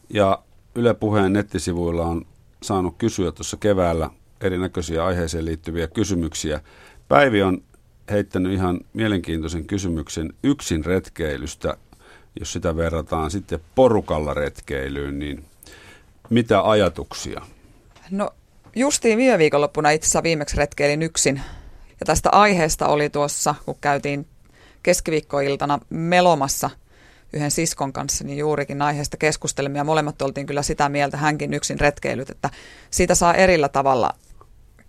ja 0.08 0.38
Yle 0.74 0.94
puheen 0.94 1.32
nettisivuilla 1.32 2.06
on 2.06 2.26
saanut 2.62 2.94
kysyä 2.98 3.32
tuossa 3.32 3.56
keväällä 3.56 4.10
erinäköisiä 4.40 5.04
aiheeseen 5.04 5.44
liittyviä 5.44 5.86
kysymyksiä. 5.86 6.60
Päivi 7.08 7.42
on 7.42 7.62
heittänyt 8.10 8.52
ihan 8.52 8.80
mielenkiintoisen 8.92 9.66
kysymyksen 9.66 10.32
yksin 10.42 10.84
retkeilystä, 10.84 11.76
jos 12.40 12.52
sitä 12.52 12.76
verrataan 12.76 13.30
sitten 13.30 13.60
porukalla 13.74 14.34
retkeilyyn, 14.34 15.18
niin 15.18 15.44
mitä 16.30 16.70
ajatuksia? 16.70 17.40
No 18.10 18.30
justiin 18.74 19.18
viime 19.18 19.38
viikonloppuna 19.38 19.90
itse 19.90 20.06
asiassa 20.06 20.22
viimeksi 20.22 20.56
retkeilin 20.56 21.02
yksin. 21.02 21.42
Ja 22.00 22.06
tästä 22.06 22.30
aiheesta 22.30 22.86
oli 22.86 23.10
tuossa, 23.10 23.54
kun 23.64 23.76
käytiin 23.80 24.26
keskiviikkoiltana 24.82 25.78
melomassa 25.90 26.70
yhden 27.32 27.50
siskon 27.50 27.92
kanssa, 27.92 28.24
niin 28.24 28.38
juurikin 28.38 28.82
aiheesta 28.82 29.16
keskustelimme 29.16 29.78
ja 29.78 29.84
molemmat 29.84 30.22
oltiin 30.22 30.46
kyllä 30.46 30.62
sitä 30.62 30.88
mieltä, 30.88 31.16
hänkin 31.16 31.54
yksin 31.54 31.80
retkeilyt, 31.80 32.30
että 32.30 32.50
siitä 32.90 33.14
saa 33.14 33.34
erillä 33.34 33.68
tavalla 33.68 34.14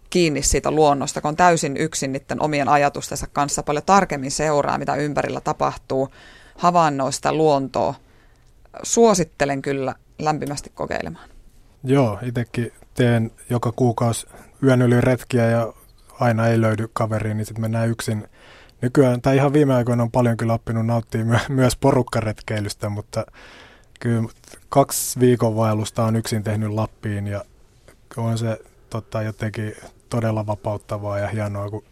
kiinni 0.10 0.42
siitä 0.42 0.72
luonnosta, 0.72 1.22
kun 1.22 1.30
on 1.30 1.36
täysin 1.36 1.78
yksin 1.78 2.12
niiden 2.12 2.42
omien 2.42 2.70
ajatustensa 2.70 3.28
kanssa 3.34 3.64
paljon 3.64 3.84
tarkemmin 3.86 4.32
seuraa, 4.32 4.78
mitä 4.78 4.96
ympärillä 4.96 5.42
tapahtuu, 5.42 6.10
havainnoista 6.58 7.34
luontoa, 7.34 7.96
suosittelen 8.84 9.62
kyllä 9.62 9.96
lämpimästi 10.20 10.72
kokeilemaan. 10.76 11.33
Joo, 11.84 12.20
itsekin 12.22 12.72
teen 12.94 13.32
joka 13.50 13.72
kuukausi 13.72 14.28
yön 14.64 14.82
yli 14.82 15.02
retkiä 15.02 15.50
ja 15.50 15.74
aina 16.20 16.48
ei 16.48 16.62
löydy 16.62 16.90
kaveri, 16.94 17.34
niin 17.34 17.46
sitten 17.46 17.62
mennään 17.62 17.90
yksin. 17.90 18.28
Nykyään, 18.82 19.22
tai 19.22 19.36
ihan 19.36 19.54
viime 19.54 19.74
aikoina 19.74 20.04
on 20.04 20.12
paljon 20.12 20.38
kyllä 20.38 20.54
oppinut 20.54 20.86
nauttia 20.86 21.26
my- 21.26 21.38
myös 21.56 21.76
porukkaretkeilystä, 21.76 22.90
mutta 22.90 23.26
kyllä 24.00 24.30
kaksi 24.70 25.20
viikon 25.20 25.56
vaellusta 25.56 26.04
on 26.04 26.16
yksin 26.16 26.44
tehnyt 26.44 26.70
Lappiin 26.70 27.28
ja 27.28 27.46
on 28.18 28.38
se 28.38 28.60
tota, 28.90 29.22
jotenkin 29.22 29.74
todella 30.10 30.48
vapauttavaa 30.48 31.20
ja 31.20 31.28
hienoa, 31.28 31.70
kun 31.70 31.84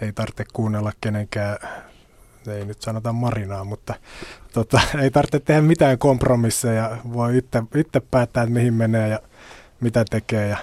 ei 0.00 0.12
tarvitse 0.12 0.44
kuunnella 0.52 0.92
kenenkään, 1.00 1.56
ei 2.48 2.64
nyt 2.64 2.82
sanota 2.82 3.12
marinaa, 3.12 3.64
mutta 3.64 3.94
tota, 4.52 4.80
ei 5.02 5.10
tarvitse 5.10 5.40
tehdä 5.40 5.60
mitään 5.62 5.98
kompromisseja, 5.98 6.96
voi 7.12 7.38
itse, 7.38 7.62
itse 7.76 8.00
päättää, 8.10 8.42
että 8.42 8.54
mihin 8.54 8.74
menee 8.74 9.08
ja 9.08 9.18
mitä 9.80 10.04
tekee 10.10 10.48
ja 10.48 10.56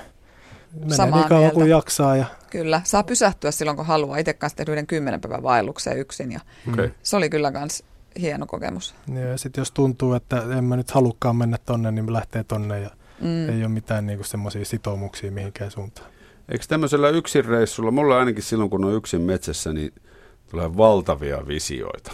menee 0.80 0.96
Samaa 0.98 1.20
niin 1.20 1.30
kauan 1.30 1.42
mieltä. 1.44 1.54
kuin 1.56 1.70
jaksaa 1.70 2.16
ja 2.16 2.26
Kyllä, 2.50 2.82
saa 2.84 3.04
pysähtyä 3.04 3.52
silloin 3.52 3.78
kun 3.78 3.86
haluaa. 3.86 4.18
Itse 4.18 4.34
kanssa 4.34 4.58
tehdä 4.58 4.72
yhden 4.72 4.88
kymmenen 4.88 5.22
päivän 5.22 5.44
vaellukseen 5.44 5.98
yksin 6.00 6.32
ja 6.32 6.40
Okay. 6.74 6.92
se 7.04 7.16
oli 7.18 7.30
kyllä 7.30 7.52
myös 7.52 7.84
hieno 8.22 8.46
kokemus. 8.46 8.96
Ja 9.32 9.38
sitten 9.38 9.62
jos 9.62 9.72
tuntuu, 9.72 10.14
että 10.14 10.44
en 10.58 10.64
mä 10.64 10.78
nyt 10.78 10.92
halukkaan 10.92 11.36
mennä 11.36 11.58
tonne, 11.66 11.92
niin 11.92 12.14
lähtee 12.14 12.44
tonne 12.44 12.80
ja 12.80 12.90
Mm. 13.22 13.28
mm. 13.28 13.50
ei 13.50 13.60
ole 13.62 13.68
mitään 13.68 14.06
niinku 14.08 14.24
semmoisia 14.24 14.66
sitoumuksia 14.66 15.32
mihinkään 15.32 15.72
suuntaan. 15.72 16.08
Eikö 16.50 16.66
tämmöisellä 16.68 17.10
yksin 17.10 17.46
reissulla, 17.46 17.92
mulla 17.92 18.20
ainakin 18.20 18.44
silloin 18.44 18.70
kun 18.70 18.86
on 18.86 18.94
yksin 18.94 19.22
metsässä, 19.22 19.74
niin 19.74 19.94
tulee 20.52 20.78
valtavia 20.78 21.48
visioita. 21.48 22.12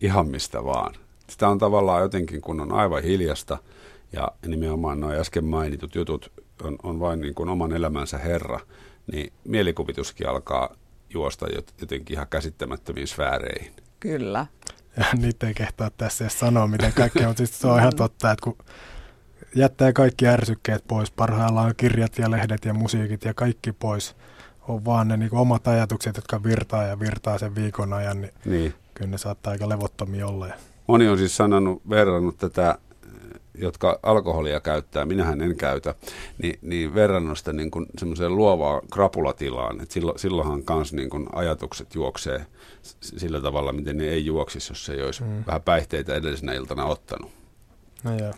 Ihan 0.00 0.28
mistä 0.28 0.64
vaan. 0.64 0.94
Sitä 1.30 1.48
on 1.48 1.58
tavallaan 1.58 2.02
jotenkin, 2.02 2.40
kun 2.40 2.60
on 2.60 2.72
aivan 2.72 3.02
hiljasta 3.02 3.58
ja 4.12 4.28
nimenomaan 4.46 5.00
nuo 5.00 5.12
äsken 5.12 5.44
mainitut 5.44 5.94
jutut 5.94 6.32
on, 6.62 6.76
on 6.82 7.00
vain 7.00 7.20
niin 7.20 7.34
kuin 7.34 7.48
oman 7.48 7.72
elämänsä 7.72 8.18
herra, 8.18 8.60
niin 9.12 9.32
mielikuvituskin 9.44 10.28
alkaa 10.28 10.74
juosta 11.10 11.46
jot- 11.46 11.74
jotenkin 11.80 12.14
ihan 12.14 12.26
käsittämättömiin 12.30 13.08
sfääreihin. 13.08 13.72
Kyllä. 14.00 14.46
Ja 14.96 15.04
niitä 15.16 15.48
ei 15.48 15.54
kehtaa 15.54 15.90
tässä 15.90 16.24
edes 16.24 16.38
sanoa, 16.38 16.66
miten 16.66 16.92
kaikkea, 16.92 17.26
mutta 17.26 17.38
siis 17.38 17.60
se 17.60 17.66
on 17.66 17.78
ihan 17.78 17.96
totta, 17.96 18.30
että 18.30 18.44
kun 18.44 18.58
jättää 19.54 19.92
kaikki 19.92 20.26
ärsykkeet 20.26 20.84
pois, 20.88 21.10
parhaillaan 21.10 21.74
kirjat 21.76 22.18
ja 22.18 22.30
lehdet 22.30 22.64
ja 22.64 22.74
musiikit 22.74 23.24
ja 23.24 23.34
kaikki 23.34 23.72
pois, 23.72 24.16
on 24.68 24.84
vaan 24.84 25.08
ne 25.08 25.16
niin 25.16 25.34
omat 25.34 25.68
ajatukset, 25.68 26.16
jotka 26.16 26.42
virtaa 26.42 26.82
ja 26.84 27.00
virtaa 27.00 27.38
sen 27.38 27.54
viikon 27.54 27.92
ajan, 27.92 28.20
niin 28.20 28.32
Niin. 28.44 28.74
kyllä 28.94 29.10
ne 29.10 29.18
saattaa 29.18 29.50
aika 29.50 29.68
levottomia 29.68 30.26
olla. 30.26 30.48
Moni 30.86 31.08
on 31.08 31.18
siis 31.18 31.36
sanonut, 31.36 31.82
verrannut 31.90 32.38
tätä, 32.38 32.78
jotka 33.58 33.98
alkoholia 34.02 34.60
käyttää, 34.60 35.04
minähän 35.06 35.40
en 35.40 35.56
käytä, 35.56 35.94
niin, 36.42 36.58
niin 36.62 36.94
verrannut 36.94 37.38
sitä 37.38 37.52
niin 37.52 37.70
kuin 37.70 37.86
semmoiseen 37.98 38.36
luovaan 38.36 38.80
krapulatilaan, 38.92 39.80
että 39.80 39.92
silloin, 39.94 40.18
silloinhan 40.18 40.62
kans 40.64 40.92
niin 40.92 41.10
kuin 41.10 41.26
ajatukset 41.32 41.94
juoksee 41.94 42.46
sillä 43.00 43.40
tavalla, 43.40 43.72
miten 43.72 43.96
ne 43.96 44.04
ei 44.04 44.26
juoksisi, 44.26 44.70
jos 44.72 44.88
ei 44.88 45.02
olisi 45.02 45.22
mm. 45.22 45.28
Mm. 45.28 45.44
vähän 45.46 45.62
päihteitä 45.62 46.14
edellisenä 46.14 46.52
iltana 46.52 46.84
ottanut. 46.84 47.30
no 48.04 48.18
joo. 48.18 48.32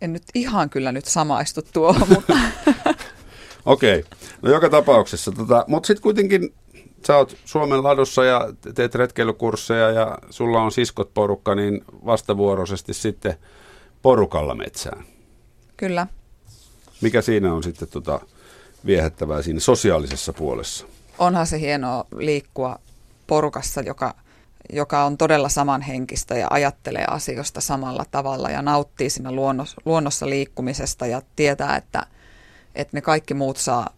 En 0.00 0.12
nyt 0.12 0.22
ihan 0.34 0.70
kyllä 0.70 0.92
nyt 0.92 1.04
samaistu 1.04 1.60
tuohon, 1.72 2.08
mutta 2.08 2.34
Okei, 3.66 4.04
no 4.42 4.50
joka 4.50 4.70
tapauksessa, 4.70 5.32
tota, 5.32 5.64
mutta 5.68 5.86
sitten 5.86 6.02
kuitenkin 6.02 6.54
sä 7.06 7.16
oot 7.16 7.36
Suomen 7.44 7.82
ladussa 7.82 8.24
ja 8.24 8.52
teet 8.74 8.94
retkeilykursseja 8.94 9.90
ja 9.90 10.18
sulla 10.30 10.62
on 10.62 10.72
siskot 10.72 11.14
porukka, 11.14 11.54
niin 11.54 11.84
vastavuoroisesti 12.06 12.94
sitten 12.94 13.34
porukalla 14.02 14.54
metsään. 14.54 15.04
kyllä. 15.76 16.06
Mikä 17.00 17.22
siinä 17.22 17.54
on 17.54 17.62
sitten 17.62 17.88
tota 17.88 18.20
viehättävää 18.86 19.42
siinä 19.42 19.60
sosiaalisessa 19.60 20.32
puolessa? 20.32 20.86
Onhan 21.18 21.46
se 21.46 21.60
hienoa 21.60 22.04
liikkua 22.16 22.78
porukassa, 23.26 23.80
joka, 23.80 24.14
joka 24.72 25.04
on 25.04 25.18
todella 25.18 25.48
samanhenkistä 25.48 26.34
ja 26.34 26.46
ajattelee 26.50 27.04
asioista 27.08 27.60
samalla 27.60 28.04
tavalla 28.10 28.50
ja 28.50 28.62
nauttii 28.62 29.10
siinä 29.10 29.30
luonnossa 29.84 30.28
liikkumisesta 30.28 31.06
ja 31.06 31.22
tietää, 31.36 31.76
että, 31.76 32.06
että 32.74 32.96
ne 32.96 33.00
kaikki 33.00 33.34
muut 33.34 33.56
saa 33.56 33.90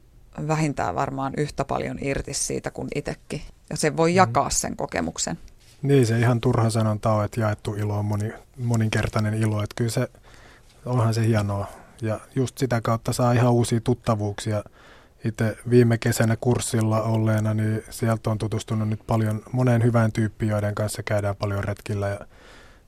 vähintään 0.48 0.94
varmaan 0.94 1.32
yhtä 1.36 1.64
paljon 1.64 1.98
irti 2.00 2.34
siitä 2.34 2.70
kuin 2.70 2.88
itsekin. 2.94 3.42
Ja 3.70 3.76
se 3.76 3.96
voi 3.96 4.14
jakaa 4.14 4.50
sen 4.50 4.76
kokemuksen. 4.76 5.38
Niin 5.82 6.06
se 6.06 6.18
ihan 6.18 6.40
turha 6.40 6.70
sanonta 6.70 7.12
on, 7.12 7.24
että 7.24 7.40
jaettu 7.40 7.74
ilo 7.74 7.98
on 7.98 8.04
moni, 8.04 8.32
moninkertainen 8.58 9.34
ilo, 9.34 9.62
että 9.62 9.74
kyllä 9.76 9.90
se 9.90 10.08
onhan 10.86 11.14
se 11.14 11.26
hienoa. 11.26 11.66
Ja 12.02 12.20
just 12.34 12.58
sitä 12.58 12.80
kautta 12.80 13.12
saa 13.12 13.32
ihan 13.32 13.52
uusia 13.52 13.80
tuttavuuksia. 13.80 14.64
Itse 15.24 15.56
viime 15.70 15.98
kesänä 15.98 16.36
kurssilla 16.40 17.02
olleena, 17.02 17.54
niin 17.54 17.82
sieltä 17.90 18.30
on 18.30 18.38
tutustunut 18.38 18.88
nyt 18.88 19.00
paljon 19.06 19.42
moneen 19.52 19.82
hyvään 19.82 20.12
tyyppiin, 20.12 20.50
joiden 20.50 20.74
kanssa 20.74 21.02
käydään 21.02 21.36
paljon 21.36 21.64
retkillä 21.64 22.08
ja 22.08 22.20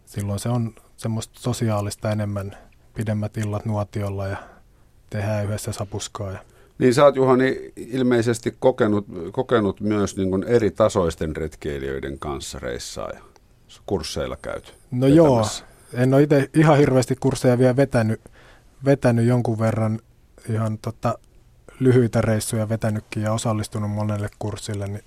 silloin 0.06 0.38
se 0.38 0.48
on 0.48 0.74
semmoista 0.96 1.40
sosiaalista 1.40 2.10
enemmän, 2.10 2.56
pidemmät 2.94 3.36
illat 3.36 3.64
nuotiolla 3.64 4.26
ja 4.26 4.36
tehdään 5.10 5.44
yhdessä 5.44 5.72
sapuskaa. 5.72 6.32
Ja 6.32 6.38
Niin 6.78 6.94
sä 6.94 7.04
oot 7.04 7.16
Juhani 7.16 7.72
ilmeisesti 7.76 8.56
kokenut, 8.58 9.06
kokenut 9.32 9.80
myös 9.80 10.16
niin 10.16 10.30
kuin 10.30 10.44
eri 10.44 10.70
tasoisten 10.70 11.36
retkeilijöiden 11.36 12.18
kanssa 12.18 12.58
reissaa 12.58 13.10
ja 13.10 13.20
kursseilla 13.86 14.36
käyty. 14.42 14.72
No 14.90 15.06
joo, 15.06 15.36
vetämässä. 15.36 15.64
en 15.92 16.14
ole 16.14 16.22
itse 16.22 16.50
ihan 16.54 16.78
hirveästi 16.78 17.16
kursseja 17.20 17.58
vielä 17.58 17.76
vetänyt, 17.76 18.20
vetänyt 18.84 19.26
jonkun 19.26 19.58
verran 19.58 20.00
ihan 20.50 20.78
tota, 20.78 21.18
lyhyitä 21.80 22.20
reissuja 22.20 22.68
vetänytkin 22.68 23.22
ja 23.22 23.32
osallistunut 23.32 23.90
monelle 23.90 24.28
kurssille, 24.38 24.86
niin 24.86 25.04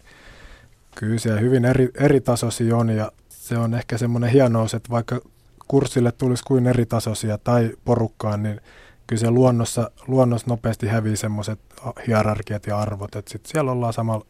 kyllä 0.95 1.19
siellä 1.19 1.41
hyvin 1.41 1.65
eri, 1.65 1.89
eri 1.99 2.21
tasoisia 2.21 2.77
on 2.77 2.89
ja 2.89 3.11
se 3.29 3.57
on 3.57 3.73
ehkä 3.73 3.97
semmoinen 3.97 4.29
hienous, 4.29 4.73
että 4.73 4.89
vaikka 4.89 5.21
kurssille 5.67 6.11
tulisi 6.11 6.43
kuin 6.47 6.67
eri 6.67 6.85
tasoisia 6.85 7.37
tai 7.37 7.71
porukkaan, 7.85 8.43
niin 8.43 8.61
kyllä 9.09 9.19
se 9.19 9.31
luonnossa, 9.31 9.91
luonnossa 10.07 10.47
nopeasti 10.49 10.87
hävii 10.87 11.17
semmoiset 11.17 11.59
hierarkiat 12.07 12.67
ja 12.67 12.79
arvot, 12.79 13.15
että 13.15 13.31
sitten 13.31 13.51
siellä 13.51 13.71
ollaan 13.71 13.93
samalla, 13.93 14.25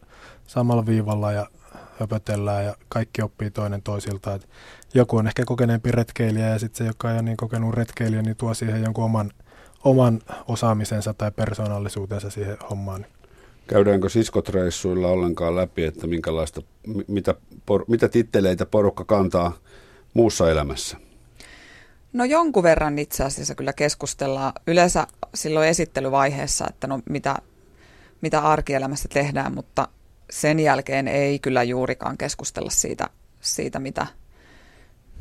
samalla 0.46 0.86
viivalla 0.86 1.32
ja 1.32 1.46
höpötellään 1.98 2.64
ja 2.64 2.74
kaikki 2.88 3.22
oppii 3.22 3.50
toinen 3.50 3.82
toisilta. 3.82 4.34
Et 4.34 4.48
joku 4.94 5.16
on 5.16 5.26
ehkä 5.26 5.44
kokeneempi 5.44 5.92
retkeilijä 5.92 6.48
ja 6.48 6.58
sitten 6.58 6.78
se, 6.78 6.84
joka 6.88 7.10
ei 7.10 7.14
ole 7.14 7.22
niin 7.22 7.36
kokenut 7.36 7.74
retkeilijä, 7.74 8.22
niin 8.22 8.36
tuo 8.36 8.54
siihen 8.54 8.82
jonkun 8.82 9.04
oman, 9.04 9.30
oman 9.84 10.20
osaamisensa 10.48 11.14
tai 11.14 11.30
persoonallisuutensa 11.30 12.30
siihen 12.30 12.56
hommaan. 12.70 13.06
Käydäänkö 13.66 14.08
siskotreissuilla 14.08 15.08
ollenkaan 15.08 15.56
läpi, 15.56 15.84
että 15.84 16.06
minkälaista, 16.06 16.62
mi- 16.86 17.04
mitä, 17.08 17.34
por, 17.66 17.84
mitä 17.88 18.08
titteleitä 18.08 18.66
porukka 18.66 19.04
kantaa 19.04 19.52
muussa 20.14 20.50
elämässä? 20.50 21.09
No 22.12 22.24
jonkun 22.24 22.62
verran 22.62 22.98
itse 22.98 23.24
asiassa 23.24 23.54
kyllä 23.54 23.72
keskustellaan. 23.72 24.52
Yleensä 24.66 25.06
silloin 25.34 25.68
esittelyvaiheessa, 25.68 26.66
että 26.68 26.86
no 26.86 27.00
mitä, 27.10 27.36
mitä 28.20 28.40
arkielämässä 28.40 29.08
tehdään, 29.08 29.54
mutta 29.54 29.88
sen 30.30 30.60
jälkeen 30.60 31.08
ei 31.08 31.38
kyllä 31.38 31.62
juurikaan 31.62 32.18
keskustella 32.18 32.70
siitä, 32.70 33.06
siitä 33.40 33.78
mitä, 33.78 34.06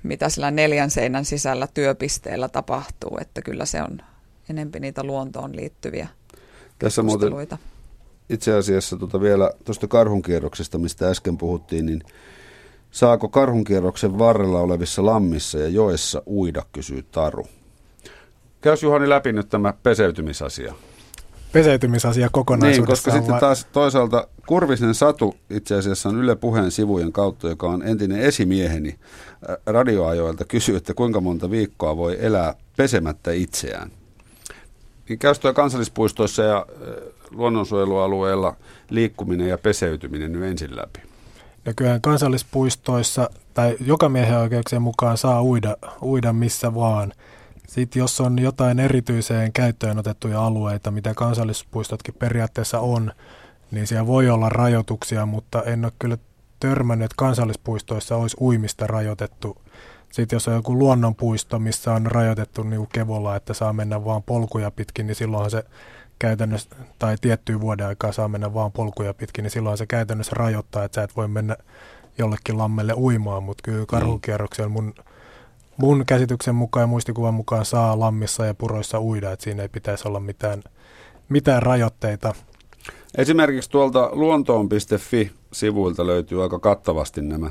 mitä 0.04 0.30
sillä 0.30 0.52
neljän 0.52 0.90
seinän 0.90 1.26
sisällä 1.26 1.68
työpisteellä 1.74 2.50
tapahtuu, 2.50 3.18
että 3.22 3.42
kyllä 3.42 3.66
se 3.66 3.82
on 3.82 4.02
enempi 4.50 4.80
niitä 4.80 5.04
luontoon 5.04 5.56
liittyviä 5.56 6.08
Tässä 6.80 7.04
muuten 7.04 7.34
itse 8.30 8.54
asiassa 8.54 8.98
tuota 8.98 9.22
vielä 9.22 9.52
tuosta 9.66 9.88
karhunkierroksesta, 9.88 10.78
mistä 10.78 11.10
äsken 11.10 11.38
puhuttiin, 11.38 11.86
niin 11.86 12.04
saako 12.92 13.30
karhunkierroksen 13.30 14.20
varrella 14.20 14.60
olevissa 14.60 15.06
lammissa 15.06 15.60
ja 15.60 15.68
joessa 15.68 16.22
uida, 16.28 16.64
kysyy 16.72 17.04
Taru. 17.12 17.48
Käys 18.62 18.84
Juhani 18.84 19.10
läpi 19.10 19.34
nyt 19.34 19.50
tämä 19.50 19.74
peseytymisasia. 19.84 20.74
Peseytymisasia 21.52 22.26
Niin, 22.26 22.32
kokonaisuudessaan. 22.32 22.88
koska 22.88 23.12
sitten 23.12 23.40
taas 23.40 23.68
toisaalta 23.72 24.28
Kurvisen 24.46 24.96
Satu 24.96 25.36
itse 25.50 25.76
asiassa 25.76 26.10
on 26.10 26.18
Yle 26.18 26.36
Puheen 26.36 26.72
sivujen 26.72 27.12
kautta, 27.12 27.50
joka 27.50 27.68
on 27.68 27.84
entinen 27.84 28.20
esimieheni 28.20 28.96
radioajoilta, 29.66 30.46
kysyy, 30.46 30.76
että 30.76 30.94
kuinka 30.94 31.22
monta 31.22 31.52
viikkoa 31.52 31.98
voi 31.98 32.18
elää 32.20 32.54
pesemättä 32.78 33.32
itseään. 33.32 33.92
Niin 35.10 35.20
käys 35.20 35.40
tuo 35.40 35.54
kansallispuistoissa 35.54 36.44
ja 36.44 36.66
luonnonsuojelualueella 37.32 38.56
liikkuminen 38.90 39.48
ja 39.48 39.58
peseytyminen 39.58 40.32
nyt 40.32 40.44
ensin 40.44 40.76
läpi. 40.76 41.09
Ja 41.66 41.74
kyllähän 41.74 42.02
kansallispuistoissa 42.02 43.30
tai 43.54 43.78
joka 43.80 44.10
miehen 44.10 44.38
oikeuksien 44.38 44.82
mukaan 44.82 45.18
saa 45.18 45.44
uida, 45.44 45.78
uida 46.02 46.34
missä 46.34 46.76
vaan. 46.76 47.14
Sitten 47.68 48.00
jos 48.00 48.22
on 48.22 48.40
jotain 48.40 48.80
erityiseen 48.80 49.54
käyttöön 49.54 49.98
otettuja 50.00 50.46
alueita, 50.46 50.92
mitä 50.92 51.14
kansallispuistotkin 51.14 52.14
periaatteessa 52.14 52.80
on, 52.80 53.12
niin 53.72 53.88
siellä 53.88 54.08
voi 54.08 54.30
olla 54.30 54.50
rajoituksia, 54.50 55.26
mutta 55.26 55.64
en 55.64 55.86
ole 55.86 55.94
kyllä 56.00 56.18
törmännyt, 56.60 57.06
että 57.06 57.16
kansallispuistoissa 57.18 58.16
olisi 58.16 58.38
uimista 58.42 58.88
rajoitettu 58.88 59.58
Sitten 60.12 60.36
jos 60.36 60.48
on 60.48 60.54
joku 60.54 60.80
luonnonpuisto, 60.80 61.60
missä 61.60 61.94
on 61.94 62.06
rajoitettu 62.06 62.64
niin 62.64 62.88
kevolla, 62.94 63.36
että 63.36 63.54
saa 63.54 63.74
mennä 63.74 64.06
vaan 64.06 64.24
polkuja 64.24 64.72
pitkin, 64.72 65.08
niin 65.08 65.16
silloinhan 65.16 65.52
se 65.52 65.64
käytännössä, 66.20 66.70
tai 67.00 67.16
tiettyä 67.22 67.62
vuoden 67.62 67.88
aikaa 67.88 68.12
saa 68.12 68.28
mennä 68.28 68.54
vaan 68.54 68.72
polkuja 68.72 69.14
pitkin, 69.14 69.44
niin 69.44 69.52
silloin 69.52 69.78
se 69.78 69.86
käytännössä 69.86 70.36
rajoittaa, 70.36 70.84
että 70.84 70.96
sä 70.96 71.04
et 71.04 71.16
voi 71.16 71.28
mennä 71.28 71.56
jollekin 72.18 72.58
lammelle 72.58 72.94
uimaan, 72.94 73.44
mutta 73.44 73.62
kyllä 73.62 73.86
karhukierroksella 73.86 74.70
mun, 74.70 74.94
mun 75.78 76.04
käsityksen 76.06 76.56
mukaan 76.56 76.84
ja 76.84 76.88
muistikuvan 76.88 77.34
mukaan 77.34 77.66
saa 77.66 78.00
lammissa 78.00 78.46
ja 78.46 78.54
puroissa 78.54 79.02
uida, 79.02 79.32
että 79.32 79.44
siinä 79.44 79.62
ei 79.64 79.70
pitäisi 79.70 80.08
olla 80.08 80.20
mitään, 80.20 80.64
mitään 81.30 81.64
rajoitteita. 81.64 82.34
Esimerkiksi 83.18 83.70
tuolta 83.70 84.10
luontoon.fi-sivuilta 84.12 86.08
löytyy 86.08 86.44
aika 86.44 86.60
kattavasti 86.60 87.22
nämä 87.22 87.50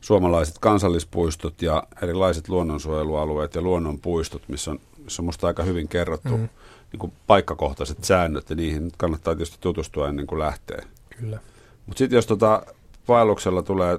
suomalaiset 0.00 0.58
kansallispuistot 0.58 1.62
ja 1.62 1.82
erilaiset 2.02 2.48
luonnonsuojelualueet 2.48 3.54
ja 3.54 3.62
luonnonpuistot, 3.62 4.42
missä 4.48 4.70
on, 4.70 4.80
missä 5.04 5.22
on 5.22 5.26
musta 5.26 5.46
aika 5.46 5.62
hyvin 5.62 5.88
kerrottu 5.88 6.36
mm. 6.36 6.48
Niin 6.92 7.00
kuin 7.00 7.12
paikkakohtaiset 7.26 8.04
säännöt 8.04 8.50
ja 8.50 8.56
niihin 8.56 8.90
kannattaa 8.96 9.34
tietysti 9.34 9.56
tutustua 9.60 10.08
ennen 10.08 10.26
kuin 10.26 10.38
lähtee. 10.38 10.82
Kyllä. 11.18 11.38
Mutta 11.86 11.98
sitten 11.98 12.16
jos 12.16 12.26
tota 12.26 12.62
vaelluksella 13.08 13.62
tulee 13.62 13.98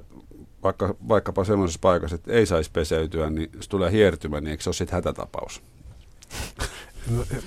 vaikka, 0.64 0.96
vaikkapa 1.08 1.44
sellaisessa 1.44 1.80
paikassa, 1.82 2.16
että 2.16 2.32
ei 2.32 2.46
saisi 2.46 2.72
peseytyä, 2.72 3.30
niin 3.30 3.50
jos 3.56 3.68
tulee 3.68 3.92
hiertymä, 3.92 4.42
niin 4.42 4.52
eikö 4.52 4.64
se 4.64 4.70
ole 4.70 4.76
sitten 4.76 4.96
hätätapaus? 4.96 5.62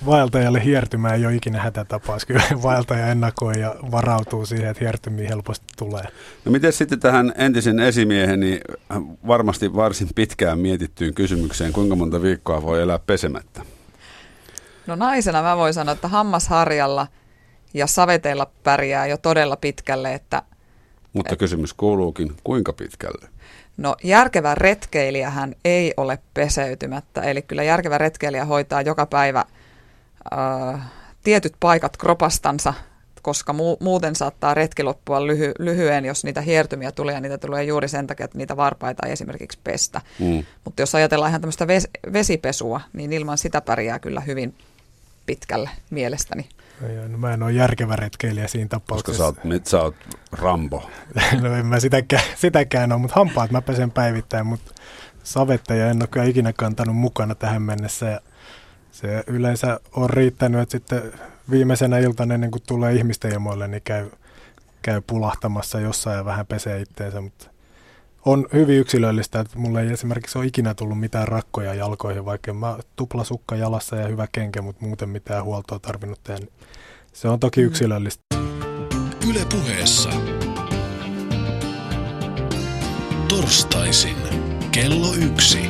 Vaeltajalle 0.06 0.64
hiertymä 0.64 1.14
ei 1.14 1.26
ole 1.26 1.34
ikinä 1.34 1.60
hätätapaus. 1.60 2.24
Kyllä 2.24 2.42
vaeltaja 2.62 3.06
ennakoi 3.06 3.60
ja 3.60 3.74
varautuu 3.90 4.46
siihen, 4.46 4.70
että 4.70 4.84
hiertymiä 4.84 5.28
helposti 5.28 5.66
tulee. 5.78 6.04
No 6.44 6.52
miten 6.52 6.72
sitten 6.72 7.00
tähän 7.00 7.32
entisen 7.36 7.80
esimieheni 7.80 8.60
varmasti 9.26 9.74
varsin 9.74 10.08
pitkään 10.14 10.58
mietittyyn 10.58 11.14
kysymykseen, 11.14 11.72
kuinka 11.72 11.96
monta 11.96 12.22
viikkoa 12.22 12.62
voi 12.62 12.82
elää 12.82 12.98
pesemättä? 12.98 13.62
No 14.86 14.96
naisena 14.96 15.42
mä 15.42 15.56
voin 15.56 15.74
sanoa, 15.74 15.92
että 15.92 16.08
hammasharjalla 16.08 17.06
ja 17.74 17.86
saveteilla 17.86 18.50
pärjää 18.64 19.06
jo 19.06 19.16
todella 19.16 19.56
pitkälle, 19.56 20.14
että 20.14 20.42
Mutta 21.12 21.36
kysymys 21.36 21.74
kuuluukin, 21.74 22.36
kuinka 22.44 22.72
pitkälle? 22.72 23.28
No 23.76 23.96
järkevä 24.04 24.54
retkeilijähän 24.54 25.54
ei 25.64 25.94
ole 25.96 26.18
peseytymättä, 26.34 27.20
eli 27.22 27.42
kyllä 27.42 27.62
järkevä 27.62 27.98
retkeilijä 27.98 28.44
hoitaa 28.44 28.82
joka 28.82 29.06
päivä 29.06 29.44
äh, 30.32 30.80
tietyt 31.24 31.52
paikat 31.60 31.96
kropastansa, 31.96 32.74
koska 33.22 33.52
mu- 33.52 33.76
muuten 33.80 34.16
saattaa 34.16 34.54
retki 34.54 34.82
loppua 34.82 35.20
lyhy- 35.20 35.54
lyhyen, 35.58 36.04
jos 36.04 36.24
niitä 36.24 36.40
hiertymiä 36.40 36.92
tulee, 36.92 37.14
ja 37.14 37.20
niitä 37.20 37.38
tulee 37.38 37.64
juuri 37.64 37.88
sen 37.88 38.06
takia, 38.06 38.24
että 38.24 38.38
niitä 38.38 38.56
varpaita 38.56 39.06
ei 39.06 39.12
esimerkiksi 39.12 39.58
pestä. 39.64 40.00
Mm. 40.18 40.44
Mutta 40.64 40.82
jos 40.82 40.94
ajatellaan 40.94 41.30
ihan 41.30 41.40
tämmöistä 41.40 41.64
ves- 41.64 42.12
vesipesua, 42.12 42.80
niin 42.92 43.12
ilman 43.12 43.38
sitä 43.38 43.60
pärjää 43.60 43.98
kyllä 43.98 44.20
hyvin 44.20 44.54
pitkälle 45.26 45.70
mielestäni. 45.90 46.48
Ei, 46.88 47.08
No, 47.08 47.18
mä 47.18 47.32
en 47.34 47.42
ole 47.42 47.52
järkevä 47.52 47.96
retkeilijä 47.96 48.48
siinä 48.48 48.68
Koska 48.68 48.80
tapauksessa. 48.80 49.18
sä 49.18 49.24
oot, 49.24 49.44
mit, 49.44 49.66
sä 49.66 49.82
oot 49.82 49.94
Rambo. 50.32 50.90
no 51.42 51.54
en 51.54 51.66
mä 51.66 51.80
sitäkään, 51.80 52.22
sitäkään 52.36 52.92
ole, 52.92 53.00
mutta 53.00 53.14
hampaat 53.16 53.50
mä 53.50 53.62
pesen 53.62 53.90
päivittäin, 53.90 54.46
mutta 54.46 54.72
savetteja 55.24 55.90
en 55.90 56.02
ole 56.02 56.06
kyllä 56.06 56.26
ikinä 56.26 56.52
kantanut 56.52 56.96
mukana 56.96 57.34
tähän 57.34 57.62
mennessä. 57.62 58.06
Ja 58.06 58.20
se 58.92 59.24
yleensä 59.26 59.80
on 59.92 60.10
riittänyt, 60.10 60.60
että 60.60 60.72
sitten 60.72 61.12
viimeisenä 61.50 61.98
iltana 61.98 62.34
ennen 62.34 62.50
kuin 62.50 62.62
tulee 62.66 62.94
ihmisten 62.94 63.32
ilmoille, 63.32 63.68
niin 63.68 63.82
käy, 63.84 64.10
käy 64.82 65.00
pulahtamassa 65.06 65.80
jossain 65.80 66.16
ja 66.16 66.24
vähän 66.24 66.46
pesee 66.46 66.80
itteensä, 66.80 67.20
mutta 67.20 67.46
on 68.26 68.46
hyvin 68.52 68.78
yksilöllistä, 68.78 69.40
että 69.40 69.58
mulle 69.58 69.82
ei 69.82 69.92
esimerkiksi 69.92 70.38
ole 70.38 70.46
ikinä 70.46 70.74
tullut 70.74 71.00
mitään 71.00 71.28
rakkoja 71.28 71.74
jalkoihin, 71.74 72.24
vaikka 72.24 72.54
mä 72.54 72.78
tuplasukka 72.96 73.56
jalassa 73.56 73.96
ja 73.96 74.08
hyvä 74.08 74.26
kenkä, 74.32 74.62
mutta 74.62 74.84
muuten 74.84 75.08
mitään 75.08 75.44
huoltoa 75.44 75.78
tarvinnut 75.78 76.20
tehdä. 76.24 76.40
niin 76.40 76.52
Se 77.12 77.28
on 77.28 77.40
toki 77.40 77.60
yksilöllistä. 77.60 78.22
Yle 79.30 79.40
puheessa. 79.52 80.10
Torstaisin 83.28 84.16
kello 84.72 85.14
yksi. 85.14 85.60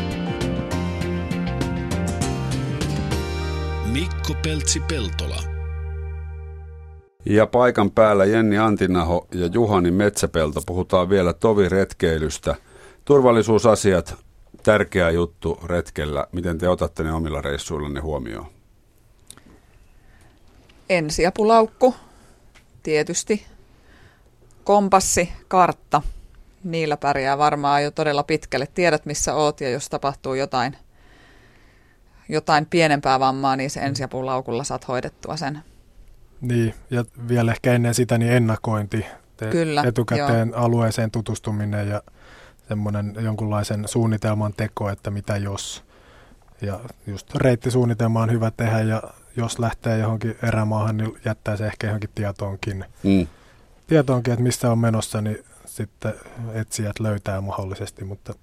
Mikko 3.92 4.34
Peltsi-Peltola. 4.42 5.53
Ja 7.26 7.46
paikan 7.46 7.90
päällä 7.90 8.24
Jenni 8.24 8.58
Antinaho 8.58 9.26
ja 9.34 9.46
Juhani 9.46 9.90
Metsäpelto. 9.90 10.60
Puhutaan 10.66 11.08
vielä 11.08 11.32
toviretkeilystä. 11.32 12.54
Turvallisuusasiat, 13.04 14.14
tärkeä 14.62 15.10
juttu 15.10 15.60
retkellä. 15.64 16.26
Miten 16.32 16.58
te 16.58 16.68
otatte 16.68 17.02
ne 17.02 17.12
omilla 17.12 17.40
reissuillanne 17.40 18.00
huomioon? 18.00 18.46
Ensiapulaukku, 20.88 21.94
tietysti. 22.82 23.46
Kompassi, 24.64 25.32
kartta. 25.48 26.02
Niillä 26.64 26.96
pärjää 26.96 27.38
varmaan 27.38 27.84
jo 27.84 27.90
todella 27.90 28.22
pitkälle. 28.22 28.66
Tiedät, 28.74 29.06
missä 29.06 29.34
oot 29.34 29.60
ja 29.60 29.70
jos 29.70 29.88
tapahtuu 29.88 30.34
jotain, 30.34 30.76
jotain 32.28 32.66
pienempää 32.66 33.20
vammaa, 33.20 33.56
niin 33.56 33.70
se 33.70 33.80
ensiapulaukulla 33.80 34.64
saat 34.64 34.88
hoidettua 34.88 35.36
sen. 35.36 35.62
Niin, 36.48 36.74
ja 36.90 37.04
vielä 37.28 37.52
ehkä 37.52 37.72
ennen 37.72 37.94
sitä 37.94 38.18
niin 38.18 38.32
ennakointi, 38.32 39.06
te 39.36 39.50
Kyllä, 39.50 39.82
etukäteen 39.82 40.48
joo. 40.48 40.60
alueeseen 40.60 41.10
tutustuminen 41.10 41.88
ja 41.88 42.02
semmoinen 42.68 43.14
jonkunlaisen 43.20 43.88
suunnitelman 43.88 44.54
teko, 44.56 44.90
että 44.90 45.10
mitä 45.10 45.36
jos. 45.36 45.84
Ja 46.60 46.80
just 47.06 47.34
reittisuunnitelma 47.34 48.22
on 48.22 48.32
hyvä 48.32 48.50
tehdä 48.50 48.80
ja 48.80 49.02
jos 49.36 49.58
lähtee 49.58 49.98
johonkin 49.98 50.36
erämaahan, 50.42 50.96
niin 50.96 51.18
jättää 51.24 51.56
se 51.56 51.66
ehkä 51.66 51.86
johonkin 51.86 52.10
tietoonkin. 52.14 52.84
Mm. 53.02 53.26
Tietoonkin, 53.86 54.32
että 54.32 54.42
missä 54.42 54.70
on 54.70 54.78
menossa, 54.78 55.20
niin 55.20 55.44
sitten 55.66 56.14
etsijät 56.52 57.00
löytää 57.00 57.40
mahdollisesti, 57.40 58.04
mutta 58.04 58.34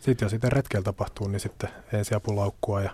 sitten 0.00 0.26
jos 0.26 0.30
sitten 0.30 0.52
retkellä 0.52 0.84
tapahtuu, 0.84 1.28
niin 1.28 1.40
sitten 1.40 1.70
ensiapulaukkua 1.92 2.80
ja 2.80 2.90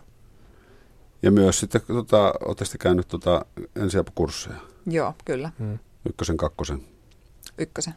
Ja 1.23 1.31
myös 1.31 1.61
sitten, 1.61 1.81
tota, 1.87 2.35
olette 2.45 2.65
sitten 2.65 2.79
käynyt 2.79 3.09
tota, 3.09 3.45
ensiapukursseja, 3.77 4.57
Joo, 4.87 5.15
kyllä. 5.25 5.51
mm. 5.59 5.79
ykkösen, 6.09 6.37
kakkosen. 6.37 6.83
Ykkösen. 7.59 7.95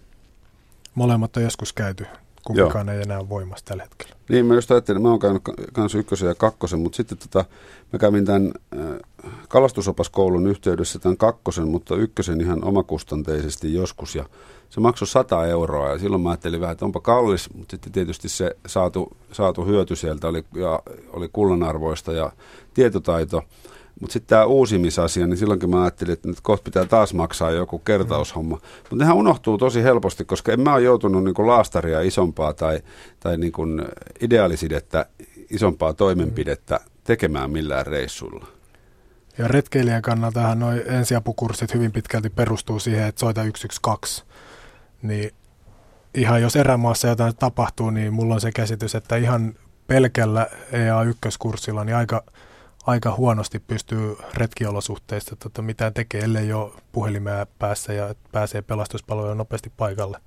molemmat 0.95 1.37
on 1.37 1.43
joskus 1.43 1.73
käyty. 1.73 2.05
Kumpikaan 2.43 2.89
ei 2.89 3.01
enää 3.01 3.29
voimassa 3.29 3.65
tällä 3.65 3.83
hetkellä. 3.83 4.15
Niin, 4.29 4.45
mä 4.45 4.53
just 4.55 4.71
ajattelin, 4.71 5.01
mä 5.01 5.09
oon 5.09 5.19
käynyt 5.19 5.43
ka- 5.43 5.53
kanssa 5.73 5.97
ykkösen 5.97 6.27
ja 6.27 6.35
kakkosen, 6.35 6.79
mutta 6.79 6.95
sitten 6.95 7.17
tota, 7.17 7.45
mä 7.93 7.99
kävin 7.99 8.25
tämän 8.25 8.51
äh, 8.77 8.85
kalastusopaskoulun 9.49 10.47
yhteydessä 10.47 10.99
tämän 10.99 11.17
kakkosen, 11.17 11.67
mutta 11.67 11.95
ykkösen 11.95 12.41
ihan 12.41 12.63
omakustanteisesti 12.63 13.73
joskus 13.73 14.15
ja 14.15 14.25
se 14.69 14.79
maksoi 14.79 15.07
100 15.07 15.47
euroa 15.47 15.89
ja 15.89 15.97
silloin 15.97 16.21
mä 16.21 16.29
ajattelin 16.29 16.61
vähän, 16.61 16.71
että 16.71 16.85
onpa 16.85 16.99
kallis, 16.99 17.53
mutta 17.53 17.71
sitten 17.71 17.91
tietysti 17.91 18.29
se 18.29 18.55
saatu, 18.65 19.17
saatu 19.31 19.65
hyöty 19.65 19.95
sieltä 19.95 20.27
oli, 20.27 20.43
ja 20.55 20.79
oli 21.13 21.29
kullanarvoista 21.33 22.11
ja 22.11 22.31
tietotaito. 22.73 23.43
Mutta 24.01 24.13
sitten 24.13 24.29
tämä 24.29 24.45
uusimisasia, 24.45 25.27
niin 25.27 25.37
silloinkin 25.37 25.69
mä 25.69 25.81
ajattelin, 25.81 26.13
että 26.13 26.27
nyt 26.27 26.41
kohta 26.41 26.63
pitää 26.63 26.85
taas 26.85 27.13
maksaa 27.13 27.51
joku 27.51 27.79
kertaushomma. 27.79 28.59
Mutta 28.79 28.95
nehän 28.95 29.15
unohtuu 29.15 29.57
tosi 29.57 29.83
helposti, 29.83 30.25
koska 30.25 30.51
en 30.51 30.61
mä 30.61 30.73
ole 30.73 30.81
joutunut 30.81 31.23
niinku 31.23 31.47
laastaria 31.47 32.01
isompaa 32.01 32.53
tai, 32.53 32.81
tai 33.19 33.37
niinku 33.37 33.61
ideaalisidettä 34.21 35.05
isompaa 35.49 35.93
toimenpidettä 35.93 36.79
tekemään 37.03 37.51
millään 37.51 37.85
reissulla. 37.87 38.47
Ja 39.37 39.47
retkeilijän 39.47 40.01
kannaltahan 40.01 40.59
nuo 40.59 40.71
ensiapukurssit 40.71 41.73
hyvin 41.73 41.91
pitkälti 41.91 42.29
perustuu 42.29 42.79
siihen, 42.79 43.07
että 43.07 43.19
soita 43.19 43.41
112. 43.41 44.28
Niin 45.01 45.31
ihan 46.13 46.41
jos 46.41 46.55
erämaassa 46.55 47.07
jotain 47.07 47.35
tapahtuu, 47.35 47.89
niin 47.89 48.13
mulla 48.13 48.33
on 48.33 48.41
se 48.41 48.51
käsitys, 48.51 48.95
että 48.95 49.15
ihan 49.15 49.53
pelkällä 49.87 50.47
EA1-kurssilla 50.71 51.83
niin 51.83 51.95
aika, 51.95 52.23
aika 52.85 53.15
huonosti 53.15 53.59
pystyy 53.59 54.17
retkiolosuhteista 54.33 55.35
tota, 55.35 55.61
mitään 55.61 55.93
tekee, 55.93 56.21
ellei 56.21 56.53
ole 56.53 56.71
puhelimea 56.91 57.45
päässä 57.59 57.93
ja 57.93 58.15
pääsee 58.31 58.61
pelastuspalveluun 58.61 59.37
nopeasti 59.37 59.71
paikalle. 59.77 60.17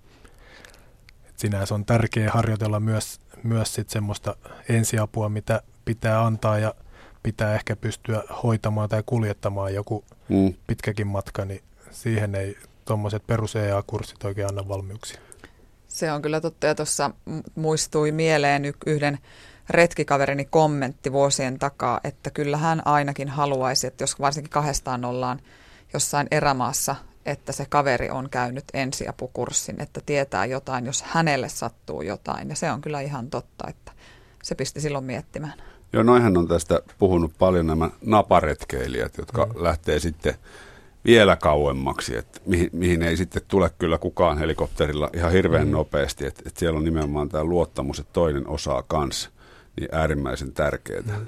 Et 1.29 1.39
sinänsä 1.39 1.75
on 1.75 1.85
tärkeää 1.85 2.31
harjoitella 2.31 2.81
myös, 2.81 3.21
myös 3.43 3.75
sit 3.75 3.91
semmoista 3.91 4.37
ensiapua, 4.69 5.29
mitä 5.29 5.63
pitää 5.85 6.25
antaa 6.25 6.59
ja 6.59 6.75
pitää 7.23 7.55
ehkä 7.55 7.77
pystyä 7.77 8.23
hoitamaan 8.43 8.89
tai 8.89 9.03
kuljettamaan 9.07 9.75
joku 9.75 10.05
Mm. 10.29 10.55
pitkäkin 10.67 11.07
matka, 11.07 11.45
niin 11.45 11.63
siihen 11.91 12.35
ei 12.35 12.59
tuommoiset 12.85 13.27
perus 13.27 13.57
EA-kurssit 13.57 14.25
oikein 14.25 14.49
anna 14.49 14.69
valmiuksia. 14.69 15.21
Se 15.89 16.13
on 16.13 16.23
kyllä 16.23 16.41
totta, 16.41 16.67
ja 16.67 16.75
tuossa 16.75 17.11
muistui 17.55 18.13
mieleen 18.13 18.63
yhden 18.87 19.19
retkikaverini 19.71 20.45
kommentti 20.45 21.13
vuosien 21.13 21.59
takaa, 21.59 22.01
että 22.05 22.31
kyllä 22.31 22.57
hän 22.57 22.83
ainakin 22.85 23.29
haluaisi, 23.29 23.87
että 23.87 24.03
jos 24.03 24.21
varsinkin 24.21 24.51
kahdestaan 24.51 25.05
ollaan 25.05 25.41
jossain 25.93 26.27
erämaassa, 26.31 26.97
että 27.27 27.53
se 27.53 27.67
kaveri 27.69 28.11
on 28.11 28.31
käynyt 28.31 28.65
ensiapukurssin, 28.75 29.83
että 29.83 30.01
tietää 30.07 30.47
jotain, 30.47 30.87
jos 30.87 31.03
hänelle 31.03 31.49
sattuu 31.49 32.03
jotain. 32.03 32.49
Ja 32.49 32.57
se 32.57 32.71
on 32.71 32.81
kyllä 32.81 33.01
ihan 33.01 33.31
totta, 33.31 33.69
että 33.69 33.93
se 34.43 34.55
pisti 34.55 34.81
silloin 34.81 35.05
miettimään. 35.05 35.55
Joo, 35.93 36.03
noihän 36.03 36.37
on 36.37 36.49
tästä 36.49 36.81
puhunut 36.99 37.33
paljon 37.39 37.67
nämä 37.67 37.91
naparetkeilijät, 38.07 39.19
jotka 39.19 39.47
mm. 39.47 39.63
lähtee 39.63 39.99
sitten 39.99 40.35
vielä 41.05 41.37
kauemmaksi, 41.37 42.17
että 42.17 42.41
mihin, 42.47 42.71
mihin 42.73 43.03
ei 43.03 43.17
sitten 43.17 43.43
tule 43.49 43.71
kyllä 43.79 43.99
kukaan 43.99 44.39
helikopterilla 44.39 45.11
ihan 45.15 45.33
hirveän 45.33 45.67
mm. 45.67 45.73
nopeasti, 45.73 46.27
että, 46.27 46.43
että 46.47 46.59
siellä 46.61 46.79
on 46.79 46.85
nimenomaan 46.85 47.29
tämä 47.29 47.45
luottamus, 47.45 47.99
että 47.99 48.13
toinen 48.13 48.49
osaa 48.49 48.83
kanssa, 48.83 49.31
niin 49.77 49.89
äärimmäisen 49.93 50.53
tärkeää. 50.53 51.03
Mm. 51.03 51.27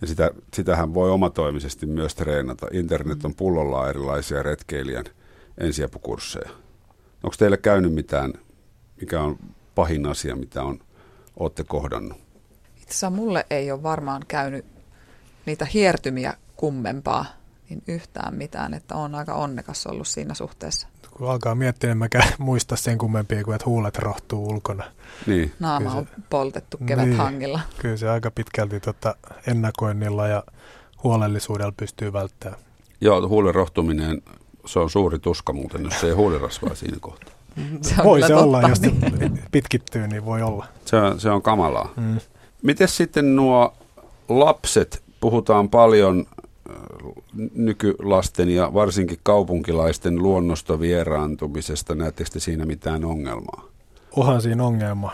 Ja 0.00 0.06
sitä, 0.06 0.30
sitähän 0.54 0.94
voi 0.94 1.10
omatoimisesti 1.10 1.86
myös 1.86 2.14
treenata. 2.14 2.66
Internet 2.72 3.24
on 3.24 3.34
pullollaan 3.34 3.88
erilaisia 3.88 4.42
retkeilijän 4.42 5.04
ensiapukursseja. 5.58 6.50
Onko 7.22 7.36
teille 7.38 7.56
käynyt 7.56 7.94
mitään, 7.94 8.32
mikä 9.00 9.20
on 9.20 9.38
pahin 9.74 10.06
asia, 10.06 10.36
mitä 10.36 10.62
on, 10.62 10.78
olette 11.36 11.64
kohdannut? 11.64 12.18
Itse 12.76 12.88
asiassa 12.88 13.10
mulle 13.10 13.46
ei 13.50 13.70
ole 13.72 13.82
varmaan 13.82 14.22
käynyt 14.28 14.64
niitä 15.46 15.64
hiertymiä 15.64 16.34
kummempaa 16.56 17.26
niin 17.68 17.82
yhtään 17.88 18.34
mitään, 18.34 18.74
että 18.74 18.94
on 18.94 19.14
aika 19.14 19.34
onnekas 19.34 19.86
ollut 19.86 20.08
siinä 20.08 20.34
suhteessa. 20.34 20.88
Kun 21.10 21.30
alkaa 21.30 21.54
miettiä, 21.54 21.90
niin 21.94 21.98
mä 21.98 22.08
muista 22.38 22.76
sen 22.76 22.98
kummempia 22.98 23.44
kuin, 23.44 23.54
että 23.54 23.66
huulet 23.66 23.98
rohtuu 23.98 24.48
ulkona. 24.48 24.84
Niin. 25.26 25.52
Naama 25.60 25.92
on 25.92 26.08
poltettu 26.30 26.78
kevät 26.86 27.04
niin, 27.04 27.16
hangilla. 27.16 27.60
Kyllä 27.78 27.96
se 27.96 28.10
aika 28.10 28.30
pitkälti 28.30 28.80
tota 28.80 29.14
ennakoinnilla 29.46 30.28
ja 30.28 30.44
huolellisuudella 31.04 31.72
pystyy 31.76 32.12
välttämään. 32.12 32.60
Joo, 33.00 33.28
huulen 33.28 33.54
rohtuminen, 33.54 34.22
se 34.66 34.78
on 34.78 34.90
suuri 34.90 35.18
tuska 35.18 35.52
muuten, 35.52 35.84
jos 35.84 36.04
ei 36.04 36.12
huulirasvaa 36.12 36.74
siinä 36.74 36.96
kohtaa. 37.00 37.34
Se 37.82 37.94
voi 38.04 38.22
se 38.22 38.34
olla, 38.34 38.62
jos 38.62 38.78
se 38.78 38.92
pitkittyy, 39.52 40.08
niin 40.08 40.24
voi 40.24 40.42
olla. 40.42 40.66
Se 40.84 40.96
on, 40.96 41.20
se 41.20 41.30
on 41.30 41.42
kamalaa. 41.42 41.92
Mm. 41.96 42.20
Miten 42.62 42.88
sitten 42.88 43.36
nuo 43.36 43.74
lapset, 44.28 45.02
puhutaan 45.20 45.68
paljon 45.68 46.26
nykylasten 47.54 48.50
ja 48.50 48.74
varsinkin 48.74 49.18
kaupunkilaisten 49.22 50.22
luonnosta 50.22 50.80
vieraantumisesta? 50.80 51.94
Näettekö 51.94 52.30
te 52.30 52.40
siinä 52.40 52.66
mitään 52.66 53.04
ongelmaa? 53.04 53.64
Onhan 54.16 54.42
siinä 54.42 54.64
ongelma. 54.64 55.12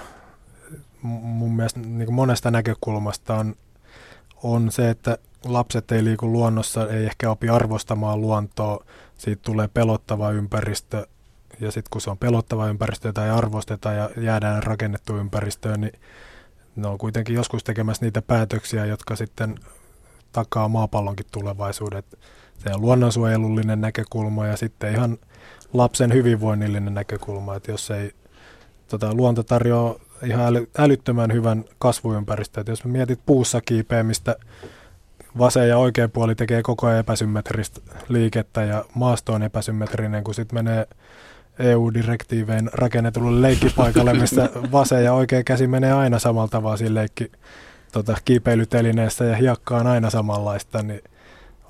Mun 1.03 1.57
mielestä 1.57 1.81
niin 1.81 2.13
monesta 2.13 2.51
näkökulmasta 2.51 3.35
on, 3.35 3.55
on 4.43 4.73
se, 4.73 4.91
että 4.91 5.19
lapset 5.45 5.93
ei 5.93 6.05
liiku 6.05 6.33
luonnossa, 6.33 6.89
ei 6.89 7.05
ehkä 7.05 7.31
opi 7.31 7.49
arvostamaan 7.49 8.21
luontoa, 8.21 8.85
siitä 9.19 9.43
tulee 9.43 9.69
pelottava 9.75 10.31
ympäristö, 10.31 11.07
ja 11.61 11.71
sitten 11.71 11.91
kun 11.91 12.01
se 12.01 12.11
on 12.11 12.19
pelottava 12.19 12.69
ympäristö 12.69 13.13
tai 13.13 13.31
arvosteta 13.31 13.93
ja 13.93 14.11
jäädään 14.17 14.63
rakennettu 14.63 15.17
ympäristöön, 15.17 15.81
niin 15.81 15.93
ne 16.77 16.89
on 16.89 16.99
kuitenkin 16.99 17.35
joskus 17.35 17.65
tekemässä 17.65 18.05
niitä 18.05 18.23
päätöksiä, 18.23 18.87
jotka 18.87 19.17
sitten 19.17 19.55
takaa 20.33 20.69
maapallonkin 20.69 21.27
tulevaisuudet. 21.33 22.19
Se 22.59 22.75
on 22.75 22.81
luonnonsuojelullinen 22.81 23.81
näkökulma 23.81 24.47
ja 24.47 24.57
sitten 24.57 24.93
ihan 24.93 25.19
lapsen 25.73 26.13
hyvinvoinnillinen 26.13 26.95
näkökulma, 26.95 27.57
että 27.57 27.71
jos 27.71 27.91
ei 27.91 28.13
tota, 28.89 29.15
luonto 29.15 29.43
tarjoaa 29.43 29.95
ihan 30.27 30.47
äly, 30.47 30.71
älyttömän 30.79 31.33
hyvän 31.33 31.65
kasvuympäristön, 31.79 32.61
että 32.61 32.73
jos 32.73 32.85
mietit 32.85 33.21
puussa 33.27 33.61
kiipeämistä, 33.61 34.37
vasen 35.39 35.69
ja 35.69 35.79
oikea 35.79 36.09
puoli 36.09 36.35
tekee 36.35 36.63
koko 36.63 36.87
ajan 36.87 36.99
epäsymmetristä 36.99 37.81
liikettä 38.09 38.63
ja 38.63 38.85
maasto 38.95 39.33
on 39.33 39.43
epäsymmetrinen, 39.43 40.25
kun 40.25 40.35
sitten 40.35 40.65
menee 40.65 40.87
EU-direktiivein 41.59 42.71
rakennetulle 42.73 43.43
leikkipaikalle, 43.43 44.15
missä 44.15 44.51
vasen 44.73 45.05
ja 45.05 45.13
oikea 45.13 45.45
käsi 45.45 45.67
menee 45.67 45.93
aina 45.93 46.19
samalla 46.19 46.49
tavalla 46.49 46.77
siinä 46.77 46.95
leikki, 46.95 47.33
tota, 47.93 48.17
kiipeilytelineessä 48.25 49.25
ja 49.25 49.37
hiekka 49.37 49.77
on 49.77 49.87
aina 49.87 50.11
samanlaista, 50.11 50.83
niin 50.83 51.01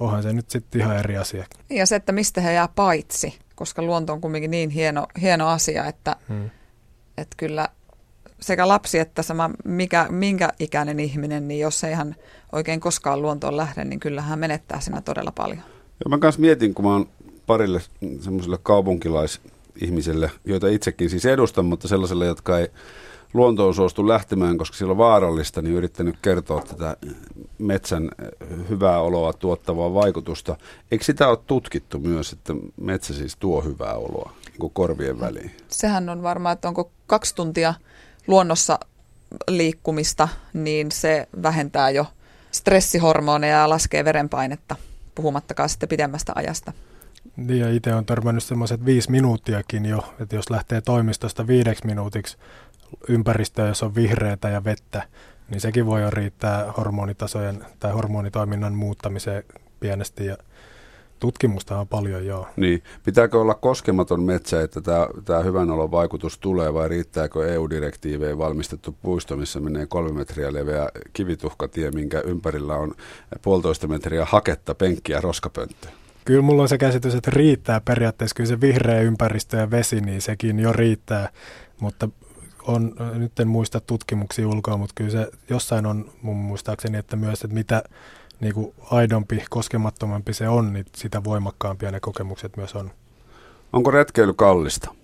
onhan 0.00 0.22
se 0.22 0.32
nyt 0.32 0.50
sitten 0.50 0.80
ihan 0.80 0.96
eri 0.96 1.16
asia. 1.16 1.46
Ja 1.70 1.86
se, 1.86 1.96
että 1.96 2.12
mistä 2.12 2.40
he 2.40 2.52
jää 2.52 2.68
paitsi, 2.74 3.38
koska 3.54 3.82
luonto 3.82 4.12
on 4.12 4.20
kumminkin 4.20 4.50
niin 4.50 4.70
hieno, 4.70 5.06
hieno 5.20 5.48
asia, 5.48 5.86
että, 5.86 6.16
hmm. 6.28 6.50
että 7.18 7.34
kyllä 7.36 7.68
sekä 8.40 8.68
lapsi 8.68 8.98
että 8.98 9.22
sama 9.22 9.50
mikä, 9.64 10.06
minkä 10.10 10.48
ikäinen 10.58 11.00
ihminen, 11.00 11.48
niin 11.48 11.60
jos 11.60 11.84
ei 11.84 11.92
ihan 11.92 12.16
oikein 12.52 12.80
koskaan 12.80 13.22
luontoon 13.22 13.56
lähde, 13.56 13.84
niin 13.84 14.00
kyllähän 14.00 14.38
menettää 14.38 14.80
siinä 14.80 15.00
todella 15.00 15.32
paljon. 15.32 15.62
Joo, 16.04 16.08
mä 16.08 16.18
kanssa 16.18 16.40
mietin, 16.40 16.74
kun 16.74 16.84
mä 16.84 16.92
oon 16.92 17.08
parille 17.46 17.80
semmoiselle 18.20 18.58
kaupunkilaisihmiselle, 18.62 20.30
joita 20.44 20.68
itsekin 20.68 21.10
siis 21.10 21.26
edustan, 21.26 21.64
mutta 21.64 21.88
sellaiselle, 21.88 22.26
jotka 22.26 22.58
ei 22.58 22.68
luontoon 23.34 23.74
suostu 23.74 24.08
lähtemään, 24.08 24.58
koska 24.58 24.76
sillä 24.76 24.90
on 24.90 24.98
vaarallista, 24.98 25.62
niin 25.62 25.74
yrittänyt 25.74 26.16
kertoa 26.22 26.62
tätä 26.62 26.96
metsän 27.58 28.10
hyvää 28.68 29.00
oloa 29.00 29.32
tuottavaa 29.32 29.94
vaikutusta. 29.94 30.56
Eikö 30.90 31.04
sitä 31.04 31.28
ole 31.28 31.38
tutkittu 31.46 31.98
myös, 31.98 32.32
että 32.32 32.54
metsä 32.80 33.14
siis 33.14 33.36
tuo 33.36 33.60
hyvää 33.62 33.94
oloa 33.94 34.32
niin 34.58 34.70
korvien 34.72 35.20
väliin? 35.20 35.50
Sehän 35.68 36.08
on 36.08 36.22
varmaan, 36.22 36.52
että 36.52 36.68
onko 36.68 36.90
kaksi 37.06 37.34
tuntia 37.34 37.74
luonnossa 38.26 38.78
liikkumista, 39.48 40.28
niin 40.52 40.92
se 40.92 41.28
vähentää 41.42 41.90
jo 41.90 42.06
stressihormoneja 42.50 43.58
ja 43.58 43.68
laskee 43.68 44.04
verenpainetta, 44.04 44.76
puhumattakaan 45.14 45.68
sitten 45.68 45.88
pidemmästä 45.88 46.32
ajasta. 46.34 46.72
Niin 47.36 47.60
ja 47.60 47.70
itse 47.70 47.94
on 47.94 48.06
törmännyt 48.06 48.44
semmoiset 48.44 48.84
viisi 48.84 49.10
minuuttiakin 49.10 49.86
jo, 49.86 50.14
että 50.20 50.36
jos 50.36 50.50
lähtee 50.50 50.80
toimistosta 50.80 51.46
viideksi 51.46 51.86
minuutiksi 51.86 52.36
ympäristöä, 53.08 53.68
jos 53.68 53.82
on 53.82 53.94
vihreätä 53.94 54.48
ja 54.48 54.64
vettä, 54.64 55.02
niin 55.50 55.60
sekin 55.60 55.86
voi 55.86 56.02
jo 56.02 56.10
riittää 56.10 56.72
hormonitasojen 56.76 57.64
tai 57.78 57.92
hormonitoiminnan 57.92 58.74
muuttamiseen 58.74 59.42
pienesti 59.80 60.26
ja 60.26 60.36
tutkimusta 61.20 61.78
on 61.78 61.88
paljon, 61.88 62.26
joo. 62.26 62.48
Niin. 62.56 62.82
Pitääkö 63.04 63.40
olla 63.40 63.54
koskematon 63.54 64.22
metsä, 64.22 64.62
että 64.62 64.80
tämä, 64.80 65.06
tämä 65.24 65.40
hyvän 65.40 65.70
olon 65.70 65.90
vaikutus 65.90 66.38
tulee 66.38 66.74
vai 66.74 66.88
riittääkö 66.88 67.52
EU-direktiiveen 67.52 68.38
valmistettu 68.38 68.96
puisto, 69.02 69.36
missä 69.36 69.60
menee 69.60 69.86
kolme 69.86 70.12
metriä 70.12 70.52
leveä 70.52 70.88
kivituhkatie, 71.12 71.90
minkä 71.90 72.20
ympärillä 72.20 72.74
on 72.74 72.94
puolitoista 73.42 73.88
metriä 73.88 74.24
haketta, 74.24 74.74
penkkiä 74.74 75.16
ja 75.16 75.20
roskapönttö? 75.20 75.88
Kyllä 76.24 76.42
mulla 76.42 76.62
on 76.62 76.68
se 76.68 76.78
käsitys, 76.78 77.14
että 77.14 77.30
riittää 77.30 77.80
periaatteessa 77.80 78.34
kyllä 78.34 78.48
se 78.48 78.60
vihreä 78.60 79.00
ympäristö 79.00 79.56
ja 79.56 79.70
vesi, 79.70 80.00
niin 80.00 80.22
sekin 80.22 80.58
jo 80.58 80.72
riittää, 80.72 81.28
mutta 81.80 82.08
on, 82.66 82.94
nyt 83.14 83.40
en 83.40 83.48
muista 83.48 83.80
tutkimuksia 83.80 84.48
ulkoa, 84.48 84.76
mutta 84.76 84.92
kyllä 84.94 85.10
se 85.10 85.30
jossain 85.50 85.86
on 85.86 86.12
mun 86.22 86.36
muistaakseni, 86.36 86.98
että 86.98 87.16
myös, 87.16 87.44
että 87.44 87.54
mitä 87.54 87.82
niin 88.40 88.54
kuin 88.54 88.74
aidompi, 88.90 89.44
koskemattomampi 89.50 90.34
se 90.34 90.48
on, 90.48 90.72
niin 90.72 90.86
sitä 90.96 91.24
voimakkaampia 91.24 91.90
ne 91.90 92.00
kokemukset 92.00 92.56
myös 92.56 92.74
on. 92.74 92.90
Onko 93.72 93.90
retkeily 93.90 94.34
kallista? 94.34 94.94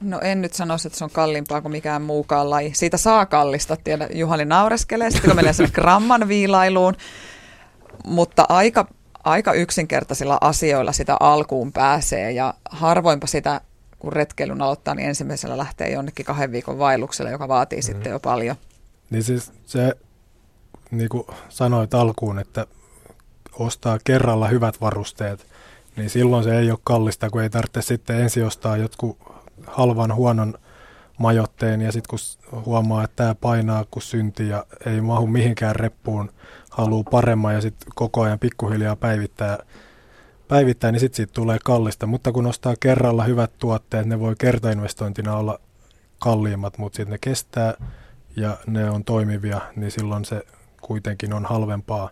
No 0.00 0.20
en 0.20 0.42
nyt 0.42 0.52
sanoisi, 0.52 0.88
että 0.88 0.98
se 0.98 1.04
on 1.04 1.10
kalliimpaa 1.10 1.60
kuin 1.60 1.72
mikään 1.72 2.02
muukaan 2.02 2.50
laji. 2.50 2.74
Siitä 2.74 2.96
saa 2.96 3.26
kallista, 3.26 3.76
tiedä, 3.84 4.08
Juhani 4.14 4.44
naureskelee, 4.44 5.10
sitten 5.10 5.30
kun 5.30 5.36
menee 5.36 5.52
sen 5.52 5.68
gramman 5.74 6.28
viilailuun, 6.28 6.94
mutta 8.06 8.46
aika, 8.48 8.86
aika 9.24 9.52
yksinkertaisilla 9.52 10.38
asioilla 10.40 10.92
sitä 10.92 11.16
alkuun 11.20 11.72
pääsee 11.72 12.32
ja 12.32 12.54
harvoinpa 12.70 13.26
sitä 13.26 13.60
kun 14.06 14.12
retkeilyn 14.12 14.62
aloittaa, 14.62 14.94
niin 14.94 15.08
ensimmäisellä 15.08 15.56
lähtee 15.56 15.90
jonnekin 15.90 16.26
kahden 16.26 16.52
viikon 16.52 16.78
vaellukselle, 16.78 17.30
joka 17.30 17.48
vaatii 17.48 17.78
mm. 17.78 17.82
sitten 17.82 18.10
jo 18.10 18.20
paljon. 18.20 18.56
Niin 19.10 19.22
siis 19.22 19.52
se, 19.64 19.96
niin 20.90 21.08
kuin 21.08 21.26
sanoit 21.48 21.94
alkuun, 21.94 22.38
että 22.38 22.66
ostaa 23.58 23.98
kerralla 24.04 24.48
hyvät 24.48 24.80
varusteet, 24.80 25.46
niin 25.96 26.10
silloin 26.10 26.44
se 26.44 26.58
ei 26.58 26.70
ole 26.70 26.78
kallista, 26.84 27.30
kun 27.30 27.42
ei 27.42 27.50
tarvitse 27.50 27.82
sitten 27.82 28.20
ensin 28.20 28.46
ostaa 28.46 28.76
jotkut 28.76 29.18
halvan 29.66 30.14
huonon 30.14 30.54
majotteen 31.18 31.80
ja 31.80 31.92
sitten 31.92 32.10
kun 32.10 32.62
huomaa, 32.64 33.04
että 33.04 33.16
tämä 33.16 33.34
painaa 33.34 33.84
kun 33.90 34.02
synti 34.02 34.48
ja 34.48 34.66
ei 34.86 35.00
mahu 35.00 35.26
mihinkään 35.26 35.76
reppuun, 35.76 36.30
haluaa 36.70 37.10
paremman 37.10 37.54
ja 37.54 37.60
sitten 37.60 37.88
koko 37.94 38.22
ajan 38.22 38.38
pikkuhiljaa 38.38 38.96
päivittää 38.96 39.58
päivittäin, 40.48 40.92
niin 40.92 41.00
sitten 41.00 41.16
siitä 41.16 41.32
tulee 41.32 41.58
kallista. 41.64 42.06
Mutta 42.06 42.32
kun 42.32 42.46
ostaa 42.46 42.74
kerralla 42.80 43.24
hyvät 43.24 43.58
tuotteet, 43.58 44.06
ne 44.06 44.20
voi 44.20 44.34
kertainvestointina 44.38 45.36
olla 45.36 45.60
kalliimmat, 46.18 46.78
mutta 46.78 46.96
sitten 46.96 47.12
ne 47.12 47.18
kestää 47.20 47.74
ja 48.36 48.56
ne 48.66 48.90
on 48.90 49.04
toimivia, 49.04 49.60
niin 49.76 49.90
silloin 49.90 50.24
se 50.24 50.42
kuitenkin 50.80 51.32
on 51.32 51.44
halvempaa. 51.44 52.10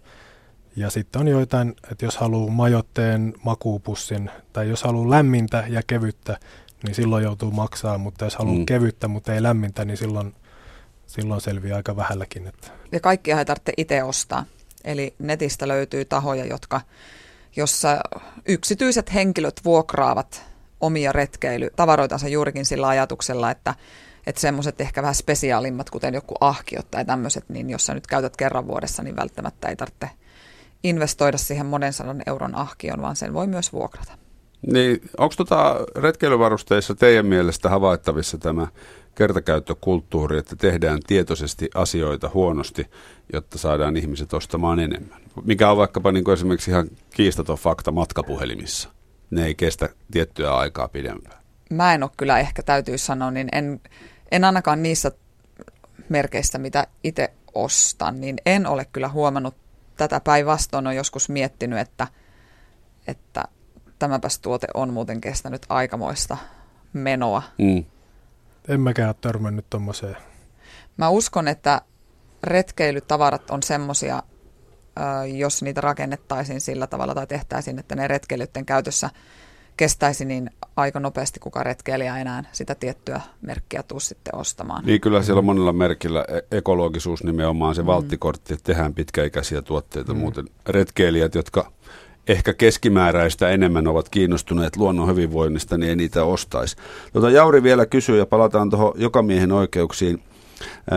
Ja 0.76 0.90
sitten 0.90 1.20
on 1.20 1.28
joitain, 1.28 1.74
että 1.92 2.04
jos 2.04 2.16
haluaa 2.16 2.50
majotteen 2.50 3.34
makuupussin 3.44 4.30
tai 4.52 4.68
jos 4.68 4.82
haluaa 4.82 5.10
lämmintä 5.10 5.64
ja 5.68 5.82
kevyttä, 5.86 6.38
niin 6.82 6.94
silloin 6.94 7.24
joutuu 7.24 7.50
maksaa, 7.50 7.98
mutta 7.98 8.24
jos 8.24 8.36
haluaa 8.36 8.58
mm. 8.58 8.66
kevyttä, 8.66 9.08
mutta 9.08 9.34
ei 9.34 9.42
lämmintä, 9.42 9.84
niin 9.84 9.96
silloin, 9.96 10.34
silloin 11.06 11.40
selviää 11.40 11.76
aika 11.76 11.96
vähälläkin. 11.96 12.46
Että. 12.46 12.68
Ja 12.92 13.00
kaikkia 13.00 13.38
ei 13.38 13.44
tarvitse 13.44 13.72
itse 13.76 14.02
ostaa. 14.02 14.44
Eli 14.84 15.14
netistä 15.18 15.68
löytyy 15.68 16.04
tahoja, 16.04 16.44
jotka 16.44 16.80
jossa 17.56 18.00
yksityiset 18.48 19.14
henkilöt 19.14 19.60
vuokraavat 19.64 20.42
omia 20.80 21.12
retkeilytavaroitansa 21.12 22.28
juurikin 22.28 22.66
sillä 22.66 22.88
ajatuksella, 22.88 23.50
että, 23.50 23.74
että 24.26 24.40
semmoiset 24.40 24.80
ehkä 24.80 25.02
vähän 25.02 25.14
spesiaalimmat, 25.14 25.90
kuten 25.90 26.14
joku 26.14 26.34
ahkiot 26.40 26.90
tai 26.90 27.04
tämmöiset, 27.04 27.44
niin 27.48 27.70
jos 27.70 27.86
sä 27.86 27.94
nyt 27.94 28.06
käytät 28.06 28.36
kerran 28.36 28.66
vuodessa, 28.66 29.02
niin 29.02 29.16
välttämättä 29.16 29.68
ei 29.68 29.76
tarvitse 29.76 30.10
investoida 30.84 31.38
siihen 31.38 31.66
monen 31.66 31.92
sadan 31.92 32.22
euron 32.26 32.54
ahkion, 32.54 33.02
vaan 33.02 33.16
sen 33.16 33.34
voi 33.34 33.46
myös 33.46 33.72
vuokrata. 33.72 34.12
Niin, 34.72 35.00
onko 35.18 35.34
tota 35.36 35.76
retkeilyvarusteissa 35.96 36.94
teidän 36.94 37.26
mielestä 37.26 37.68
havaittavissa 37.68 38.38
tämä 38.38 38.66
kertakäyttökulttuuri, 39.14 40.38
että 40.38 40.56
tehdään 40.56 41.00
tietoisesti 41.06 41.70
asioita 41.74 42.30
huonosti, 42.34 42.86
jotta 43.32 43.58
saadaan 43.58 43.96
ihmiset 43.96 44.32
ostamaan 44.32 44.80
enemmän? 44.80 45.20
Mikä 45.44 45.70
on 45.70 45.76
vaikkapa 45.76 46.12
niin 46.12 46.24
kuin 46.24 46.32
esimerkiksi 46.32 46.70
ihan 46.70 46.88
kiistaton 47.10 47.56
fakta 47.58 47.92
matkapuhelimissa. 47.92 48.88
Ne 49.30 49.46
ei 49.46 49.54
kestä 49.54 49.88
tiettyä 50.10 50.56
aikaa 50.56 50.88
pidempään. 50.88 51.44
Mä 51.70 51.94
en 51.94 52.02
ole 52.02 52.10
kyllä 52.16 52.38
ehkä 52.38 52.62
täytyy 52.62 52.98
sanoa, 52.98 53.30
niin 53.30 53.48
en, 53.52 53.80
en 54.30 54.44
ainakaan 54.44 54.82
niissä 54.82 55.12
merkeissä, 56.08 56.58
mitä 56.58 56.86
itse 57.04 57.32
ostan, 57.54 58.20
niin 58.20 58.36
en 58.46 58.66
ole 58.66 58.84
kyllä 58.84 59.08
huomannut 59.08 59.54
tätä 59.96 60.20
päinvastoin. 60.20 60.86
on 60.86 60.96
joskus 60.96 61.28
miettinyt, 61.28 61.78
että, 61.78 62.06
että 63.06 63.44
tämäpäs 63.98 64.38
tuote 64.38 64.66
on 64.74 64.92
muuten 64.92 65.20
kestänyt 65.20 65.66
aikamoista 65.68 66.36
menoa. 66.92 67.42
Mm. 67.58 67.84
En 68.68 68.80
mäkään 68.80 69.08
ole 69.08 69.16
törmännyt 69.20 69.66
tuommoiseen. 69.70 70.16
Mä 70.96 71.08
uskon, 71.08 71.48
että 71.48 71.82
retkeilytavarat 72.42 73.50
on 73.50 73.62
semmoisia, 73.62 74.22
jos 75.36 75.62
niitä 75.62 75.80
rakennettaisiin 75.80 76.60
sillä 76.60 76.86
tavalla 76.86 77.14
tai 77.14 77.26
tehtäisiin, 77.26 77.78
että 77.78 77.96
ne 77.96 78.08
retkeilytten 78.08 78.66
käytössä 78.66 79.10
kestäisi 79.76 80.24
niin 80.24 80.50
aika 80.76 81.00
nopeasti 81.00 81.40
kuka 81.40 81.62
retkeilijä 81.62 82.18
enää 82.18 82.44
sitä 82.52 82.74
tiettyä 82.74 83.20
merkkiä 83.40 83.82
tuu 83.82 84.00
sitten 84.00 84.34
ostamaan. 84.34 84.84
Niin 84.84 85.00
kyllä 85.00 85.22
siellä 85.22 85.38
on 85.38 85.44
monella 85.44 85.72
merkillä 85.72 86.24
e- 86.28 86.56
ekologisuus 86.56 87.24
nimenomaan 87.24 87.74
se 87.74 87.82
mm. 87.82 87.86
valttikortti, 87.86 88.54
että 88.54 88.64
tehdään 88.64 88.94
pitkäikäisiä 88.94 89.62
tuotteita. 89.62 90.14
Mm. 90.14 90.20
Muuten 90.20 90.44
retkeilijät, 90.66 91.34
jotka 91.34 91.72
ehkä 92.28 92.54
keskimääräistä 92.54 93.48
enemmän 93.48 93.86
ovat 93.86 94.08
kiinnostuneet 94.08 94.76
luonnon 94.76 95.08
hyvinvoinnista, 95.08 95.78
niin 95.78 95.90
ei 95.90 95.96
niitä 95.96 96.24
ostaisi. 96.24 96.76
Tota, 97.12 97.30
Jauri 97.30 97.62
vielä 97.62 97.86
kysyy 97.86 98.18
ja 98.18 98.26
palataan 98.26 98.70
tuohon 98.70 98.92
jokamiehen 98.96 99.52
oikeuksiin. 99.52 100.22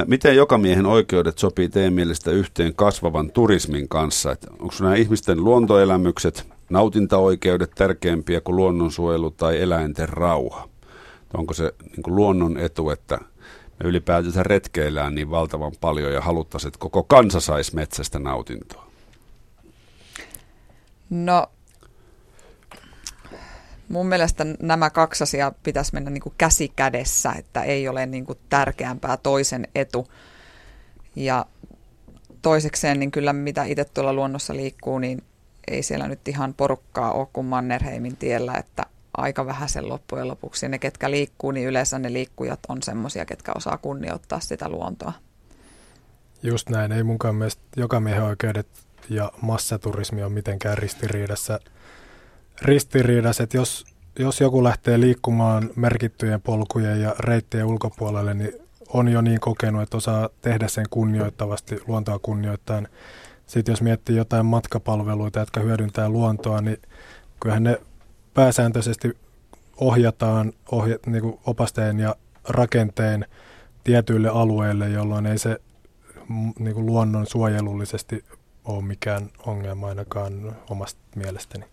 Miten 0.05 0.36
jokamiehen 0.36 0.86
oikeudet 0.86 1.38
sopii 1.38 1.69
teidän 1.69 1.93
mielestä 1.93 2.32
yhteen 2.32 2.75
kasvavan 2.75 3.32
turismin 3.32 3.88
kanssa? 3.88 4.36
Onko 4.59 4.73
nämä 4.80 4.95
ihmisten 4.95 5.43
luontoelämykset, 5.43 6.47
nautintaoikeudet 6.69 7.71
tärkeämpiä 7.75 8.41
kuin 8.41 8.55
luonnonsuojelu 8.55 9.32
tai 9.32 9.61
eläinten 9.61 10.09
rauha? 10.09 10.69
Onko 11.34 11.53
se 11.53 11.73
niin 11.82 12.15
luonnon 12.15 12.57
etu, 12.57 12.89
että 12.89 13.17
me 13.80 13.89
ylipäätänsä 13.89 14.43
retkeillään 14.43 15.15
niin 15.15 15.32
valtavan 15.32 15.71
paljon 15.82 16.13
ja 16.13 16.21
haluttaisiin, 16.21 16.69
että 16.69 16.80
koko 16.80 17.03
kansa 17.03 17.39
saisi 17.39 17.75
metsästä 17.75 18.19
nautintoa? 18.19 18.86
No, 21.09 21.51
mun 23.89 24.07
mielestä 24.07 24.45
nämä 24.61 24.89
kaksi 24.89 25.23
asiaa 25.23 25.51
pitäisi 25.63 25.93
mennä 25.93 26.09
niin 26.09 26.21
kuin 26.21 26.35
käsi 26.37 26.71
kädessä, 26.75 27.31
että 27.31 27.63
ei 27.63 27.87
ole 27.87 28.05
niin 28.05 28.25
kuin 28.25 28.39
tärkeämpää 28.49 29.17
toisen 29.17 29.67
etu. 29.75 30.07
Ja 31.15 31.45
toisekseen, 32.41 32.99
niin 32.99 33.11
kyllä 33.11 33.33
mitä 33.33 33.63
itse 33.63 33.85
tuolla 33.85 34.13
luonnossa 34.13 34.55
liikkuu, 34.55 34.99
niin 34.99 35.23
ei 35.67 35.83
siellä 35.83 36.07
nyt 36.07 36.27
ihan 36.27 36.53
porukkaa 36.53 37.11
ole 37.11 37.27
kuin 37.33 37.47
Mannerheimin 37.47 38.17
tiellä, 38.17 38.53
että 38.53 38.85
aika 39.17 39.45
vähän 39.45 39.69
sen 39.69 39.89
loppujen 39.89 40.27
lopuksi. 40.27 40.65
Ja 40.65 40.69
ne, 40.69 40.79
ketkä 40.79 41.11
liikkuu, 41.11 41.51
niin 41.51 41.67
yleensä 41.67 41.99
ne 41.99 42.13
liikkujat 42.13 42.59
on 42.67 42.83
semmoisia, 42.83 43.25
ketkä 43.25 43.51
osaa 43.55 43.77
kunnioittaa 43.77 44.39
sitä 44.39 44.69
luontoa. 44.69 45.13
Just 46.43 46.69
näin, 46.69 46.91
ei 46.91 47.03
munkaan 47.03 47.35
mielestä 47.35 47.61
joka 47.77 47.99
miehen 47.99 48.23
oikeudet 48.23 48.67
ja 49.09 49.31
massaturismi 49.41 50.23
on 50.23 50.31
mitenkään 50.31 50.77
ristiriidassa. 50.77 51.59
Ristiriidassa, 52.61 53.43
että 53.43 53.57
jos, 53.57 53.85
jos 54.19 54.41
joku 54.41 54.63
lähtee 54.63 54.99
liikkumaan 54.99 55.69
merkittyjen 55.75 56.41
polkujen 56.41 57.01
ja 57.01 57.15
reittien 57.19 57.65
ulkopuolelle, 57.65 58.33
niin 58.33 58.53
on 58.93 59.09
jo 59.09 59.21
niin 59.21 59.39
kokenut, 59.39 59.81
että 59.81 59.97
osaa 59.97 60.29
tehdä 60.41 60.67
sen 60.67 60.85
kunnioittavasti, 60.89 61.79
luontoa 61.87 62.19
kunnioittain. 62.19 62.87
Sitten 63.47 63.71
jos 63.71 63.81
miettii 63.81 64.15
jotain 64.15 64.45
matkapalveluita, 64.45 65.39
jotka 65.39 65.59
hyödyntää 65.59 66.09
luontoa, 66.09 66.61
niin 66.61 66.77
kyllähän 67.39 67.63
ne 67.63 67.81
pääsääntöisesti 68.33 69.17
ohjataan 69.77 70.53
ohja, 70.71 70.97
niin 71.05 71.21
kuin 71.21 71.39
opasteen 71.45 71.99
ja 71.99 72.15
rakenteen 72.49 73.25
tietyille 73.83 74.29
alueille, 74.29 74.89
jolloin 74.89 75.25
ei 75.25 75.37
se 75.37 75.59
niin 76.59 76.73
kuin 76.73 76.85
luonnon 76.85 77.27
suojelullisesti 77.27 78.25
ole 78.68 78.84
mikään 78.84 79.30
ongelma 79.45 79.88
ainakaan 79.88 80.55
omasta 80.70 80.99
mielestäni. 81.15 81.65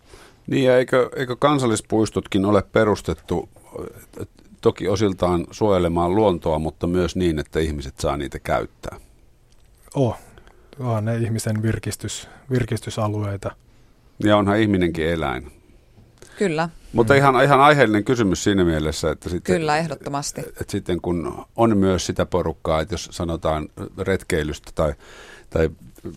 Niin 0.47 0.65
ja 0.65 0.79
eikö, 0.79 1.11
eikö 1.17 1.37
kansallispuistotkin 1.37 2.45
ole 2.45 2.63
perustettu 2.63 3.49
toki 4.61 4.89
osiltaan 4.89 5.47
suojelemaan 5.51 6.15
luontoa, 6.15 6.59
mutta 6.59 6.87
myös 6.87 7.17
niin, 7.17 7.39
että 7.39 7.61
ihmiset 7.61 7.95
saa 8.01 8.17
niitä 8.17 8.39
käyttää? 8.39 8.97
Oh, 9.95 10.17
on 10.79 11.05
ne 11.05 11.17
ihmisen 11.17 11.63
virkistys, 11.63 12.29
virkistysalueita. 12.51 13.51
Ja 14.25 14.37
onhan 14.37 14.59
ihminenkin 14.59 15.07
eläin. 15.07 15.53
Kyllä. 16.39 16.69
Mutta 16.93 17.15
ihan, 17.15 17.45
ihan 17.45 17.61
aiheellinen 17.61 18.05
kysymys 18.05 18.45
siinä 18.45 18.65
mielessä, 18.65 19.11
että 19.11 19.29
sitten, 19.29 19.57
Kyllä, 19.57 19.77
ehdottomasti. 19.77 20.41
Että 20.41 20.65
sitten 20.69 21.01
kun 21.01 21.45
on 21.57 21.79
myös 21.79 22.07
sitä 22.07 22.27
porukkaa, 22.27 22.81
että 22.81 22.95
jos 22.95 23.09
sanotaan 23.13 23.69
retkeilystä 23.99 24.71
tai, 24.75 24.95
tai 25.51 25.71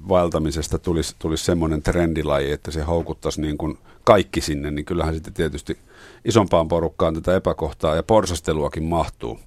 vaeltamisesta 0.10 0.80
tulisi, 0.80 1.16
tulisi 1.20 1.46
semmoinen 1.46 1.82
trendilaji, 1.82 2.52
että 2.52 2.72
se 2.72 2.82
houkuttaisi 2.82 3.42
niin 3.42 3.58
kuin 3.58 3.78
kaikki 4.04 4.42
sinne, 4.42 4.72
niin 4.72 4.86
kyllähän 4.86 5.14
sitten 5.14 5.34
tietysti 5.34 5.78
isompaan 6.26 6.68
porukkaan 6.68 7.14
tätä 7.14 7.36
epäkohtaa 7.36 7.96
ja 7.96 8.04
porsasteluakin 8.04 8.84
mahtuu. 8.84 9.40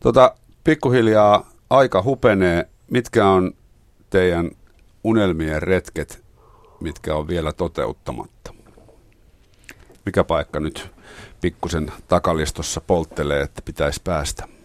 Tota, 0.00 0.34
pikkuhiljaa 0.64 1.50
aika 1.70 2.02
hupenee. 2.02 2.68
Mitkä 2.90 3.28
on 3.28 3.52
teidän 4.10 4.50
unelmien 5.04 5.62
retket, 5.62 6.24
mitkä 6.80 7.14
on 7.16 7.28
vielä 7.28 7.52
toteuttamatta? 7.52 8.54
Mikä 10.06 10.24
paikka 10.24 10.60
nyt 10.60 10.90
pikkusen 11.40 11.92
takalistossa 12.08 12.80
polttelee, 12.80 13.42
että 13.42 13.62
pitäisi 13.62 14.00
päästä? 14.04 14.55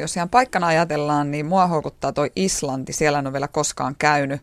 Jos 0.00 0.16
ihan 0.16 0.28
paikkana 0.28 0.66
ajatellaan, 0.66 1.30
niin 1.30 1.46
mua 1.46 1.66
houkuttaa 1.66 2.12
toi 2.12 2.32
Islanti. 2.36 2.92
Siellä 2.92 3.18
en 3.18 3.26
ole 3.26 3.32
vielä 3.32 3.48
koskaan 3.48 3.94
käynyt. 3.98 4.40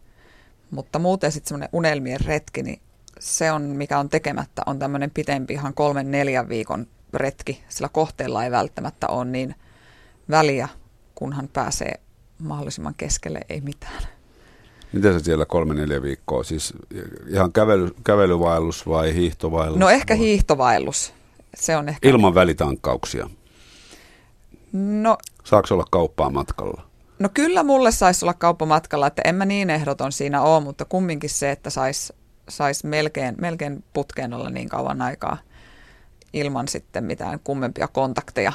Mutta 0.72 1.00
muuten 1.00 1.32
sitten 1.32 1.48
semmoinen 1.48 1.70
unelmien 1.72 2.22
retki, 2.22 2.64
niin 2.64 2.80
se 3.20 3.52
on, 3.52 3.62
mikä 3.62 4.00
on 4.00 4.10
tekemättä, 4.10 4.62
on 4.66 4.80
tämmöinen 4.80 5.12
pitempi, 5.12 5.54
ihan 5.54 5.74
kolmen 5.74 6.12
neljän 6.12 6.50
viikon 6.50 6.88
retki. 7.14 7.64
Sillä 7.70 7.90
kohteella 7.90 8.44
ei 8.44 8.52
välttämättä 8.52 9.08
ole 9.08 9.26
niin 9.26 9.56
väliä, 10.30 10.68
kunhan 11.16 11.50
pääsee 11.54 12.00
mahdollisimman 12.40 12.94
keskelle, 12.98 13.42
ei 13.50 13.62
mitään. 13.62 14.04
Mitä 14.94 15.14
se 15.14 15.20
siellä 15.20 15.46
kolme 15.46 15.74
neljä 15.74 16.02
viikkoa? 16.02 16.44
Siis 16.44 16.74
ihan 17.28 17.52
kävely, 17.52 17.96
kävelyvaellus 18.04 18.88
vai 18.88 19.14
hiihtovaellus? 19.14 19.80
No 19.80 19.90
ehkä 19.90 20.16
hiihtovaellus. 20.16 21.14
Se 21.56 21.78
on 21.78 21.90
ehkä... 21.90 22.10
Ilman 22.10 22.36
välitankkauksia. 22.36 23.30
No 24.76 25.18
Saako 25.44 25.68
olla 25.72 25.86
kauppaa 25.92 26.30
matkalla? 26.30 26.82
No 27.20 27.30
kyllä 27.34 27.64
mulle 27.64 27.92
saisi 27.92 28.26
olla 28.26 28.34
kauppa 28.34 28.66
matkalla, 28.66 29.08
että 29.08 29.22
en 29.26 29.36
mä 29.36 29.46
niin 29.46 29.70
ehdoton 29.70 30.12
siinä 30.12 30.42
ole, 30.42 30.64
mutta 30.64 30.86
kumminkin 30.86 31.30
se, 31.30 31.52
että 31.52 31.70
saisi 31.70 32.14
sais 32.50 32.84
melkein, 32.84 33.36
melkein 33.42 33.84
putkeen 33.94 34.34
olla 34.34 34.50
niin 34.50 34.70
kauan 34.70 35.02
aikaa 35.02 35.38
ilman 36.34 36.68
sitten 36.68 37.04
mitään 37.04 37.40
kummempia 37.44 37.88
kontakteja. 37.88 38.54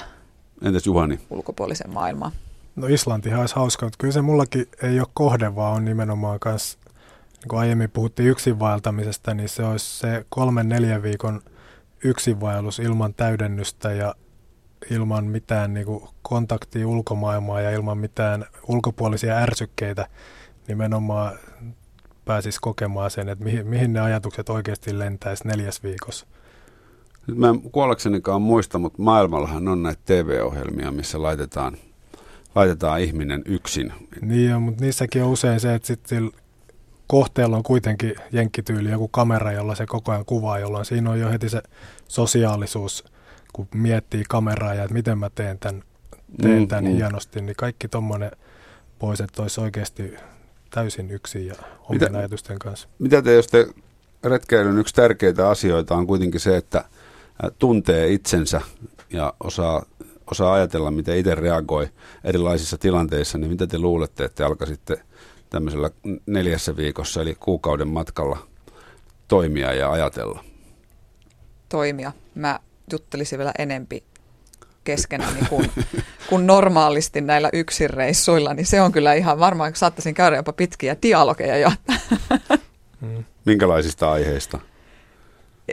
Entäs 0.63 0.87
Juhani? 0.87 1.21
Ulkopuolisen 1.31 1.95
maailmaan. 1.95 2.33
No 2.77 2.87
Islantihan 2.87 3.41
olisi 3.41 3.55
hauska, 3.55 3.87
mutta 3.87 3.99
kyllä 3.99 4.13
se 4.13 4.23
mullakin 4.23 4.69
ei 4.83 5.01
ole 5.01 5.09
kohde, 5.15 5.55
vaan 5.55 5.75
on 5.75 5.85
nimenomaan 5.85 6.41
kanssa, 6.41 6.79
niin 7.33 7.49
kuin 7.49 7.61
aiemmin 7.61 7.91
puhuttiin 7.91 8.29
yksinvaeltamisesta, 8.29 9.35
niin 9.35 9.49
se 9.49 9.65
olisi 9.65 9.99
se 9.99 10.27
kolmen 10.29 10.69
neljän 10.69 11.03
viikon 11.03 11.43
yksinvaellus 12.05 12.79
ilman 12.79 13.15
täydennystä 13.15 13.93
ja 13.93 14.15
ilman 14.91 15.25
mitään 15.25 15.75
niin 15.75 15.87
kuin 15.87 16.05
kontaktia 16.23 16.89
ulkomaailmaa 16.89 17.61
ja 17.61 17.71
ilman 17.71 17.99
mitään 17.99 18.47
ulkopuolisia 18.69 19.37
ärsykkeitä 19.37 20.07
nimenomaan 20.69 21.39
pääsisi 22.25 22.59
kokemaan 22.61 23.11
sen, 23.11 23.29
että 23.29 23.45
mihin, 23.45 23.67
mihin 23.67 23.93
ne 23.93 24.01
ajatukset 24.01 24.49
oikeasti 24.49 24.99
lentäisi 24.99 25.49
neljäs 25.49 25.83
viikossa. 25.83 26.27
Nyt 27.27 27.39
mä 27.39 27.49
en 27.49 27.61
kuollaksenikaan 27.61 28.43
muista, 28.43 28.79
mutta 28.79 29.03
maailmallahan 29.03 29.69
on 29.69 29.83
näitä 29.83 30.01
TV-ohjelmia, 30.05 30.93
missä 30.93 31.23
laitetaan, 31.23 31.77
laitetaan 32.55 33.01
ihminen 33.01 33.43
yksin. 33.47 33.93
Niin 34.21 34.55
on, 34.55 34.63
mutta 34.63 34.85
niissäkin 34.85 35.23
on 35.23 35.31
usein 35.31 35.61
se, 35.61 35.75
että 35.75 35.87
sitten 35.87 36.31
kohteella 37.07 37.57
on 37.57 37.63
kuitenkin 37.63 38.15
jenkkityyli 38.33 38.91
joku 38.91 39.09
kamera, 39.09 39.53
jolla 39.53 39.75
se 39.75 39.87
koko 39.87 40.13
ajan 40.13 40.25
kuvaa, 40.25 40.59
jolloin 40.59 40.85
siinä 40.85 41.11
on 41.11 41.21
jo 41.21 41.31
heti 41.31 41.49
se 41.49 41.63
sosiaalisuus– 42.09 43.05
kun 43.53 43.69
miettii 43.75 44.25
kameraa 44.29 44.75
ja 44.75 44.83
että 44.83 44.95
miten 44.95 45.19
mä 45.19 45.31
teen 45.35 45.59
tämän 45.59 45.83
teen 46.43 46.59
Mm, 46.59 46.69
tämän 46.69 46.85
mm. 46.85 46.91
hienosti, 46.91 47.41
niin 47.41 47.57
kaikki 47.57 47.89
tommonen 47.89 48.31
pois, 48.99 49.21
että 49.21 49.43
olisi 49.43 49.61
oikeasti 49.61 50.15
täysin 50.71 51.11
yksin 51.11 51.47
ja 51.47 51.55
omien 51.89 52.03
Mitä- 52.03 52.19
ajatusten 52.19 52.59
kanssa. 52.59 52.89
Mitä 52.99 53.23
te, 53.23 53.35
jos 53.35 53.47
te 53.47 53.67
retkeilyn 54.25 54.79
yksi 54.79 54.95
tärkeitä 54.95 55.49
asioita 55.49 55.95
on 55.95 56.07
kuitenkin 56.07 56.41
se, 56.41 56.57
että 56.57 56.85
tuntee 57.59 58.09
itsensä 58.13 58.61
ja 59.13 59.35
osaa, 59.45 59.83
osaa 60.31 60.53
ajatella, 60.53 60.91
miten 60.91 61.19
itse 61.19 61.35
reagoi 61.35 61.89
erilaisissa 62.25 62.79
tilanteissa, 62.79 63.39
niin 63.39 63.51
mitä 63.51 63.67
te 63.67 63.79
luulette, 63.79 64.25
että 64.25 64.37
te 64.37 64.45
alkaisitte 64.45 65.03
tämmöisellä 65.51 65.91
neljässä 66.27 66.77
viikossa, 66.77 67.23
eli 67.23 67.35
kuukauden 67.41 67.89
matkalla 67.89 68.39
toimia 69.29 69.73
ja 69.73 69.91
ajatella? 69.93 70.45
toimia. 71.69 72.13
Mä 72.35 72.61
juttelisin 72.93 73.39
vielä 73.39 73.53
enempi 73.59 74.05
keskenäni 74.85 75.41
kuin, 75.49 75.71
kuin 76.29 76.47
normaalisti 76.47 77.21
näillä 77.21 77.51
yksinreissuilla, 77.53 78.55
niin 78.55 78.67
se 78.67 78.81
on 78.81 78.93
kyllä 78.93 79.15
ihan 79.15 79.39
varmaan, 79.39 79.75
saattaisin 79.75 80.15
käydä 80.15 80.37
jopa 80.37 80.53
pitkiä 80.53 80.97
dialogeja 81.03 81.57
jo. 81.57 81.73
Mm. 83.01 83.25
Minkälaisista 83.47 84.13
aiheista? 84.13 84.59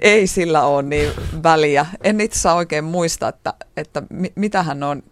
Ei 0.01 0.27
sillä 0.27 0.63
ole 0.63 0.83
niin 0.83 1.11
väliä. 1.43 1.85
En 2.03 2.21
itse 2.21 2.39
saa 2.39 2.55
oikein 2.55 2.83
muista, 2.83 3.27
että, 3.27 3.53
että 3.77 4.03
mi- 4.09 4.33
mitä 4.35 4.63
hän 4.63 4.83
on 4.83 5.03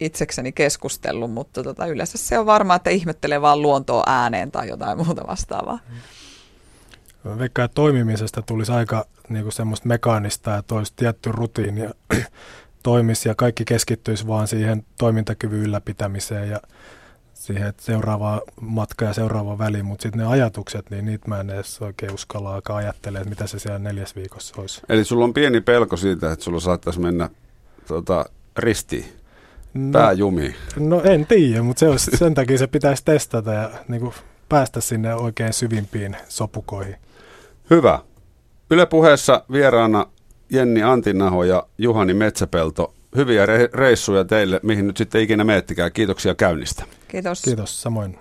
itsekseni 0.00 0.52
keskustellut, 0.52 1.30
mutta 1.30 1.62
tota, 1.62 1.86
yleensä 1.86 2.18
se 2.18 2.38
on 2.38 2.46
varmaa, 2.46 2.76
että 2.76 2.90
ihmettelee 2.90 3.40
vaan 3.40 3.62
luontoa 3.62 4.02
ääneen 4.06 4.50
tai 4.50 4.68
jotain 4.68 4.98
muuta 5.06 5.26
vastaavaa. 5.26 5.78
Mä 5.88 5.96
Veikkaan, 7.38 7.64
että 7.64 7.74
toimimisesta 7.74 8.42
tulisi 8.42 8.72
aika 8.72 9.06
niin 9.28 9.42
kuin 9.42 9.52
semmoista 9.52 9.88
mekaanista, 9.88 10.56
että 10.56 10.74
olisi 10.74 10.92
tietty 10.96 11.32
rutiini 11.32 11.80
ja 11.80 11.90
toimisi 12.82 13.28
ja 13.28 13.34
kaikki 13.34 13.64
keskittyisi 13.64 14.26
vaan 14.26 14.48
siihen 14.48 14.84
toimintakyvyn 14.98 15.58
ylläpitämiseen 15.58 16.50
ja 16.50 16.60
siihen, 17.34 17.68
että 17.68 17.82
seuraava 17.82 18.40
matka 18.60 19.04
ja 19.04 19.12
seuraava 19.12 19.58
väli, 19.58 19.82
mutta 19.82 20.02
sitten 20.02 20.18
ne 20.18 20.26
ajatukset, 20.26 20.90
niin 20.90 21.06
niitä 21.06 21.28
mä 21.28 21.40
en 21.40 21.50
edes 21.50 21.82
oikein 21.82 22.14
uskalla 22.14 22.54
alkaa 22.54 22.76
ajattelemaan, 22.76 23.22
että 23.22 23.30
mitä 23.30 23.46
se 23.46 23.58
siellä 23.58 23.78
neljäs 23.78 24.16
viikossa 24.16 24.54
olisi. 24.60 24.80
Eli 24.88 25.04
sulla 25.04 25.24
on 25.24 25.34
pieni 25.34 25.60
pelko 25.60 25.96
siitä, 25.96 26.32
että 26.32 26.44
sulla 26.44 26.60
saattaisi 26.60 27.00
mennä 27.00 27.30
tota, 27.86 28.24
ristiin, 28.56 29.04
No, 29.74 30.10
jumiin. 30.12 30.54
no 30.76 31.02
en 31.02 31.26
tiedä, 31.26 31.62
mutta 31.62 31.80
se 31.80 31.88
olisi, 31.88 32.10
sen 32.16 32.34
takia 32.34 32.58
se 32.58 32.66
pitäisi 32.66 33.04
testata 33.04 33.52
ja 33.52 33.70
niin 33.88 34.00
kuin 34.00 34.14
päästä 34.48 34.80
sinne 34.80 35.14
oikein 35.14 35.52
syvimpiin 35.52 36.16
sopukoihin. 36.28 36.96
Hyvä. 37.70 37.98
Yle 38.70 38.86
puheessa 38.86 39.44
vieraana 39.52 40.06
Jenni 40.50 40.82
Antinaho 40.82 41.44
ja 41.44 41.66
Juhani 41.78 42.14
Metsäpelto. 42.14 42.94
Hyviä 43.16 43.46
re- 43.46 43.70
reissuja 43.74 44.24
teille, 44.24 44.60
mihin 44.62 44.86
nyt 44.86 44.96
sitten 44.96 45.20
ikinä 45.22 45.44
meettikään. 45.44 45.92
Kiitoksia 45.92 46.34
käynnistä. 46.34 46.84
Kiitos. 47.08 47.42
Kiitos, 47.42 47.82
samoin. 47.82 48.18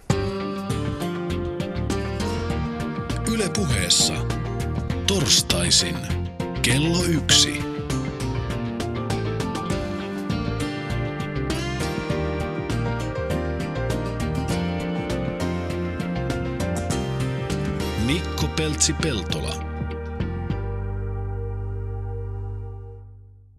Yle 3.33 3.49
puheessa. 3.55 4.13
Torstaisin. 5.07 5.95
Kello 6.61 7.03
yksi. 7.03 7.66
Mikko 18.57 18.63
Peltsi-Peltola. 18.63 19.66